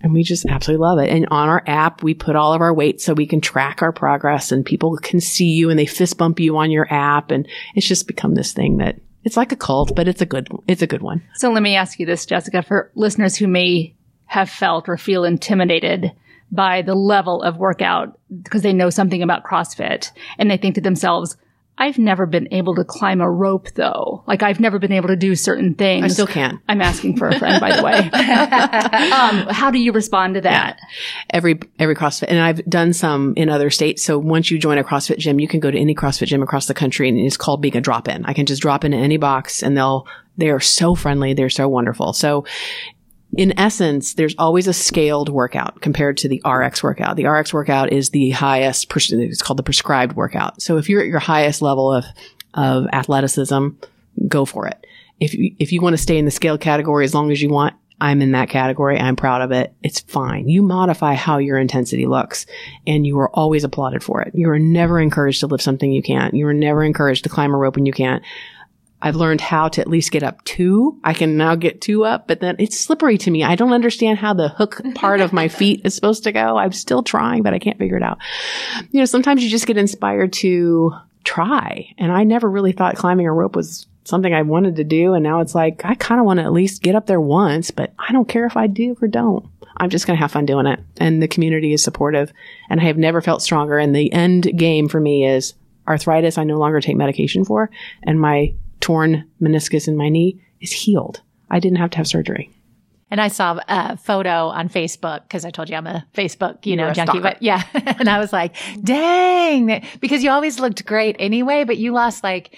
and 0.00 0.12
we 0.12 0.24
just 0.24 0.44
absolutely 0.46 0.82
love 0.84 0.98
it. 0.98 1.08
And 1.08 1.28
on 1.30 1.48
our 1.48 1.62
app, 1.68 2.02
we 2.02 2.14
put 2.14 2.34
all 2.34 2.52
of 2.52 2.60
our 2.60 2.74
weights 2.74 3.04
so 3.04 3.14
we 3.14 3.26
can 3.26 3.40
track 3.40 3.80
our 3.80 3.92
progress 3.92 4.50
and 4.50 4.66
people 4.66 4.96
can 4.96 5.20
see 5.20 5.50
you 5.50 5.70
and 5.70 5.78
they 5.78 5.86
fist 5.86 6.18
bump 6.18 6.40
you 6.40 6.56
on 6.56 6.72
your 6.72 6.92
app. 6.92 7.30
And 7.30 7.46
it's 7.76 7.86
just 7.86 8.08
become 8.08 8.34
this 8.34 8.52
thing 8.52 8.78
that 8.78 8.96
it's 9.22 9.36
like 9.36 9.52
a 9.52 9.56
cult, 9.56 9.94
but 9.94 10.08
it's 10.08 10.20
a 10.20 10.26
good, 10.26 10.48
it's 10.66 10.82
a 10.82 10.88
good 10.88 11.00
one. 11.00 11.22
So 11.36 11.52
let 11.52 11.62
me 11.62 11.76
ask 11.76 12.00
you 12.00 12.06
this, 12.06 12.26
Jessica, 12.26 12.62
for 12.62 12.90
listeners 12.96 13.36
who 13.36 13.46
may 13.46 13.94
have 14.34 14.50
felt 14.50 14.88
or 14.88 14.96
feel 14.96 15.22
intimidated 15.22 16.10
by 16.50 16.82
the 16.82 16.96
level 16.96 17.40
of 17.42 17.56
workout 17.56 18.18
because 18.42 18.62
they 18.62 18.72
know 18.72 18.90
something 18.90 19.22
about 19.22 19.44
CrossFit 19.44 20.10
and 20.38 20.50
they 20.50 20.56
think 20.56 20.74
to 20.74 20.80
themselves, 20.80 21.36
I've 21.78 21.98
never 21.98 22.26
been 22.26 22.48
able 22.52 22.74
to 22.74 22.84
climb 22.84 23.20
a 23.20 23.30
rope 23.30 23.68
though. 23.76 24.24
Like 24.26 24.42
I've 24.42 24.58
never 24.58 24.80
been 24.80 24.90
able 24.90 25.06
to 25.06 25.16
do 25.16 25.36
certain 25.36 25.74
things. 25.74 26.04
I 26.04 26.08
still 26.08 26.26
can't. 26.26 26.60
I'm 26.68 26.82
asking 26.82 27.16
for 27.16 27.28
a 27.28 27.38
friend, 27.38 27.60
by 27.60 27.76
the 27.76 27.82
way. 27.84 27.94
um, 29.12 29.46
how 29.54 29.70
do 29.70 29.78
you 29.78 29.92
respond 29.92 30.34
to 30.34 30.40
that? 30.40 30.78
Yeah. 30.80 30.86
Every, 31.30 31.60
every 31.78 31.94
CrossFit, 31.94 32.26
and 32.26 32.40
I've 32.40 32.64
done 32.68 32.92
some 32.92 33.34
in 33.36 33.48
other 33.48 33.70
states. 33.70 34.02
So 34.02 34.18
once 34.18 34.50
you 34.50 34.58
join 34.58 34.78
a 34.78 34.84
CrossFit 34.84 35.18
gym, 35.18 35.38
you 35.38 35.46
can 35.46 35.60
go 35.60 35.70
to 35.70 35.78
any 35.78 35.94
CrossFit 35.94 36.26
gym 36.26 36.42
across 36.42 36.66
the 36.66 36.74
country 36.74 37.08
and 37.08 37.18
it's 37.18 37.36
called 37.36 37.62
being 37.62 37.76
a 37.76 37.80
drop 37.80 38.08
in. 38.08 38.24
I 38.24 38.32
can 38.32 38.46
just 38.46 38.62
drop 38.62 38.84
into 38.84 38.96
any 38.96 39.16
box 39.16 39.62
and 39.62 39.76
they'll, 39.76 40.08
they 40.36 40.50
are 40.50 40.60
so 40.60 40.96
friendly. 40.96 41.34
They're 41.34 41.50
so 41.50 41.68
wonderful. 41.68 42.12
So 42.12 42.44
in 43.36 43.58
essence, 43.58 44.14
there's 44.14 44.34
always 44.38 44.66
a 44.66 44.72
scaled 44.72 45.28
workout 45.28 45.80
compared 45.80 46.18
to 46.18 46.28
the 46.28 46.42
RX 46.44 46.82
workout. 46.82 47.16
The 47.16 47.26
RX 47.26 47.52
workout 47.52 47.92
is 47.92 48.10
the 48.10 48.30
highest, 48.30 48.86
it's 48.94 49.42
called 49.42 49.58
the 49.58 49.62
prescribed 49.62 50.14
workout. 50.14 50.62
So 50.62 50.76
if 50.76 50.88
you're 50.88 51.00
at 51.00 51.06
your 51.06 51.20
highest 51.20 51.62
level 51.62 51.92
of, 51.92 52.04
of 52.54 52.86
athleticism, 52.92 53.68
go 54.28 54.44
for 54.44 54.66
it. 54.66 54.86
If 55.20 55.34
you, 55.34 55.54
if 55.58 55.72
you 55.72 55.80
want 55.80 55.94
to 55.94 56.02
stay 56.02 56.18
in 56.18 56.24
the 56.24 56.30
scale 56.30 56.58
category 56.58 57.04
as 57.04 57.14
long 57.14 57.30
as 57.30 57.40
you 57.40 57.50
want, 57.50 57.74
I'm 58.00 58.20
in 58.20 58.32
that 58.32 58.50
category. 58.50 58.98
I'm 58.98 59.16
proud 59.16 59.40
of 59.40 59.52
it. 59.52 59.72
It's 59.82 60.00
fine. 60.00 60.48
You 60.48 60.62
modify 60.62 61.14
how 61.14 61.38
your 61.38 61.58
intensity 61.58 62.06
looks 62.06 62.44
and 62.86 63.06
you 63.06 63.18
are 63.20 63.30
always 63.30 63.64
applauded 63.64 64.02
for 64.02 64.20
it. 64.20 64.34
You 64.34 64.50
are 64.50 64.58
never 64.58 65.00
encouraged 65.00 65.40
to 65.40 65.46
lift 65.46 65.62
something 65.62 65.92
you 65.92 66.02
can't. 66.02 66.34
You 66.34 66.46
are 66.48 66.54
never 66.54 66.82
encouraged 66.82 67.22
to 67.24 67.30
climb 67.30 67.54
a 67.54 67.56
rope 67.56 67.76
when 67.76 67.86
you 67.86 67.92
can't. 67.92 68.22
I've 69.04 69.16
learned 69.16 69.42
how 69.42 69.68
to 69.68 69.82
at 69.82 69.86
least 69.86 70.12
get 70.12 70.22
up 70.22 70.42
two. 70.44 70.98
I 71.04 71.12
can 71.12 71.36
now 71.36 71.56
get 71.56 71.82
two 71.82 72.06
up, 72.06 72.26
but 72.26 72.40
then 72.40 72.56
it's 72.58 72.80
slippery 72.80 73.18
to 73.18 73.30
me. 73.30 73.44
I 73.44 73.54
don't 73.54 73.74
understand 73.74 74.18
how 74.18 74.32
the 74.32 74.48
hook 74.48 74.80
part 74.94 75.20
of 75.20 75.30
my 75.30 75.46
feet 75.46 75.82
is 75.84 75.94
supposed 75.94 76.24
to 76.24 76.32
go. 76.32 76.56
I'm 76.56 76.72
still 76.72 77.02
trying, 77.02 77.42
but 77.42 77.52
I 77.52 77.58
can't 77.58 77.78
figure 77.78 77.98
it 77.98 78.02
out. 78.02 78.16
You 78.92 79.00
know, 79.00 79.04
sometimes 79.04 79.44
you 79.44 79.50
just 79.50 79.66
get 79.66 79.76
inspired 79.76 80.32
to 80.32 80.94
try. 81.22 81.94
And 81.98 82.10
I 82.10 82.24
never 82.24 82.48
really 82.48 82.72
thought 82.72 82.96
climbing 82.96 83.26
a 83.26 83.32
rope 83.32 83.54
was 83.54 83.86
something 84.04 84.32
I 84.32 84.40
wanted 84.40 84.76
to 84.76 84.84
do. 84.84 85.12
And 85.12 85.22
now 85.22 85.40
it's 85.40 85.54
like, 85.54 85.84
I 85.84 85.96
kind 85.96 86.18
of 86.18 86.24
want 86.24 86.38
to 86.38 86.44
at 86.44 86.54
least 86.54 86.82
get 86.82 86.94
up 86.94 87.06
there 87.06 87.20
once, 87.20 87.70
but 87.70 87.92
I 87.98 88.10
don't 88.10 88.28
care 88.28 88.46
if 88.46 88.56
I 88.56 88.68
do 88.68 88.96
or 89.02 89.08
don't. 89.08 89.46
I'm 89.76 89.90
just 89.90 90.06
going 90.06 90.16
to 90.16 90.22
have 90.22 90.32
fun 90.32 90.46
doing 90.46 90.66
it. 90.66 90.80
And 90.96 91.22
the 91.22 91.28
community 91.28 91.74
is 91.74 91.84
supportive 91.84 92.32
and 92.70 92.80
I 92.80 92.84
have 92.84 92.96
never 92.96 93.20
felt 93.20 93.42
stronger. 93.42 93.76
And 93.76 93.94
the 93.94 94.10
end 94.14 94.50
game 94.56 94.88
for 94.88 94.98
me 94.98 95.26
is 95.26 95.52
arthritis 95.86 96.38
I 96.38 96.44
no 96.44 96.58
longer 96.58 96.80
take 96.80 96.96
medication 96.96 97.44
for 97.44 97.68
and 98.02 98.18
my 98.18 98.54
torn 98.84 99.24
meniscus 99.40 99.88
in 99.88 99.96
my 99.96 100.10
knee 100.10 100.38
is 100.60 100.70
healed. 100.70 101.22
I 101.50 101.58
didn't 101.58 101.78
have 101.78 101.88
to 101.92 101.96
have 101.96 102.06
surgery. 102.06 102.50
And 103.10 103.18
I 103.20 103.28
saw 103.28 103.58
a 103.68 103.96
photo 103.96 104.48
on 104.48 104.68
Facebook 104.68 105.22
because 105.22 105.44
I 105.46 105.50
told 105.50 105.70
you 105.70 105.76
I'm 105.76 105.86
a 105.86 106.04
Facebook, 106.14 106.66
you 106.66 106.76
know, 106.76 106.84
You're 106.84 106.92
a 106.92 106.94
junkie. 106.94 107.18
stalker. 107.18 107.22
But 107.22 107.42
yeah, 107.42 107.62
and 107.98 108.08
I 108.08 108.18
was 108.18 108.30
like, 108.32 108.56
dang, 108.82 109.82
because 110.00 110.22
you 110.22 110.30
always 110.30 110.58
looked 110.60 110.84
great 110.84 111.16
anyway, 111.18 111.64
but 111.64 111.78
you 111.78 111.92
lost 111.92 112.22
like, 112.22 112.56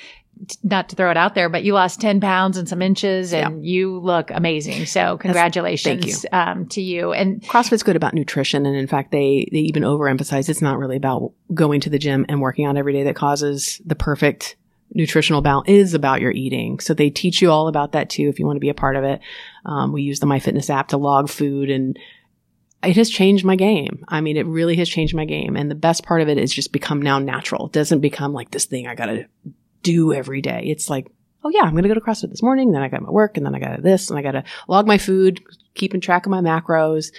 not 0.63 0.89
to 0.91 0.97
throw 0.97 1.11
it 1.11 1.17
out 1.17 1.35
there, 1.35 1.49
but 1.49 1.63
you 1.65 1.73
lost 1.73 2.01
10 2.01 2.21
pounds 2.21 2.57
and 2.59 2.69
some 2.69 2.83
inches 2.83 3.33
and 3.33 3.65
you 3.65 3.99
look 3.99 4.31
amazing. 4.31 4.85
So 4.87 5.17
congratulations 5.19 6.27
Um, 6.33 6.67
to 6.69 6.83
you. 6.83 7.13
And 7.13 7.41
CrossFit's 7.43 7.83
good 7.83 7.97
about 7.97 8.13
nutrition, 8.15 8.67
and 8.67 8.77
in 8.77 8.87
fact, 8.87 9.13
they 9.13 9.49
they 9.53 9.61
even 9.61 9.83
overemphasize 9.83 10.49
it's 10.51 10.61
not 10.61 10.79
really 10.79 10.97
about 10.97 11.33
going 11.55 11.81
to 11.83 11.91
the 11.91 11.99
gym 11.99 12.27
and 12.29 12.41
working 12.43 12.67
out 12.67 12.77
every 12.77 12.93
day 12.93 13.05
that 13.05 13.17
causes 13.17 13.81
the 13.87 13.95
perfect 13.95 14.57
nutritional 14.95 15.43
balance. 15.43 15.69
is 15.69 15.95
about 15.95 16.21
your 16.21 16.31
eating. 16.33 16.81
So 16.81 16.95
they 16.95 17.11
teach 17.11 17.43
you 17.43 17.51
all 17.51 17.69
about 17.69 17.93
that 17.93 18.11
too 18.11 18.29
if 18.29 18.39
you 18.39 18.47
want 18.47 18.57
to 18.57 18.61
be 18.61 18.69
a 18.69 18.75
part 18.75 18.97
of 18.97 19.05
it. 19.05 19.21
Um, 19.65 19.93
we 19.93 20.03
use 20.03 20.21
the 20.21 20.27
MyFitness 20.27 20.71
app 20.71 20.89
to 20.89 20.97
log 20.97 21.29
food, 21.29 21.71
and 21.71 21.99
it 22.83 22.97
has 22.97 23.11
changed 23.11 23.45
my 23.45 23.57
game. 23.57 24.05
I 24.09 24.21
mean, 24.21 24.37
it 24.37 24.47
really 24.47 24.77
has 24.77 24.89
changed 24.89 25.15
my 25.15 25.25
game. 25.25 25.57
And 25.57 25.71
the 25.71 25.75
best 25.75 26.05
part 26.05 26.23
of 26.23 26.29
it 26.29 26.39
is 26.39 26.53
just 26.53 26.73
become 26.73 27.03
now 27.03 27.19
natural. 27.19 27.67
It 27.67 27.73
doesn't 27.73 28.01
become 28.01 28.33
like 28.33 28.51
this 28.51 28.67
thing 28.67 28.87
I 28.87 28.95
got 28.95 29.07
to 29.07 29.27
do 29.83 30.13
every 30.13 30.41
day. 30.41 30.65
It's 30.67 30.89
like 30.91 31.07
oh 31.45 31.49
yeah, 31.51 31.63
I'm 31.63 31.71
going 31.73 31.85
to 31.85 31.89
go 31.89 31.95
to 31.95 32.01
CrossFit 32.01 32.31
this 32.31 32.43
morning. 32.43 32.73
Then 32.73 32.83
I 32.83 32.89
got 32.89 33.03
my 33.03 33.11
work 33.11 33.37
and 33.37 33.47
then 33.47 33.55
I 33.55 33.61
got 33.61 33.81
this 33.81 34.11
and 34.11 34.19
I 34.19 34.23
got 34.23 34.33
to 34.33 34.43
log 34.67 34.85
my 34.85 34.99
food, 34.99 35.41
keeping 35.75 36.01
track 36.01 36.27
of 36.27 36.31
my 36.31 36.41
macros. 36.41 37.13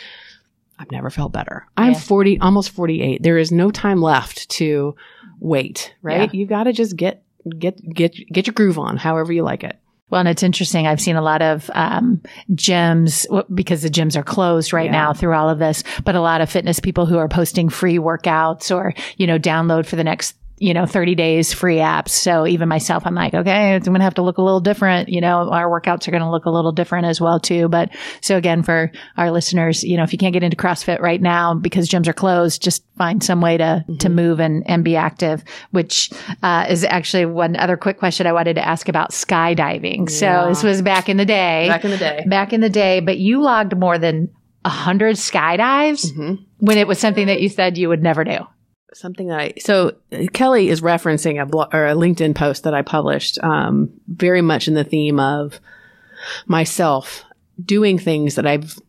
I've 0.78 0.92
never 0.92 1.10
felt 1.10 1.32
better. 1.32 1.66
I'm 1.78 1.94
Yeah. 1.94 2.00
40, 2.00 2.40
almost 2.42 2.72
48. 2.72 3.24
There 3.24 3.38
is 3.38 3.54
no 3.54 3.72
time 3.72 4.02
left 4.02 4.50
to 4.50 4.96
wait, 5.40 5.96
right? 6.02 6.34
You've 6.34 6.50
got 6.50 6.66
to 6.66 6.74
just 6.74 6.98
get, 6.98 7.24
get, 7.50 7.78
get, 7.94 8.14
get 8.32 8.48
your 8.48 8.54
groove 8.54 8.80
on 8.80 8.98
however 8.98 9.32
you 9.34 9.44
like 9.44 9.64
it. 9.64 9.78
Well, 10.10 10.20
and 10.20 10.30
it's 10.30 10.44
interesting. 10.44 10.88
I've 10.88 11.02
seen 11.02 11.18
a 11.18 11.22
lot 11.22 11.42
of 11.42 11.70
um, 11.74 12.22
gyms 12.54 13.26
because 13.54 13.82
the 13.82 13.90
gyms 13.90 14.16
are 14.16 14.24
closed 14.24 14.72
right 14.72 14.86
Yeah. 14.86 14.92
now 14.92 15.14
through 15.14 15.34
all 15.34 15.50
of 15.50 15.60
this, 15.60 15.84
but 16.06 16.16
a 16.16 16.22
lot 16.22 16.40
of 16.40 16.50
fitness 16.50 16.80
people 16.80 17.06
who 17.06 17.18
are 17.18 17.28
posting 17.28 17.68
free 17.68 17.98
workouts 17.98 18.74
or, 18.74 18.94
you 19.18 19.28
know, 19.28 19.38
download 19.38 19.86
for 19.86 19.98
the 19.98 20.06
next, 20.06 20.36
you 20.60 20.74
know, 20.74 20.86
30 20.86 21.14
days 21.16 21.54
free 21.54 21.78
apps. 21.78 22.10
So 22.10 22.48
even 22.48 22.68
myself, 22.68 23.04
I'm 23.06 23.14
like, 23.14 23.34
okay, 23.34 23.76
I'm 23.76 23.82
going 23.82 24.00
to 24.00 24.04
have 24.04 24.16
to 24.16 24.24
look 24.24 24.38
a 24.40 24.42
little 24.42 24.60
different. 24.60 25.08
You 25.10 25.22
know, 25.22 25.50
our 25.52 25.68
workouts 25.70 26.08
are 26.08 26.12
going 26.12 26.24
to 26.24 26.30
look 26.32 26.46
a 26.46 26.50
little 26.50 26.72
different 26.72 27.06
as 27.06 27.22
well 27.22 27.40
too. 27.40 27.68
But 27.70 27.90
so 28.22 28.38
again, 28.38 28.64
for 28.64 28.92
our 29.18 29.30
listeners, 29.32 29.84
you 29.84 29.98
know, 29.98 30.04
if 30.04 30.12
you 30.14 30.18
can't 30.18 30.34
get 30.34 30.42
into 30.44 30.58
CrossFit 30.58 31.00
right 31.00 31.22
now 31.22 31.54
because 31.54 31.88
gyms 31.88 32.08
are 32.08 32.14
closed, 32.14 32.62
just 32.64 32.84
find 32.98 33.24
some 33.24 33.40
way 33.40 33.58
to, 33.58 33.86
to 34.00 34.10
move 34.10 34.40
and, 34.40 34.64
and 34.68 34.84
be 34.84 34.96
active, 34.96 35.44
which, 35.72 36.10
uh, 36.42 36.66
is 36.68 36.84
actually 36.84 37.26
one 37.26 37.56
other 37.56 37.78
quick 37.78 38.00
question 38.00 38.26
I 38.26 38.32
wanted 38.34 38.56
to 38.56 38.68
ask 38.68 38.90
about 38.90 39.12
skydiving. 39.12 40.10
So 40.10 40.46
this 40.50 40.64
was 40.64 40.82
back 40.82 41.08
in 41.10 41.18
the 41.18 41.26
day, 41.26 41.68
back 41.70 41.86
in 41.86 41.92
the 41.92 41.98
day. 41.98 42.24
back 42.28 42.54
in 42.54 42.62
the 42.62 42.70
day, 42.70 43.00
but 43.00 43.18
you 43.20 43.42
logged 43.42 43.78
more 43.78 43.98
than 44.00 44.30
a 44.66 44.70
hundred 44.70 45.16
skydives 45.16 46.12
Mhm. 46.12 46.40
when 46.58 46.78
it 46.78 46.88
was 46.88 46.98
something 47.00 47.28
that 47.28 47.42
you 47.42 47.48
said 47.50 47.78
you 47.78 47.90
would 47.90 48.02
never 48.04 48.24
do. 48.24 48.40
Something 48.94 49.28
that 49.28 49.40
I 49.40 49.54
so 49.60 49.96
uh, 50.12 50.26
Kelly 50.34 50.70
is 50.70 50.82
referencing 50.82 51.42
a 51.42 51.46
blog 51.46 51.74
or 51.74 51.86
a 51.86 51.94
LinkedIn 51.94 52.36
post 52.36 52.64
that 52.64 52.74
I 52.74 52.82
published, 52.82 53.40
um, 53.44 53.90
very 54.08 54.42
much 54.42 54.68
in 54.68 54.74
the 54.74 54.84
theme 54.84 55.20
of 55.20 55.60
myself 56.46 57.24
doing 57.64 57.98
things 57.98 58.36
that 58.36 58.48
I've 58.48 58.80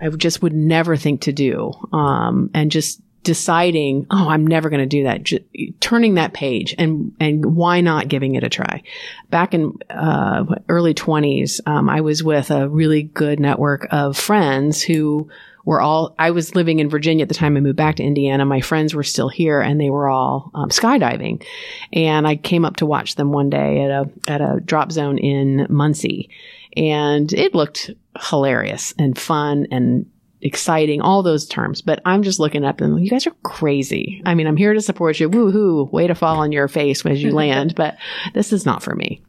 I 0.00 0.08
just 0.10 0.42
would 0.42 0.52
never 0.54 0.96
think 0.96 1.22
to 1.22 1.32
do, 1.32 1.72
um, 1.92 2.50
and 2.54 2.70
just 2.70 3.00
deciding, 3.24 4.06
oh, 4.10 4.28
I'm 4.28 4.46
never 4.46 4.70
going 4.70 4.80
to 4.80 4.86
do 4.86 5.04
that. 5.04 5.22
J- 5.24 5.74
turning 5.80 6.14
that 6.14 6.32
page 6.32 6.74
and 6.78 7.12
and 7.18 7.44
why 7.44 7.80
not 7.80 8.08
giving 8.08 8.36
it 8.36 8.44
a 8.44 8.48
try? 8.48 8.82
Back 9.28 9.54
in 9.54 9.76
uh, 9.90 10.44
early 10.68 10.94
20s, 10.94 11.60
um, 11.66 11.90
I 11.90 12.00
was 12.00 12.22
with 12.22 12.50
a 12.50 12.68
really 12.68 13.02
good 13.02 13.40
network 13.40 13.88
of 13.90 14.16
friends 14.16 14.82
who 14.82 15.28
were 15.68 15.82
all 15.82 16.14
I 16.18 16.30
was 16.30 16.54
living 16.54 16.78
in 16.78 16.88
Virginia 16.88 17.24
at 17.24 17.28
the 17.28 17.34
time 17.34 17.54
I 17.54 17.60
moved 17.60 17.76
back 17.76 17.96
to 17.96 18.02
Indiana. 18.02 18.46
My 18.46 18.62
friends 18.62 18.94
were 18.94 19.02
still 19.02 19.28
here 19.28 19.60
and 19.60 19.78
they 19.78 19.90
were 19.90 20.08
all 20.08 20.50
um, 20.54 20.70
skydiving. 20.70 21.44
And 21.92 22.26
I 22.26 22.36
came 22.36 22.64
up 22.64 22.76
to 22.76 22.86
watch 22.86 23.16
them 23.16 23.32
one 23.32 23.50
day 23.50 23.82
at 23.82 23.90
a 23.90 24.10
at 24.28 24.40
a 24.40 24.60
drop 24.64 24.90
zone 24.92 25.18
in 25.18 25.66
Muncie. 25.68 26.30
And 26.74 27.30
it 27.34 27.54
looked 27.54 27.90
hilarious 28.18 28.94
and 28.98 29.18
fun 29.18 29.66
and 29.70 30.06
exciting, 30.40 31.02
all 31.02 31.22
those 31.22 31.46
terms. 31.46 31.82
But 31.82 32.00
I'm 32.06 32.22
just 32.22 32.40
looking 32.40 32.64
up 32.64 32.80
and 32.80 33.04
you 33.04 33.10
guys 33.10 33.26
are 33.26 33.36
crazy. 33.42 34.22
I 34.24 34.34
mean, 34.34 34.46
I'm 34.46 34.56
here 34.56 34.72
to 34.72 34.80
support 34.80 35.20
you. 35.20 35.28
Woohoo, 35.28 35.92
way 35.92 36.06
to 36.06 36.14
fall 36.14 36.38
on 36.38 36.50
your 36.50 36.68
face 36.68 37.04
as 37.04 37.22
you 37.22 37.30
land, 37.32 37.74
but 37.74 37.98
this 38.32 38.54
is 38.54 38.64
not 38.64 38.82
for 38.82 38.94
me. 38.94 39.20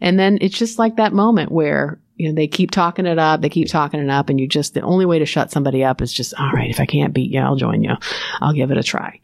And 0.00 0.20
then 0.20 0.38
it's 0.40 0.56
just 0.56 0.78
like 0.78 0.96
that 0.96 1.12
moment 1.12 1.50
where, 1.50 1.98
you 2.20 2.28
know, 2.28 2.34
they 2.34 2.46
keep 2.46 2.70
talking 2.70 3.06
it 3.06 3.18
up, 3.18 3.40
they 3.40 3.48
keep 3.48 3.66
talking 3.66 3.98
it 3.98 4.10
up, 4.10 4.28
and 4.28 4.38
you 4.38 4.46
just, 4.46 4.74
the 4.74 4.82
only 4.82 5.06
way 5.06 5.18
to 5.18 5.24
shut 5.24 5.50
somebody 5.50 5.82
up 5.82 6.02
is 6.02 6.12
just, 6.12 6.34
all 6.34 6.52
right, 6.52 6.68
if 6.68 6.78
I 6.78 6.84
can't 6.84 7.14
beat 7.14 7.30
you, 7.30 7.40
I'll 7.40 7.56
join 7.56 7.82
you. 7.82 7.94
I'll 8.42 8.52
give 8.52 8.70
it 8.70 8.76
a 8.76 8.82
try. 8.82 9.18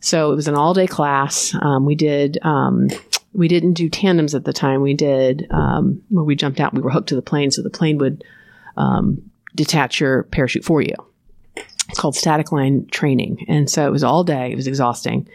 So 0.00 0.32
it 0.32 0.34
was 0.34 0.48
an 0.48 0.54
all 0.54 0.72
day 0.72 0.86
class. 0.86 1.54
Um, 1.60 1.84
we 1.84 1.94
did, 1.94 2.38
um, 2.42 2.88
we 3.34 3.48
didn't 3.48 3.74
do 3.74 3.90
tandems 3.90 4.34
at 4.34 4.44
the 4.46 4.54
time. 4.54 4.80
We 4.80 4.94
did, 4.94 5.46
um, 5.50 6.00
when 6.08 6.24
we 6.24 6.34
jumped 6.36 6.58
out, 6.58 6.72
we 6.72 6.80
were 6.80 6.90
hooked 6.90 7.10
to 7.10 7.16
the 7.16 7.22
plane. 7.22 7.50
So 7.50 7.62
the 7.62 7.68
plane 7.68 7.98
would, 7.98 8.24
um, 8.78 9.30
detach 9.54 10.00
your 10.00 10.22
parachute 10.22 10.64
for 10.64 10.80
you. 10.80 10.94
It's 11.90 12.00
called 12.00 12.16
static 12.16 12.50
line 12.50 12.86
training. 12.90 13.44
And 13.46 13.68
so 13.68 13.86
it 13.86 13.90
was 13.90 14.04
all 14.04 14.24
day. 14.24 14.52
It 14.52 14.56
was 14.56 14.66
exhausting 14.66 15.28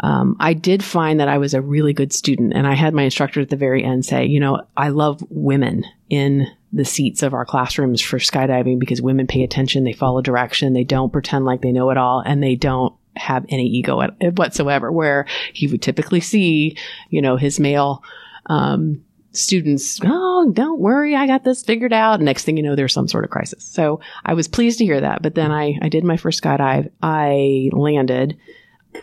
um, 0.00 0.36
I 0.38 0.54
did 0.54 0.84
find 0.84 1.18
that 1.20 1.28
I 1.28 1.38
was 1.38 1.54
a 1.54 1.62
really 1.62 1.92
good 1.92 2.12
student, 2.12 2.52
and 2.54 2.66
I 2.66 2.74
had 2.74 2.94
my 2.94 3.02
instructor 3.02 3.40
at 3.40 3.48
the 3.48 3.56
very 3.56 3.84
end 3.84 4.04
say, 4.04 4.26
"You 4.26 4.40
know, 4.40 4.62
I 4.76 4.88
love 4.88 5.24
women 5.28 5.84
in 6.08 6.46
the 6.72 6.84
seats 6.84 7.22
of 7.22 7.34
our 7.34 7.44
classrooms 7.44 8.00
for 8.00 8.18
skydiving 8.18 8.78
because 8.78 9.02
women 9.02 9.26
pay 9.26 9.42
attention, 9.42 9.84
they 9.84 9.92
follow 9.92 10.20
direction, 10.20 10.72
they 10.72 10.84
don't 10.84 11.12
pretend 11.12 11.44
like 11.44 11.62
they 11.62 11.72
know 11.72 11.90
it 11.90 11.98
all, 11.98 12.22
and 12.24 12.42
they 12.42 12.54
don't." 12.54 12.94
have 13.16 13.44
any 13.48 13.66
ego 13.66 14.00
at, 14.00 14.14
whatsoever. 14.38 14.92
Where 14.92 15.26
he 15.52 15.66
would 15.66 15.82
typically 15.82 16.20
see 16.20 16.76
you 17.10 17.20
know 17.20 17.36
his 17.36 17.58
male 17.58 18.04
um, 18.46 19.02
students 19.32 19.98
oh 20.04 20.50
don't 20.52 20.78
worry 20.78 21.16
i 21.16 21.26
got 21.26 21.42
this 21.42 21.64
figured 21.64 21.92
out. 21.92 22.20
Next 22.20 22.44
thing 22.44 22.56
you 22.56 22.62
know 22.62 22.76
there's 22.76 22.92
some 22.92 23.08
sort 23.08 23.24
of 23.24 23.30
crisis. 23.30 23.64
So 23.64 23.98
i 24.24 24.34
was 24.34 24.46
pleased 24.46 24.78
to 24.78 24.84
hear 24.84 25.00
that 25.00 25.20
but 25.20 25.34
then 25.34 25.50
i 25.50 25.76
i 25.82 25.88
did 25.88 26.04
my 26.04 26.16
first 26.16 26.40
skydive. 26.40 26.90
I 27.02 27.70
landed 27.72 28.38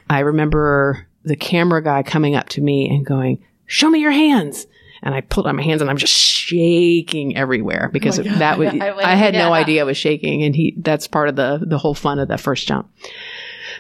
I 0.10 0.20
remember 0.20 1.08
the 1.24 1.36
camera 1.36 1.84
guy 1.84 2.04
coming 2.04 2.36
up 2.36 2.50
to 2.50 2.62
me 2.62 2.90
and 2.90 3.06
going, 3.06 3.44
"Show 3.66 3.90
me 3.90 4.00
your 4.00 4.12
hands." 4.12 4.68
And 5.04 5.14
I 5.14 5.22
pulled 5.22 5.46
out 5.46 5.54
my 5.56 5.62
hands 5.62 5.82
and 5.82 5.90
I'm 5.90 5.98
just 5.98 6.14
shaking 6.14 7.36
everywhere 7.38 7.90
because 7.94 8.18
oh 8.20 8.24
that 8.24 8.58
was 8.58 8.70
I 8.82 8.92
would- 8.92 9.04
I 9.04 9.16
had 9.16 9.34
no 9.34 9.54
idea 9.54 9.82
I 9.82 9.84
was 9.84 9.98
shaking 9.98 10.44
and 10.44 10.56
he 10.56 10.74
that's 10.78 11.08
part 11.08 11.30
of 11.30 11.36
the 11.36 11.64
the 11.66 11.78
whole 11.78 11.94
fun 11.94 12.18
of 12.20 12.28
that 12.30 12.40
first 12.40 12.68
jump. 12.68 12.90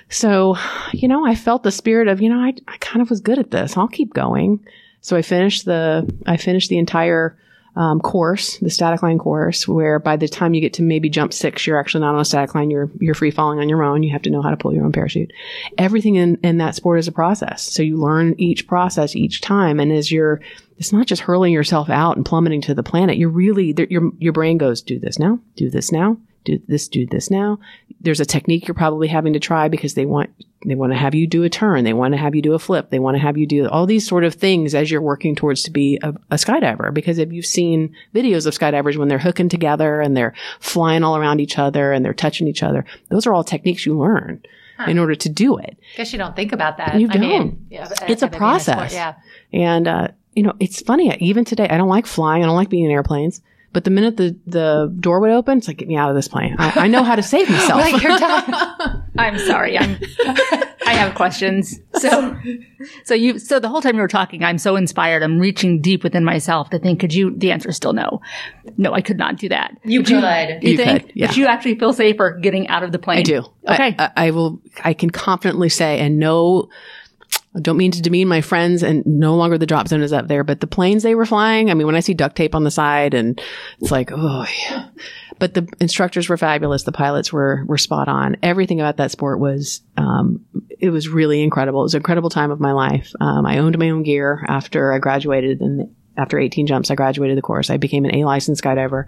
So, 0.10 0.56
you 0.94 1.08
know, 1.08 1.26
I 1.26 1.34
felt 1.36 1.64
the 1.64 1.72
spirit 1.72 2.08
of, 2.08 2.22
you 2.22 2.30
know, 2.30 2.40
I 2.40 2.54
I 2.68 2.78
kind 2.78 3.02
of 3.02 3.10
was 3.10 3.22
good 3.22 3.40
at 3.40 3.52
this. 3.52 3.76
I'll 3.78 3.88
keep 3.88 4.14
going. 4.14 4.60
So 5.02 5.16
I 5.16 5.22
finished 5.22 5.66
the 5.66 6.08
I 6.28 6.38
finished 6.38 6.70
the 6.70 6.78
entire 6.78 7.38
um, 7.76 8.00
course, 8.00 8.58
the 8.60 8.70
static 8.70 9.04
line 9.04 9.18
course, 9.18 9.68
where 9.68 10.00
by 10.00 10.16
the 10.16 10.28
time 10.30 10.54
you 10.54 10.62
get 10.62 10.74
to 10.76 10.82
maybe 10.82 11.10
jump 11.10 11.34
six, 11.34 11.68
you're 11.68 11.80
actually 11.80 12.02
not 12.02 12.16
on 12.16 12.22
a 12.22 12.26
static 12.26 12.56
line. 12.56 12.70
You're 12.70 12.90
you're 13.00 13.16
free 13.16 13.32
falling 13.32 13.60
on 13.60 13.68
your 13.68 13.84
own. 13.84 14.02
You 14.02 14.12
have 14.14 14.22
to 14.24 14.30
know 14.30 14.42
how 14.42 14.50
to 14.50 14.58
pull 14.58 14.74
your 14.74 14.86
own 14.86 14.94
parachute. 14.94 15.32
Everything 15.78 16.16
in 16.16 16.38
in 16.38 16.58
that 16.60 16.76
sport 16.76 17.00
is 17.00 17.08
a 17.08 17.12
process. 17.12 17.62
So 17.62 17.84
you 17.84 17.98
learn 17.98 18.36
each 18.38 18.68
process 18.68 19.16
each 19.16 19.42
time, 19.42 19.80
and 19.80 19.92
as 19.92 20.10
you're, 20.12 20.40
it's 20.78 20.94
not 20.94 21.08
just 21.08 21.22
hurling 21.22 21.52
yourself 21.52 21.90
out 21.90 22.16
and 22.16 22.26
plummeting 22.26 22.62
to 22.62 22.74
the 22.74 22.84
planet. 22.84 23.18
You're 23.18 23.30
really 23.30 23.76
your 23.90 24.12
your 24.20 24.34
brain 24.34 24.58
goes, 24.58 24.82
do 24.82 24.98
this 24.98 25.20
now, 25.20 25.40
do 25.58 25.70
this 25.70 25.92
now, 25.92 26.18
do 26.46 26.62
this, 26.68 26.88
do 26.88 27.06
this 27.06 27.30
now. 27.30 27.60
There's 28.00 28.20
a 28.20 28.26
technique 28.26 28.68
you're 28.68 28.76
probably 28.76 29.08
having 29.08 29.34
to 29.34 29.40
try 29.40 29.68
because 29.68 29.96
they 29.96 30.06
want 30.06 30.30
they 30.68 30.74
want 30.76 30.94
to 30.94 30.98
have 30.98 31.14
you 31.14 31.28
do 31.28 31.44
a 31.44 31.50
turn. 31.50 31.84
They 31.84 31.94
want 31.94 32.14
to 32.14 32.18
have 32.18 32.34
you 32.34 32.42
do 32.42 32.54
a 32.54 32.60
flip. 32.60 32.90
They 32.90 32.98
want 32.98 33.16
to 33.16 33.22
have 33.22 33.38
you 33.38 33.46
do 33.46 33.68
all 33.70 33.86
these 33.86 34.08
sort 34.08 34.24
of 34.24 34.34
things 34.34 34.74
as 34.74 34.90
you're 34.90 35.02
working 35.02 35.36
towards 35.36 35.62
to 35.64 35.72
be 35.72 36.00
a, 36.02 36.10
a 36.32 36.36
skydiver. 36.36 36.92
Because 36.94 37.18
if 37.20 37.32
you've 37.32 37.46
seen 37.46 37.96
videos 38.16 38.48
of 38.48 38.58
skydivers 38.58 38.98
when 38.98 39.08
they're 39.08 39.20
hooking 39.20 39.48
together 39.50 40.02
and 40.02 40.18
they're 40.18 40.34
flying 40.60 41.04
all 41.04 41.18
around 41.18 41.40
each 41.40 41.60
other 41.60 41.92
and 41.92 42.04
they're 42.04 42.14
touching 42.16 42.48
each 42.48 42.64
other, 42.64 42.84
those 43.10 43.28
are 43.28 43.34
all 43.34 43.44
techniques 43.44 43.86
you 43.86 43.98
learn 44.00 44.42
in 44.88 44.98
order 45.00 45.16
to 45.16 45.30
do 45.30 45.58
it. 45.58 45.78
Guess 45.98 46.12
you 46.14 46.18
don't 46.20 46.36
think 46.36 46.52
about 46.52 46.78
that. 46.78 47.00
You 47.00 47.08
I 47.12 47.18
mean, 47.18 47.30
don't. 47.50 47.60
yeah, 47.70 47.88
It's 47.90 48.02
a 48.02 48.04
other 48.04 48.16
than 48.16 48.18
sport, 48.18 48.34
process. 48.34 48.94
yeah. 48.94 49.14
And, 49.54 49.88
uh, 49.88 50.08
you 50.34 50.44
know, 50.44 50.54
it's 50.60 50.82
funny. 50.82 51.16
Even 51.20 51.46
today, 51.46 51.68
I 51.70 51.78
don't 51.78 51.88
like 51.88 52.06
flying. 52.06 52.44
I 52.44 52.48
don't 52.48 52.56
like 52.58 52.70
being 52.70 52.84
in 52.86 52.92
airplanes. 52.92 53.42
But 53.76 53.84
the 53.84 53.90
minute 53.92 54.16
the, 54.16 54.34
the 54.48 54.96
door 55.02 55.20
would 55.20 55.32
open, 55.32 55.58
it's 55.58 55.68
like, 55.68 55.76
get 55.76 55.90
me 55.90 55.98
out 55.98 56.10
of 56.10 56.16
this 56.16 56.30
plane. 56.30 56.56
I, 56.58 56.86
I 56.86 56.88
know 56.88 57.04
how 57.04 57.18
to 57.18 57.22
save 57.22 57.50
myself. 57.50 57.82
Like 57.92 58.02
you're 58.02 58.18
talking. 58.18 58.56
I'm 59.18 59.38
sorry. 59.38 59.78
I'm, 59.78 60.00
I 60.88 60.94
have 60.94 61.14
questions. 61.14 61.78
So, 61.98 62.38
so 63.04 63.14
you, 63.14 63.38
so 63.38 63.60
the 63.60 63.68
whole 63.68 63.82
time 63.82 63.96
you 63.96 64.02
were 64.02 64.08
talking, 64.08 64.46
I'm 64.46 64.58
so 64.58 64.78
inspired. 64.78 65.24
I'm 65.24 65.40
reaching 65.40 65.82
deep 65.82 66.04
within 66.06 66.24
myself 66.24 66.70
to 66.70 66.80
think, 66.80 67.02
could 67.02 67.14
you, 67.14 67.36
the 67.36 67.52
answer 67.52 67.68
is 67.68 67.76
still 67.76 67.92
no. 67.92 68.22
No, 68.78 68.94
I 68.94 69.02
could 69.02 69.18
not 69.18 69.36
do 69.36 69.50
that. 69.50 69.78
You 69.84 70.04
But 70.04 70.08
could. 70.08 70.64
You, 70.64 70.70
You 70.72 70.78
think? 70.78 71.02
could, 71.08 71.12
yeah. 71.14 71.28
But 71.28 71.36
you 71.36 71.46
actually 71.48 71.78
feel 71.78 71.92
safer 71.92 72.40
getting 72.42 72.70
out 72.70 72.84
of 72.84 72.94
the 72.94 73.00
plane? 73.00 73.20
I 73.20 73.24
do. 73.24 73.40
Okay. 73.68 73.94
I, 74.00 74.06
I, 74.16 74.28
I 74.28 74.32
will, 74.32 74.62
I 74.86 74.94
can 74.94 75.10
confidently 75.10 75.68
say, 75.68 76.00
and 76.00 76.18
no, 76.18 76.70
I 77.56 77.62
don't 77.62 77.78
mean 77.78 77.92
to 77.92 78.02
demean 78.02 78.28
my 78.28 78.42
friends 78.42 78.84
and 78.84 79.06
no 79.06 79.36
longer 79.36 79.58
the 79.58 79.66
drop 79.66 79.88
zone 79.88 80.02
is 80.02 80.12
up 80.12 80.28
there, 80.28 80.44
but 80.44 80.60
the 80.60 80.68
planes 80.68 81.04
they 81.04 81.16
were 81.16 81.26
flying, 81.26 81.72
I 81.72 81.74
mean, 81.74 81.88
when 81.88 81.96
I 81.96 82.02
see 82.02 82.14
duct 82.14 82.36
tape 82.36 82.54
on 82.54 82.66
the 82.66 82.72
side 82.72 83.14
and 83.14 83.42
it's 83.80 83.92
like, 83.92 84.12
oh, 84.12 84.46
yeah. 84.64 84.90
But 85.40 85.54
the 85.54 85.68
instructors 85.80 86.28
were 86.28 86.38
fabulous. 86.38 86.84
The 86.84 86.92
pilots 86.92 87.32
were, 87.32 87.64
were 87.66 87.78
spot 87.78 88.08
on. 88.08 88.38
Everything 88.44 88.80
about 88.82 88.98
that 88.98 89.12
sport 89.12 89.40
was, 89.40 89.82
um, 89.96 90.46
it 90.80 90.90
was 90.90 91.08
really 91.08 91.42
incredible. 91.44 91.82
It 91.82 91.84
was 91.84 91.94
an 91.94 92.00
incredible 92.00 92.30
time 92.30 92.52
of 92.52 92.60
my 92.60 92.74
life. 92.74 93.14
Um, 93.22 93.46
I 93.46 93.60
owned 93.60 93.78
my 93.78 93.90
own 93.90 94.04
gear 94.04 94.46
after 94.48 94.92
I 94.92 95.00
graduated 95.00 95.62
and 95.62 95.96
after 96.18 96.40
18 96.40 96.68
jumps, 96.68 96.90
I 96.90 96.96
graduated 96.96 97.38
the 97.38 97.42
course. 97.42 97.70
I 97.70 97.78
became 97.78 98.06
an 98.06 98.16
A 98.16 98.26
licensed 98.26 98.64
skydiver, 98.64 99.06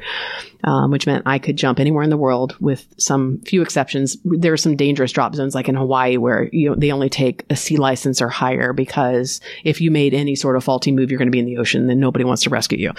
um, 0.64 0.92
which 0.92 1.08
meant 1.08 1.24
I 1.26 1.40
could 1.40 1.58
jump 1.58 1.80
anywhere 1.80 2.04
in 2.04 2.10
the 2.10 2.18
world 2.18 2.56
with 2.60 2.88
some 2.98 3.40
few 3.42 3.62
exceptions. 3.62 4.18
There 4.24 4.54
are 4.54 4.58
some 4.58 4.76
dangerous 4.76 5.12
drop 5.12 5.36
zones 5.36 5.56
like 5.56 5.70
in 5.70 5.76
Hawaii 5.76 6.18
where 6.18 6.50
you 6.52 6.76
they 6.76 6.92
only 6.92 7.10
take 7.10 7.46
a 7.50 7.56
C 7.56 7.78
license 7.78 8.22
or 8.22 8.30
higher 8.30 8.74
because 8.74 9.42
if 9.64 9.82
you 9.82 9.92
made 9.92 10.14
any 10.14 10.36
sort 10.36 10.56
of 10.56 10.64
faulty 10.64 10.92
move, 10.92 11.10
you're 11.10 11.20
going 11.20 11.28
to 11.28 11.32
be 11.32 11.40
in 11.40 11.46
the 11.46 11.58
ocean 11.58 11.90
and 11.90 12.00
nobody 12.00 12.26
wants 12.26 12.44
to 12.44 12.50
rescue 12.50 12.78
you. 12.78 12.94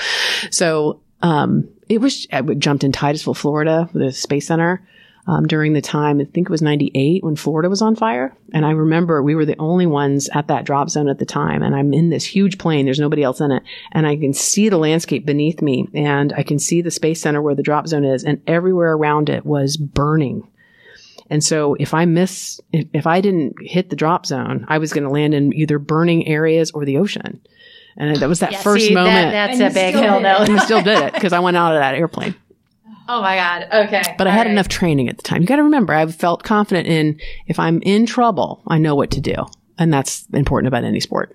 So, 0.51 1.01
um, 1.21 1.69
it 1.89 2.01
was, 2.01 2.27
I 2.33 2.43
jumped 2.43 2.85
in 2.85 2.93
Titusville, 2.93 3.35
Florida, 3.35 3.89
the 3.93 4.13
space 4.13 4.47
center 4.47 4.87
um, 5.29 5.47
during 5.47 5.74
the 5.74 5.81
time, 5.83 6.20
I 6.20 6.24
think 6.24 6.49
it 6.49 6.51
was 6.51 6.62
98 6.62 7.22
when 7.22 7.37
Florida 7.37 7.68
was 7.68 7.83
on 7.83 7.95
fire. 7.95 8.35
And 8.55 8.64
I 8.64 8.70
remember 8.70 9.22
we 9.22 9.35
were 9.35 9.45
the 9.45 9.59
only 9.59 9.87
ones 9.87 10.29
at 10.35 10.49
that 10.49 10.64
drop 10.64 10.89
zone 10.89 11.09
at 11.09 11.18
the 11.18 11.26
time. 11.26 11.62
And 11.62 11.76
I'm 11.76 11.93
in 11.93 12.09
this 12.09 12.24
huge 12.24 12.57
plane. 12.59 12.87
There's 12.87 12.99
nobody 12.99 13.22
else 13.22 13.41
in 13.41 13.51
it. 13.53 13.62
And 13.93 14.07
I 14.07 14.16
can 14.16 14.33
see 14.33 14.68
the 14.70 14.79
landscape 14.79 15.26
beneath 15.26 15.61
me 15.61 15.87
and 15.95 16.33
I 16.33 16.43
can 16.43 16.59
see 16.59 16.81
the 16.81 16.91
space 16.91 17.20
center 17.20 17.43
where 17.43 17.55
the 17.55 17.62
drop 17.62 17.87
zone 17.87 18.05
is 18.05 18.24
and 18.24 18.41
everywhere 18.47 18.95
around 18.95 19.29
it 19.29 19.45
was 19.45 19.76
burning. 19.76 20.49
And 21.31 21.45
so 21.45 21.74
if 21.74 21.93
I 21.93 22.07
miss, 22.07 22.59
if, 22.72 22.89
if 22.95 23.07
I 23.07 23.20
didn't 23.20 23.55
hit 23.61 23.91
the 23.91 23.97
drop 23.97 24.24
zone, 24.24 24.64
I 24.68 24.79
was 24.79 24.95
going 24.95 25.05
to 25.05 25.11
land 25.11 25.35
in 25.35 25.53
either 25.53 25.79
burning 25.79 26.26
areas 26.26 26.70
or 26.70 26.87
the 26.87 26.97
ocean. 26.97 27.39
And 27.99 28.16
that 28.16 28.29
was 28.31 28.41
that 28.41 28.53
Yeah, 28.53 28.62
first 28.62 28.87
see, 28.87 28.95
that- 28.95 29.05
moment. 29.05 29.33
that's 29.33 29.61
And 29.61 29.70
a 29.70 29.74
big 29.74 29.95
hill, 29.95 30.14
did 30.20 30.24
though. 30.24 30.45
and 30.45 30.59
I 30.59 30.64
still 30.64 30.81
did 30.83 30.99
it 31.03 31.12
because 31.14 31.35
I 31.35 31.41
went 31.41 31.59
out 31.59 31.74
of 31.74 31.81
that 31.81 31.97
airplane. 31.97 32.35
Oh 33.11 33.23
my 33.23 33.37
God. 33.37 33.87
Okay. 33.87 34.03
But 34.19 34.27
I 34.27 34.31
had 34.31 34.43
right. 34.47 34.51
enough 34.51 34.69
training 34.69 35.09
at 35.09 35.17
the 35.17 35.23
time. 35.23 35.41
You 35.41 35.49
got 35.49 35.57
to 35.57 35.63
remember, 35.63 35.95
I 35.95 36.07
felt 36.07 36.43
confident 36.43 36.87
in 36.87 37.19
if 37.47 37.59
I'm 37.59 37.81
in 37.83 38.05
trouble, 38.05 38.63
I 38.67 38.77
know 38.77 38.95
what 38.95 39.11
to 39.13 39.21
do. 39.21 39.35
And 39.79 39.93
that's 39.93 40.27
important 40.35 40.69
about 40.69 40.85
any 40.85 41.01
sport. 41.01 41.35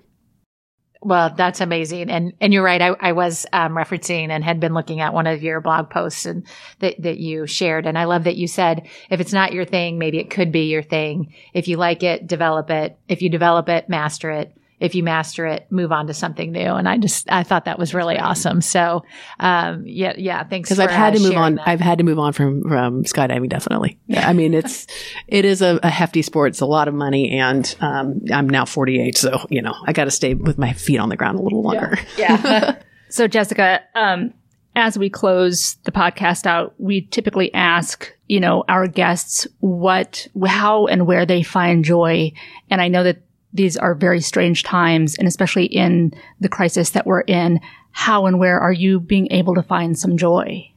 Well, 1.02 1.34
that's 1.36 1.60
amazing. 1.60 2.10
And, 2.10 2.32
and 2.40 2.52
you're 2.54 2.62
right. 2.62 2.80
I, 2.80 2.94
I 3.00 3.12
was, 3.12 3.44
um, 3.52 3.72
referencing 3.72 4.30
and 4.30 4.42
had 4.42 4.60
been 4.60 4.72
looking 4.72 5.00
at 5.00 5.12
one 5.12 5.26
of 5.26 5.42
your 5.42 5.60
blog 5.60 5.90
posts 5.90 6.24
and 6.24 6.46
that, 6.78 6.94
that 7.02 7.18
you 7.18 7.46
shared. 7.46 7.86
And 7.86 7.98
I 7.98 8.04
love 8.04 8.24
that 8.24 8.36
you 8.36 8.46
said, 8.46 8.88
if 9.10 9.20
it's 9.20 9.32
not 9.32 9.52
your 9.52 9.66
thing, 9.66 9.98
maybe 9.98 10.18
it 10.18 10.30
could 10.30 10.52
be 10.52 10.70
your 10.70 10.82
thing. 10.82 11.34
If 11.52 11.68
you 11.68 11.76
like 11.76 12.02
it, 12.02 12.26
develop 12.26 12.70
it. 12.70 12.96
If 13.08 13.20
you 13.20 13.28
develop 13.28 13.68
it, 13.68 13.88
master 13.88 14.30
it. 14.30 14.56
If 14.84 14.94
you 14.94 15.02
master 15.02 15.46
it, 15.46 15.66
move 15.70 15.92
on 15.92 16.06
to 16.08 16.14
something 16.14 16.52
new. 16.52 16.60
And 16.60 16.88
I 16.88 16.98
just, 16.98 17.30
I 17.30 17.42
thought 17.42 17.64
that 17.64 17.78
was 17.78 17.94
really 17.94 18.18
awesome. 18.18 18.60
So, 18.60 19.04
um, 19.40 19.84
yeah, 19.86 20.14
yeah. 20.16 20.44
Thanks. 20.44 20.68
Because 20.68 20.80
I've 20.80 20.90
had 20.90 21.14
uh, 21.14 21.18
to 21.18 21.22
move 21.22 21.36
on. 21.36 21.54
that. 21.56 21.68
I've 21.68 21.80
had 21.80 21.98
to 21.98 22.04
move 22.04 22.18
on 22.18 22.32
from, 22.32 22.62
from 22.62 23.04
skydiving, 23.04 23.48
definitely. 23.48 23.98
I 24.14 24.32
mean, 24.32 24.54
it's, 24.54 24.86
it 25.28 25.44
is 25.44 25.62
a, 25.62 25.80
a 25.82 25.90
hefty 25.90 26.22
sport. 26.22 26.50
It's 26.50 26.60
a 26.60 26.66
lot 26.66 26.88
of 26.88 26.94
money. 26.94 27.38
And, 27.38 27.74
um, 27.80 28.20
I'm 28.32 28.48
now 28.48 28.64
48. 28.64 29.16
So, 29.16 29.46
you 29.50 29.62
know, 29.62 29.74
I 29.84 29.92
got 29.92 30.04
to 30.04 30.10
stay 30.10 30.34
with 30.34 30.58
my 30.58 30.72
feet 30.72 30.98
on 30.98 31.08
the 31.08 31.16
ground 31.16 31.38
a 31.38 31.42
little 31.42 31.62
longer. 31.62 31.98
yeah. 32.18 32.76
So, 33.10 33.28
Jessica, 33.28 33.80
um, 33.94 34.34
as 34.74 34.98
we 34.98 35.08
close 35.08 35.76
the 35.84 35.92
podcast 35.92 36.46
out, 36.46 36.74
we 36.78 37.02
typically 37.02 37.54
ask, 37.54 38.12
you 38.26 38.40
know, 38.40 38.64
our 38.68 38.88
guests 38.88 39.46
what, 39.60 40.26
how 40.44 40.86
and 40.86 41.06
where 41.06 41.24
they 41.24 41.44
find 41.44 41.84
joy. 41.84 42.32
And 42.70 42.80
I 42.80 42.88
know 42.88 43.04
that 43.04 43.22
these 43.54 43.76
are 43.76 43.94
very 43.94 44.20
strange 44.20 44.64
times, 44.64 45.16
and 45.16 45.26
especially 45.28 45.66
in 45.66 46.12
the 46.40 46.48
crisis 46.48 46.90
that 46.90 47.06
we're 47.06 47.20
in, 47.20 47.60
how 47.92 48.26
and 48.26 48.38
where 48.38 48.58
are 48.58 48.72
you 48.72 49.00
being 49.00 49.28
able 49.30 49.54
to 49.54 49.62
find 49.62 49.96
some 49.96 50.16
joy? 50.16 50.68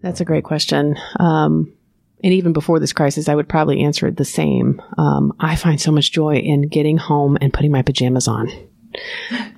That's 0.00 0.20
a 0.20 0.24
great 0.24 0.44
question. 0.44 0.96
Um, 1.18 1.72
and 2.24 2.32
even 2.32 2.52
before 2.52 2.80
this 2.80 2.92
crisis, 2.92 3.28
I 3.28 3.34
would 3.34 3.48
probably 3.48 3.82
answer 3.82 4.08
it 4.08 4.16
the 4.16 4.24
same. 4.24 4.82
Um, 4.98 5.32
I 5.38 5.54
find 5.54 5.80
so 5.80 5.92
much 5.92 6.12
joy 6.12 6.36
in 6.36 6.68
getting 6.68 6.98
home 6.98 7.38
and 7.40 7.52
putting 7.52 7.70
my 7.70 7.82
pajamas 7.82 8.26
on. 8.26 8.50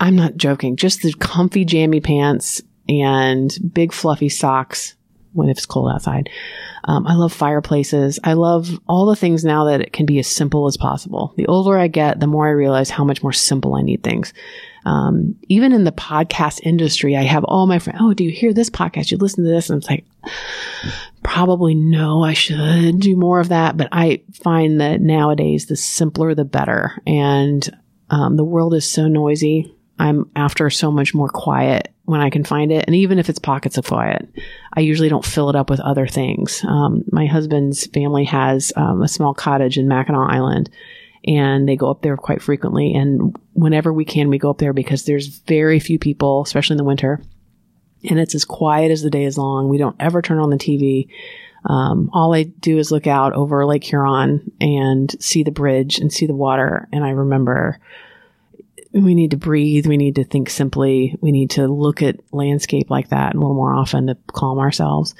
I'm 0.00 0.16
not 0.16 0.36
joking. 0.36 0.76
Just 0.76 1.02
the 1.02 1.14
comfy 1.14 1.64
jammy 1.64 2.00
pants 2.00 2.60
and 2.88 3.56
big 3.72 3.92
fluffy 3.92 4.28
socks 4.28 4.94
when 5.32 5.48
it's 5.48 5.66
cold 5.66 5.90
outside. 5.92 6.28
Um, 6.84 7.06
I 7.06 7.14
love 7.14 7.32
fireplaces. 7.32 8.18
I 8.24 8.34
love 8.34 8.78
all 8.88 9.06
the 9.06 9.16
things 9.16 9.44
now 9.44 9.64
that 9.64 9.80
it 9.80 9.92
can 9.92 10.06
be 10.06 10.18
as 10.18 10.26
simple 10.26 10.66
as 10.66 10.76
possible. 10.76 11.34
The 11.36 11.46
older 11.46 11.78
I 11.78 11.88
get, 11.88 12.20
the 12.20 12.26
more 12.26 12.46
I 12.46 12.52
realize 12.52 12.90
how 12.90 13.04
much 13.04 13.22
more 13.22 13.32
simple 13.32 13.74
I 13.74 13.82
need 13.82 14.02
things. 14.02 14.32
Um, 14.84 15.34
even 15.48 15.72
in 15.72 15.84
the 15.84 15.92
podcast 15.92 16.60
industry, 16.62 17.16
I 17.16 17.22
have 17.24 17.44
all 17.44 17.66
my 17.66 17.78
friends, 17.78 17.98
oh, 18.00 18.14
do 18.14 18.24
you 18.24 18.30
hear 18.30 18.52
this 18.52 18.70
podcast? 18.70 19.10
You 19.10 19.18
listen 19.18 19.44
to 19.44 19.50
this? 19.50 19.68
And 19.68 19.82
it's 19.82 19.90
like, 19.90 20.04
probably 21.22 21.74
no, 21.74 22.22
I 22.22 22.32
should 22.32 23.00
do 23.00 23.16
more 23.16 23.40
of 23.40 23.50
that. 23.50 23.76
But 23.76 23.88
I 23.92 24.22
find 24.32 24.80
that 24.80 25.00
nowadays, 25.00 25.66
the 25.66 25.76
simpler, 25.76 26.34
the 26.34 26.44
better. 26.44 27.02
And 27.06 27.68
um, 28.08 28.36
the 28.36 28.44
world 28.44 28.72
is 28.72 28.90
so 28.90 29.08
noisy. 29.08 29.74
I'm 29.98 30.30
after 30.36 30.70
so 30.70 30.90
much 30.90 31.14
more 31.14 31.28
quiet 31.28 31.92
when 32.04 32.20
I 32.20 32.30
can 32.30 32.44
find 32.44 32.72
it. 32.72 32.84
And 32.86 32.94
even 32.94 33.18
if 33.18 33.28
it's 33.28 33.38
pockets 33.38 33.76
of 33.76 33.86
quiet, 33.86 34.28
I 34.72 34.80
usually 34.80 35.08
don't 35.08 35.24
fill 35.24 35.50
it 35.50 35.56
up 35.56 35.68
with 35.68 35.80
other 35.80 36.06
things. 36.06 36.64
Um, 36.64 37.04
my 37.10 37.26
husband's 37.26 37.86
family 37.88 38.24
has 38.24 38.72
um, 38.76 39.02
a 39.02 39.08
small 39.08 39.34
cottage 39.34 39.76
in 39.76 39.88
Mackinac 39.88 40.30
Island 40.30 40.70
and 41.24 41.68
they 41.68 41.76
go 41.76 41.90
up 41.90 42.02
there 42.02 42.16
quite 42.16 42.40
frequently. 42.40 42.94
And 42.94 43.36
whenever 43.52 43.92
we 43.92 44.04
can, 44.04 44.30
we 44.30 44.38
go 44.38 44.50
up 44.50 44.58
there 44.58 44.72
because 44.72 45.04
there's 45.04 45.26
very 45.26 45.80
few 45.80 45.98
people, 45.98 46.42
especially 46.42 46.74
in 46.74 46.78
the 46.78 46.84
winter. 46.84 47.22
And 48.08 48.18
it's 48.18 48.34
as 48.34 48.44
quiet 48.44 48.90
as 48.90 49.02
the 49.02 49.10
day 49.10 49.24
is 49.24 49.36
long. 49.36 49.68
We 49.68 49.78
don't 49.78 49.96
ever 49.98 50.22
turn 50.22 50.38
on 50.38 50.50
the 50.50 50.56
TV. 50.56 51.08
Um, 51.64 52.08
all 52.12 52.32
I 52.32 52.44
do 52.44 52.78
is 52.78 52.92
look 52.92 53.06
out 53.06 53.32
over 53.32 53.66
Lake 53.66 53.84
Huron 53.84 54.52
and 54.60 55.14
see 55.20 55.42
the 55.42 55.50
bridge 55.50 55.98
and 55.98 56.12
see 56.12 56.26
the 56.26 56.34
water. 56.34 56.88
And 56.92 57.04
I 57.04 57.10
remember 57.10 57.80
we 58.92 59.14
need 59.14 59.32
to 59.32 59.36
breathe. 59.36 59.86
We 59.86 59.96
need 59.96 60.16
to 60.16 60.24
think 60.24 60.50
simply. 60.50 61.16
We 61.20 61.32
need 61.32 61.50
to 61.50 61.66
look 61.66 62.02
at 62.02 62.20
landscape 62.32 62.90
like 62.90 63.08
that 63.10 63.34
a 63.34 63.38
little 63.38 63.54
more 63.54 63.74
often 63.74 64.06
to 64.06 64.16
calm 64.32 64.58
ourselves. 64.58 65.14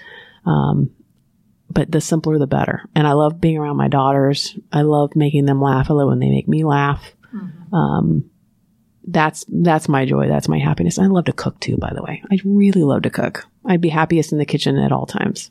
Um, 0.47 0.91
but 1.71 1.91
the 1.91 2.01
simpler, 2.01 2.39
the 2.39 2.47
better. 2.47 2.89
And 2.95 3.07
I 3.07 3.13
love 3.13 3.41
being 3.41 3.59
around 3.59 3.77
my 3.77 3.89
daughters. 3.89 4.59
I 4.73 4.83
love 4.83 5.15
making 5.15 5.45
them 5.45 5.61
laugh. 5.61 5.91
I 5.91 5.95
love 5.95 6.09
when 6.09 6.19
they 6.19 6.31
make 6.31 6.49
me 6.49 6.65
laugh. 6.65 7.13
Um, 7.73 8.31
that's, 9.07 9.45
that's 9.49 9.89
my 9.89 10.07
joy. 10.07 10.29
That's 10.29 10.49
my 10.49 10.59
happiness. 10.59 10.99
I 10.99 11.07
love 11.07 11.27
to 11.27 11.33
cook 11.33 11.61
too, 11.61 11.77
by 11.77 11.93
the 11.95 12.03
way. 12.03 12.23
I 12.31 12.39
really 12.45 12.83
love 12.83 13.03
to 13.03 13.11
cook. 13.11 13.47
I'd 13.67 13.81
be 13.81 13.91
happiest 13.91 14.33
in 14.33 14.39
the 14.39 14.47
kitchen 14.47 14.79
at 14.79 14.93
all 14.93 15.07
times, 15.07 15.51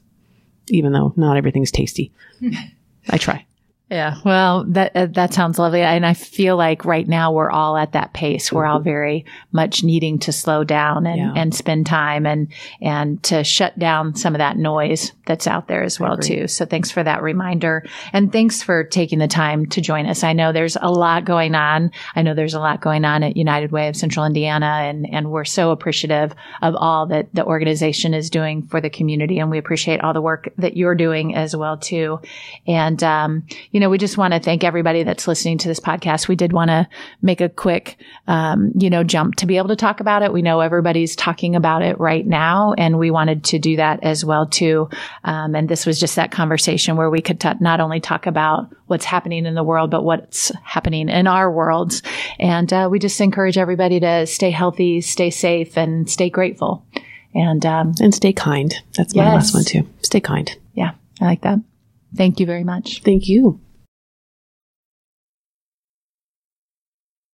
even 0.70 0.92
though 0.92 1.14
not 1.16 1.38
everything's 1.38 1.72
tasty. 1.72 2.12
I 3.10 3.18
try. 3.18 3.46
Yeah. 3.90 4.16
Well, 4.26 4.66
that 4.68 4.92
uh, 4.96 5.06
that 5.12 5.34
sounds 5.34 5.58
lovely, 5.58 5.82
and 5.82 6.06
I 6.06 6.14
feel 6.14 6.58
like 6.58 6.84
right 6.84 7.08
now 7.08 7.32
we're 7.32 7.50
all 7.50 7.78
at 7.78 7.94
that 7.94 8.12
pace. 8.12 8.52
We're 8.52 8.66
all 8.66 8.82
very 8.82 9.24
much 9.54 9.82
needing 9.82 10.20
to 10.20 10.34
slow 10.34 10.66
down 10.66 11.08
and, 11.08 11.18
Yeah. 11.18 11.34
and 11.34 11.56
spend 11.56 11.86
time 11.86 12.26
and 12.26 12.50
and 12.82 13.24
to 13.24 13.46
shut 13.46 13.80
down 13.80 14.14
some 14.14 14.36
of 14.36 14.40
that 14.40 14.58
noise 14.58 15.14
that's 15.26 15.48
out 15.48 15.70
there 15.70 15.84
as 15.84 16.02
well 16.02 16.18
too. 16.18 16.50
So 16.50 16.66
thanks 16.66 16.92
for 16.92 17.02
that 17.02 17.22
reminder, 17.22 17.86
and 18.12 18.30
thanks 18.30 18.62
for 18.62 18.84
taking 18.84 19.20
the 19.20 19.28
time 19.30 19.66
to 19.68 19.80
join 19.80 20.06
us. 20.06 20.22
I 20.22 20.34
know 20.34 20.52
there's 20.52 20.76
a 20.82 20.92
lot 20.92 21.24
going 21.24 21.56
on. 21.56 21.92
I 22.14 22.24
know 22.24 22.34
there's 22.34 22.56
a 22.56 22.60
lot 22.60 22.82
going 22.82 23.06
on 23.06 23.24
at 23.24 23.38
United 23.38 23.72
Way 23.72 23.88
of 23.88 23.96
Central 23.96 24.26
Indiana, 24.26 24.82
and 24.84 25.08
and 25.14 25.32
we're 25.32 25.46
so 25.46 25.72
appreciative 25.72 26.34
of 26.62 26.76
all 26.76 27.06
that 27.06 27.34
the 27.34 27.46
organization 27.46 28.14
is 28.14 28.30
doing 28.30 28.64
for 28.64 28.82
the 28.82 28.90
community, 28.90 29.40
and 29.40 29.50
we 29.50 29.58
appreciate 29.58 30.02
all 30.02 30.12
the 30.12 30.22
work 30.22 30.50
that 30.58 30.76
you're 30.76 30.94
doing 30.96 31.36
as 31.36 31.56
well 31.56 31.78
too. 31.78 32.20
And 32.68 33.02
um, 33.02 33.46
you 33.78 33.82
know, 33.82 33.92
we 33.92 34.00
just 34.00 34.18
want 34.18 34.34
to 34.34 34.40
thank 34.40 34.64
everybody 34.64 35.04
that's 35.04 35.28
listening 35.28 35.60
to 35.60 35.68
this 35.68 35.80
podcast. 35.80 36.28
We 36.28 36.36
did 36.36 36.52
want 36.52 36.70
to 36.72 36.88
make 37.22 37.42
a 37.42 37.48
quick, 37.48 37.98
um, 38.26 38.72
you 38.76 38.90
know, 38.90 39.04
jump 39.04 39.36
to 39.36 39.46
be 39.46 39.58
able 39.58 39.68
to 39.68 39.76
talk 39.76 40.00
about 40.00 40.24
it. 40.24 40.34
We 40.34 40.42
know 40.42 40.62
everybody's 40.62 41.16
talking 41.16 41.56
about 41.56 41.84
it 41.84 42.00
right 42.00 42.26
now, 42.26 42.74
and 42.76 42.98
we 42.98 43.12
wanted 43.12 43.44
to 43.44 43.60
do 43.60 43.76
that 43.76 44.00
as 44.02 44.26
well 44.26 44.48
too. 44.48 44.90
Um, 45.24 45.54
and 45.54 45.70
this 45.70 45.86
was 45.86 46.00
just 46.00 46.16
that 46.16 46.32
conversation 46.32 46.98
where 46.98 47.12
we 47.12 47.22
could 47.22 47.40
t- 47.40 47.52
not 47.60 47.80
only 47.80 48.00
talk 48.00 48.26
about 48.26 48.74
what's 48.88 49.06
happening 49.06 49.46
in 49.46 49.54
the 49.54 49.64
world, 49.64 49.92
but 49.92 50.04
what's 50.04 50.52
happening 50.64 51.08
in 51.08 51.28
our 51.28 51.52
worlds. 51.52 52.02
And 52.40 52.74
uh, 52.74 52.88
we 52.90 52.98
just 52.98 53.22
encourage 53.22 53.60
everybody 53.60 54.00
to 54.00 54.26
stay 54.26 54.50
healthy, 54.50 55.02
stay 55.02 55.30
safe, 55.30 55.78
and 55.78 56.10
stay 56.10 56.32
grateful. 56.32 56.84
And 57.36 57.64
um, 57.64 57.94
And 58.02 58.16
stay 58.16 58.34
kind. 58.34 58.74
That's 58.96 59.14
my 59.14 59.24
Yes. 59.26 59.36
last 59.36 59.54
one 59.54 59.66
too. 59.66 59.88
Stay 60.02 60.20
kind. 60.20 60.50
yeah, 60.74 60.94
I 61.22 61.26
like 61.26 61.42
that. 61.42 61.60
Thank 62.16 62.40
you 62.40 62.48
very 62.48 62.64
much. 62.64 63.04
Thank 63.04 63.28
you. 63.30 63.60